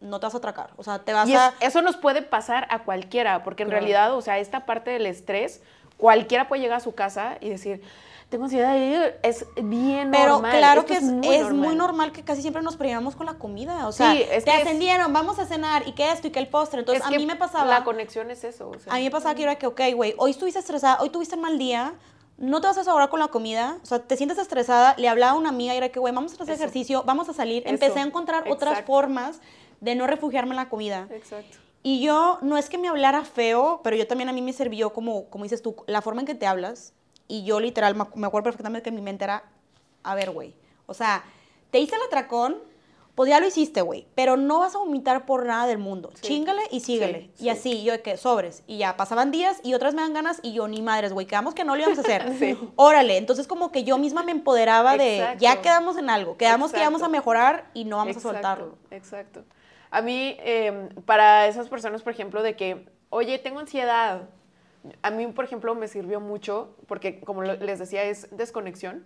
[0.00, 0.70] no te vas a atracar.
[0.76, 1.54] O sea, te vas Y es- a...
[1.60, 3.80] eso nos puede pasar a cualquiera, porque en Claro.
[3.80, 5.62] realidad, o sea, esta parte del estrés,
[5.96, 7.80] cualquiera puede llegar a su casa y decir,
[8.28, 8.92] tengo ansiedad, y
[9.22, 10.50] es bien Pero normal.
[10.58, 12.10] claro esto que es, es muy, normal.
[12.12, 13.86] que casi siempre nos premiamos con la comida.
[13.86, 16.48] O sea, Sí, es te ascendieron, vamos a cenar, y que esto, y que el
[16.48, 16.80] postre.
[16.80, 17.66] Entonces, Es a mí me pasaba...
[17.66, 18.68] La conexión es eso.
[18.68, 18.92] o sea.
[18.92, 21.42] A mí me pasaba que era que, ok, güey, hoy estuviste estresada, hoy tuviste un
[21.42, 21.94] mal día,
[22.36, 25.32] no te vas a desahogar con la comida, o sea, te sientes estresada, le hablaba
[25.32, 26.62] a una amiga y era que, güey, vamos a hacer Eso.
[26.64, 27.62] ejercicio, vamos a salir.
[27.62, 27.70] Eso.
[27.72, 29.40] Empecé a encontrar otras formas
[29.80, 31.06] de no refugiarme en la comida.
[31.10, 31.58] Exacto.
[31.82, 34.92] Y yo, no es que me hablara feo, pero yo también a mí me sirvió
[34.92, 36.92] como, como dices tú, la forma en que te hablas.
[37.28, 39.44] Y yo literal, me, acu- me acuerdo perfectamente que mi mente era,
[40.02, 40.54] a ver, güey,
[40.86, 41.24] o sea,
[41.70, 42.56] te hice el atracón,
[43.16, 46.10] pues ya lo hiciste, güey, pero no vas a vomitar por nada del mundo.
[46.14, 46.22] Sí.
[46.28, 47.30] Chíngale y síguele.
[47.34, 48.62] Sí, y así, yo de que sobres.
[48.66, 51.54] Y ya pasaban días y otras me dan ganas y yo, ni madres, güey, quedamos
[51.54, 52.32] que no lo íbamos a hacer.
[52.38, 52.58] Sí.
[52.76, 56.80] Órale, entonces como que yo misma me empoderaba de, ya quedamos en algo, quedamos que
[56.80, 58.78] íbamos a mejorar y no vamos Exacto, a soltarlo.
[58.90, 59.44] Exacto.
[59.90, 64.28] A mí, eh, para esas personas, por ejemplo, de que, oye, tengo ansiedad.
[65.02, 69.04] A mí, por ejemplo, me sirvió mucho, porque como les decía, es desconexión.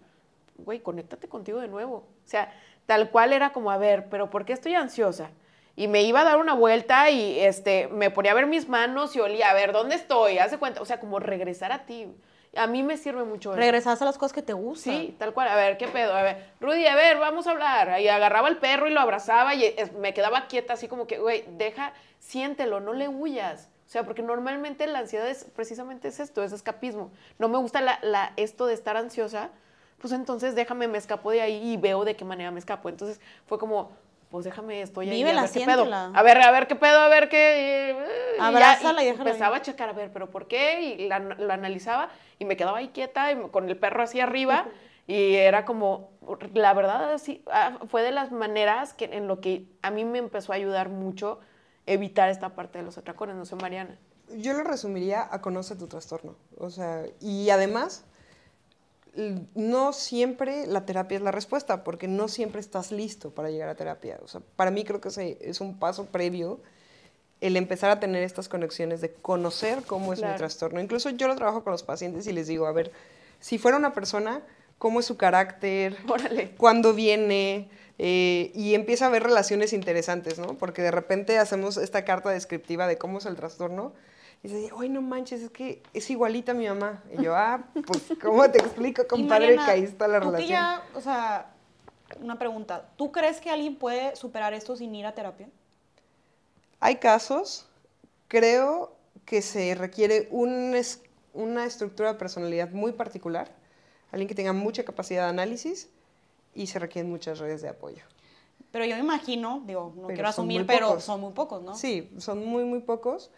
[0.58, 1.96] Güey, conéctate contigo de nuevo.
[1.96, 2.52] O sea,
[2.86, 5.30] tal cual era como, a ver, pero ¿por qué estoy ansiosa?
[5.76, 9.16] Y me iba a dar una vuelta y este, me ponía a ver mis manos
[9.16, 10.38] y olía, a ver, ¿dónde estoy?
[10.38, 12.08] Haz de cuenta, o sea, como regresar a ti.
[12.56, 13.58] A mí me sirve mucho eso.
[13.60, 14.92] Regresas a las cosas que te gustan.
[14.92, 15.48] Sí, tal cual.
[15.48, 16.14] A ver, ¿qué pedo?
[16.14, 18.00] A ver, Rudy, a ver, vamos a hablar.
[18.00, 21.44] Y agarraba al perro y lo abrazaba y me quedaba quieta así como que, güey,
[21.56, 23.68] deja, siéntelo, no le huyas.
[23.86, 27.10] O sea, porque normalmente la ansiedad es precisamente es esto, es escapismo.
[27.38, 29.50] No me gusta la, la- esto de estar ansiosa,
[29.98, 32.88] pues entonces déjame, me escapo de ahí y veo de qué manera me escapo.
[32.88, 33.90] Entonces fue como,
[34.30, 35.92] pues déjame, estoy ahí, Vívela, a ver qué pedo.
[35.92, 37.96] A ver, a ver qué pedo, a ver qué...
[38.36, 40.80] y ya, Abrázala y y déjala empezaba a checar, a ver, pero ¿por qué?
[40.82, 44.66] Y la, la analizaba y me quedaba ahí quieta y con el perro así arriba
[45.06, 46.10] y era como,
[46.54, 50.18] la verdad, sí, ah, fue de las maneras que en lo que a mí me
[50.18, 51.40] empezó a ayudar mucho
[51.86, 53.98] evitar esta parte de los atracones, no sé, Mariana.
[54.36, 56.36] Yo lo resumiría a conoce tu trastorno.
[56.56, 58.04] O sea, y además,
[59.54, 63.74] no siempre la terapia es la respuesta, porque no siempre estás listo para llegar a
[63.74, 64.18] terapia.
[64.22, 66.60] O sea, para mí creo que es un paso previo
[67.40, 70.34] el empezar a tener estas conexiones de conocer cómo es Claro.
[70.34, 70.80] mi trastorno.
[70.80, 72.92] Incluso yo lo trabajo con los pacientes y les digo, a ver,
[73.40, 74.42] si fuera una persona,
[74.78, 75.96] ¿cómo es su carácter?
[76.08, 76.50] Órale.
[76.56, 80.54] cuándo viene eh, y empieza a haber relaciones interesantes, ¿no?
[80.58, 83.92] Porque de repente hacemos esta carta descriptiva de cómo es el trastorno
[84.42, 87.02] y dice, ay, no manches, es que es igualita a mi mamá.
[87.16, 90.48] Y yo, ah, pues, ¿cómo te explico, compadre, Mariana, que ahí está la relación?
[90.48, 91.52] ya, o sea,
[92.20, 92.88] una pregunta.
[92.96, 95.48] ¿Tú crees que alguien puede superar esto sin ir a terapia?
[96.80, 97.66] Hay casos,
[98.28, 98.94] creo
[99.26, 101.02] que se requiere un es-
[101.34, 103.52] una estructura de personalidad muy particular,
[104.10, 105.88] alguien que tenga mucha capacidad de análisis
[106.54, 108.02] y se requieren muchas redes de apoyo.
[108.72, 111.04] Pero yo me imagino, digo, no Pero quiero asumir, pero pocos.
[111.04, 111.74] son muy pocos, ¿no?
[111.74, 113.30] Sí, son muy, muy pocos.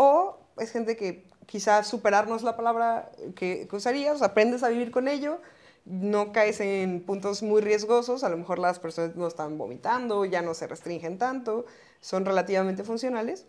[0.00, 4.68] O es gente que quizás superar no es la palabra que, que usarías, aprendes a
[4.68, 5.40] vivir con ello,
[5.86, 10.40] no caes en puntos muy riesgosos, a lo mejor las personas no están vomitando, ya
[10.40, 11.66] no se restringen tanto,
[12.00, 13.44] son relativamente funcionales,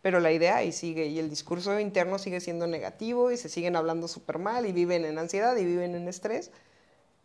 [0.00, 3.76] pero la idea ahí sigue y el discurso interno sigue siendo negativo y se siguen
[3.76, 6.50] hablando súper mal y viven en ansiedad y viven en estrés,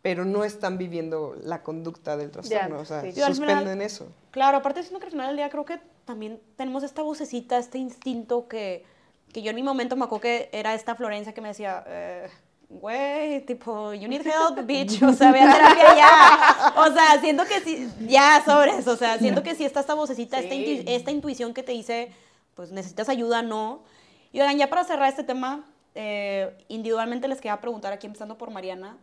[0.06, 3.08] pero no están viviendo la conducta del trastorno, o sea, sí.
[3.20, 4.06] Al final- suspenden eso.
[4.30, 7.78] Claro, aparte siento que al final del día creo que también tenemos esta vocecita, este
[7.78, 8.84] instinto que,
[9.32, 12.28] que yo en mi momento me acuerdo que era esta Florencia que me decía, eh,
[12.68, 16.74] güey, tipo, you need help, bitch, o sea, ve a terapia ya.
[16.76, 20.38] O sea, siento que sí, ya sobres, o sea, siento que sí está esta vocecita,
[20.38, 20.64] esta, Sí.
[20.64, 22.12] intu- esta intuición que te dice,
[22.54, 23.82] pues necesitas ayuda, no.
[24.30, 25.64] Y oigan, ya para cerrar este tema,
[25.96, 28.98] eh, individualmente les quería preguntar aquí, empezando por Mariana,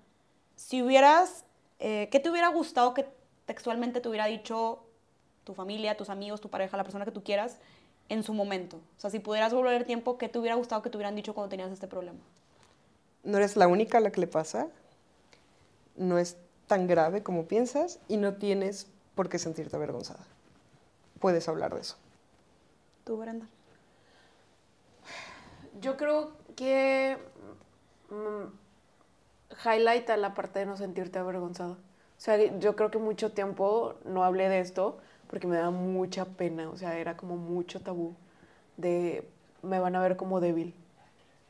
[0.56, 1.46] si hubieras,
[1.80, 3.08] eh, ¿qué te hubiera gustado que
[3.46, 4.84] textualmente te hubiera dicho
[5.44, 7.58] tu familia, tus amigos, tu pareja, la persona que tú quieras,
[8.10, 8.78] en su momento?
[8.78, 11.34] O sea, si pudieras volver el tiempo, ¿qué te hubiera gustado que te hubieran dicho
[11.34, 12.20] cuando tenías este problema?
[13.24, 14.68] no eres la única a la que le pasa,
[15.96, 20.26] no es tan grave como piensas y no tienes por qué sentirte avergonzada.
[21.20, 21.96] Puedes hablar de eso.
[23.06, 23.48] Tú, Brenda.
[25.80, 27.18] Yo creo que
[28.10, 28.46] mm,
[29.66, 31.74] highlighta la parte de no sentirte avergonzado.
[31.74, 34.98] O sea, yo creo que mucho tiempo no hablé de esto
[35.30, 36.70] porque me da mucha pena.
[36.70, 38.16] O sea, era como mucho tabú
[38.78, 39.28] de
[39.64, 40.74] me van a ver como débil.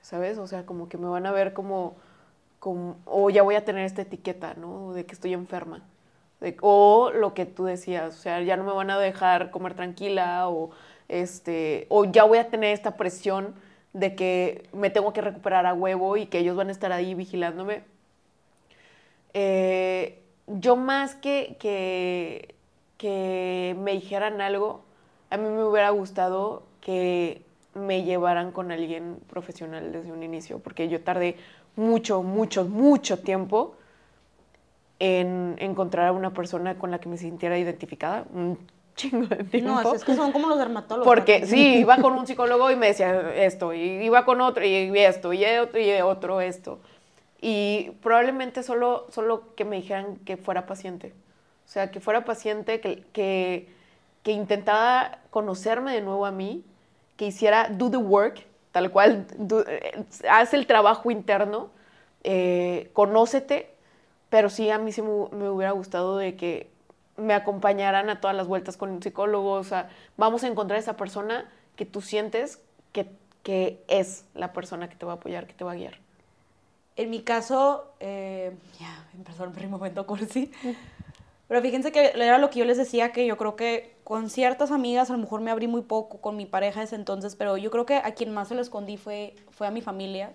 [0.01, 0.37] ¿Sabes?
[0.37, 1.95] O sea, como que me van a ver como,
[2.59, 4.93] como o ya voy a tener esta etiqueta, ¿no?
[4.93, 5.81] De que estoy enferma.
[6.41, 9.75] De- o lo que tú decías, o sea, ya no me van a dejar comer
[9.75, 10.71] tranquila o
[11.09, 13.55] este o ya voy a tener esta presión
[13.93, 17.13] de que me tengo que recuperar a huevo y que ellos van a estar ahí
[17.15, 17.83] vigilándome.
[19.33, 22.55] Eh, yo más que, que,
[22.97, 24.83] que me dijeran algo,
[25.29, 27.41] a mí me hubiera gustado que
[27.73, 31.37] me llevaran con alguien profesional desde un inicio, porque yo tardé
[31.75, 33.75] mucho, mucho, mucho tiempo
[34.99, 38.57] en encontrar a una persona con la que me sintiera identificada, un
[38.95, 39.81] chingo de tiempo.
[39.81, 41.05] No, es, que son como los dermatólogos.
[41.05, 44.97] Porque sí, iba con un psicólogo y me decía esto, y iba con otro y
[44.99, 46.79] esto, y otro, y otro esto.
[47.45, 51.13] Y probablemente solo, solo que me dijeran que fuera paciente.
[51.65, 53.67] O sea, que fuera paciente, que, que,
[54.23, 56.63] que intentara conocerme de nuevo a mí,
[57.17, 61.69] que hiciera do the work, tal cual, do- eh, haz el trabajo interno,
[62.23, 63.69] eh, conócete,
[64.29, 66.69] pero sí a mí sí me, me hubiera gustado de que
[67.17, 70.95] me acompañaran a todas las vueltas con un psicólogo, o sea, vamos a encontrar esa
[70.97, 72.61] persona que tú sientes
[72.93, 73.07] que,
[73.43, 76.02] que es la persona que te va a apoyar, que te va a guiar.
[76.95, 80.51] En mi caso, eh, ya, empezó el primer momento cursi.
[81.47, 84.71] Pero fíjense que era lo que yo les decía, que yo creo que con ciertas
[84.71, 87.69] amigas a lo mejor me abrí muy poco, con mi pareja ese entonces, pero yo
[87.69, 90.31] creo que a quien más se lo escondí fue, fue a mi familia.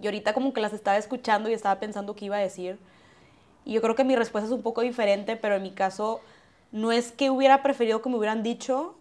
[0.00, 2.78] Y ahorita como que las estaba escuchando y estaba pensando qué iba a decir.
[3.64, 6.20] Y yo creo que mi respuesta es un poco diferente, pero en mi caso
[6.72, 8.96] no es que hubiera preferido que me hubieran dicho,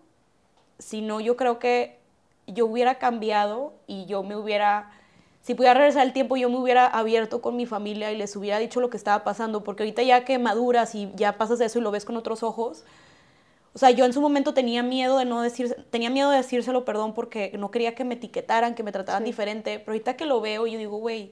[0.79, 1.97] sino yo creo que
[2.47, 4.91] yo hubiera cambiado y yo me hubiera,
[5.43, 8.59] si pudiera regresar el tiempo, yo me hubiera abierto con mi familia y les hubiera
[8.59, 11.79] dicho lo que estaba pasando, porque ahorita ya que maduras y ya pasas de eso
[11.79, 12.85] y lo ves con otros ojos,
[13.75, 16.85] o sea, yo en su momento tenía miedo de no decir, tenía miedo de decírselo,
[16.85, 19.25] perdón, porque no quería que me etiquetaran, que me trataran Sí.
[19.25, 21.31] diferente, pero ahorita que lo veo, yo digo, güey,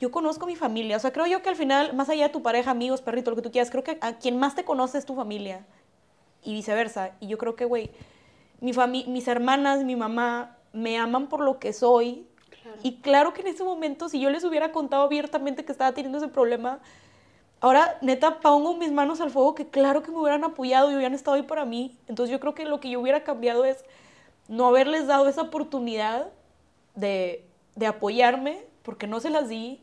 [0.00, 2.32] yo conozco a mi familia, o sea, creo yo que al final, más allá de
[2.32, 4.98] tu pareja, amigos, perrito, lo que tú quieras, creo que a quien más te conoce
[4.98, 5.66] es tu familia.
[6.44, 7.12] y viceversa.
[7.20, 7.90] Y yo creo que, güey,
[8.60, 8.72] mi
[9.06, 12.26] mis hermanas, mi mamá, me aman por lo que soy.
[12.82, 16.18] Y claro que en ese momento, si yo les hubiera contado abiertamente que estaba teniendo
[16.18, 16.80] ese problema,
[17.60, 21.14] ahora neta pongo mis manos al fuego que claro que me hubieran apoyado y hubieran
[21.14, 21.96] estado ahí para mí.
[22.08, 23.84] Entonces yo creo que lo que yo hubiera cambiado es
[24.48, 26.28] no haberles dado esa oportunidad
[26.94, 27.44] de,
[27.76, 29.80] de apoyarme, porque no se las di,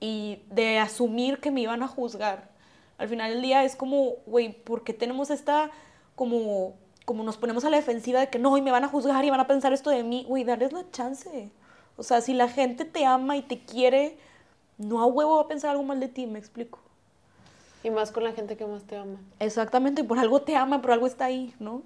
[0.00, 2.50] y de asumir que me iban a juzgar.
[2.98, 5.70] Al final del día es como, güey, ¿por qué tenemos esta,
[6.14, 6.74] como,
[7.04, 9.30] como nos ponemos a la defensiva de que no, y me van a juzgar y
[9.30, 10.24] van a pensar esto de mí?
[10.28, 11.50] Güey, darles la chance.
[11.96, 14.16] O sea, si la gente te ama y te quiere,
[14.78, 16.78] no a huevo va a pensar algo mal de ti, me explico.
[17.82, 20.90] Y más con la gente que más te ama, Exactamente, por algo te ama, por
[20.90, 21.82] algo está ahí, ¿no?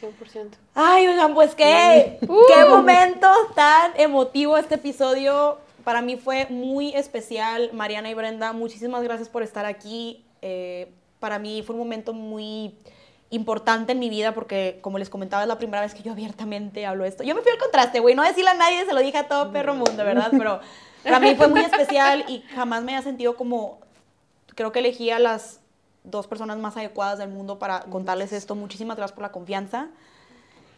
[0.00, 0.50] 100%.
[0.74, 5.58] Ay, oigan, pues qué, qué momento tan emotivo este episodio.
[5.84, 7.70] Para mí fue muy especial.
[7.72, 10.24] Mariana y Brenda, muchísimas gracias por estar aquí.
[10.42, 12.74] Eh, para mí fue un momento muy
[13.30, 16.86] importante en mi vida porque, como les comentaba, es la primera vez que yo abiertamente
[16.86, 17.24] hablo esto.
[17.24, 19.52] Yo me fui al contraste, güey, no decirle a nadie, se lo dije a todo
[19.52, 20.28] perro mundo, ¿verdad?
[20.30, 20.60] Pero
[21.02, 23.80] para mí fue muy especial y jamás me había sentido como,
[24.54, 25.60] creo que elegí a las
[26.04, 28.54] dos personas más adecuadas del mundo para contarles esto.
[28.54, 29.88] Muchísimas gracias por la confianza.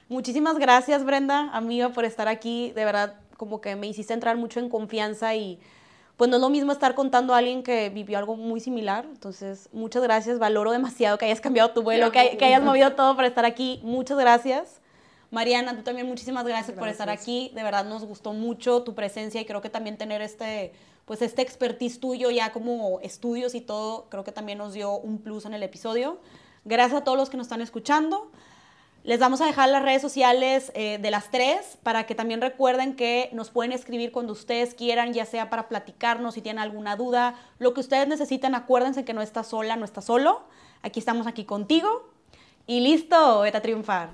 [0.08, 2.70] Muchísimas gracias, Brenda, amiga, por estar aquí.
[2.72, 5.58] De verdad, como que me hiciste entrar mucho en confianza y
[6.16, 9.04] pues no es lo mismo estar contando a alguien que vivió algo muy similar.
[9.04, 10.38] Entonces, muchas gracias.
[10.38, 13.80] Valoro demasiado que hayas cambiado tu vuelo, que, que hayas movido todo para estar aquí.
[13.82, 14.80] Muchas gracias.
[15.30, 17.24] Mariana, tú también muchísimas gracias, por estar Gracias.
[17.24, 17.50] aquí.
[17.54, 20.72] De verdad nos gustó mucho tu presencia y creo que también tener este,
[21.04, 25.18] pues este expertise tuyo ya como estudios y todo, creo que también nos dio un
[25.18, 26.18] plus en el episodio.
[26.64, 28.30] Gracias a todos los que nos están escuchando.
[29.06, 32.96] Les vamos a dejar las redes sociales eh, de las tres para que también recuerden
[32.96, 37.36] que nos pueden escribir cuando ustedes quieran, ya sea para platicarnos si tienen alguna duda,
[37.60, 40.42] lo que ustedes necesitan, acuérdense que no estás sola, no estás solo.
[40.82, 42.10] Aquí estamos aquí contigo.
[42.66, 44.10] Y listo, vete a triunfar.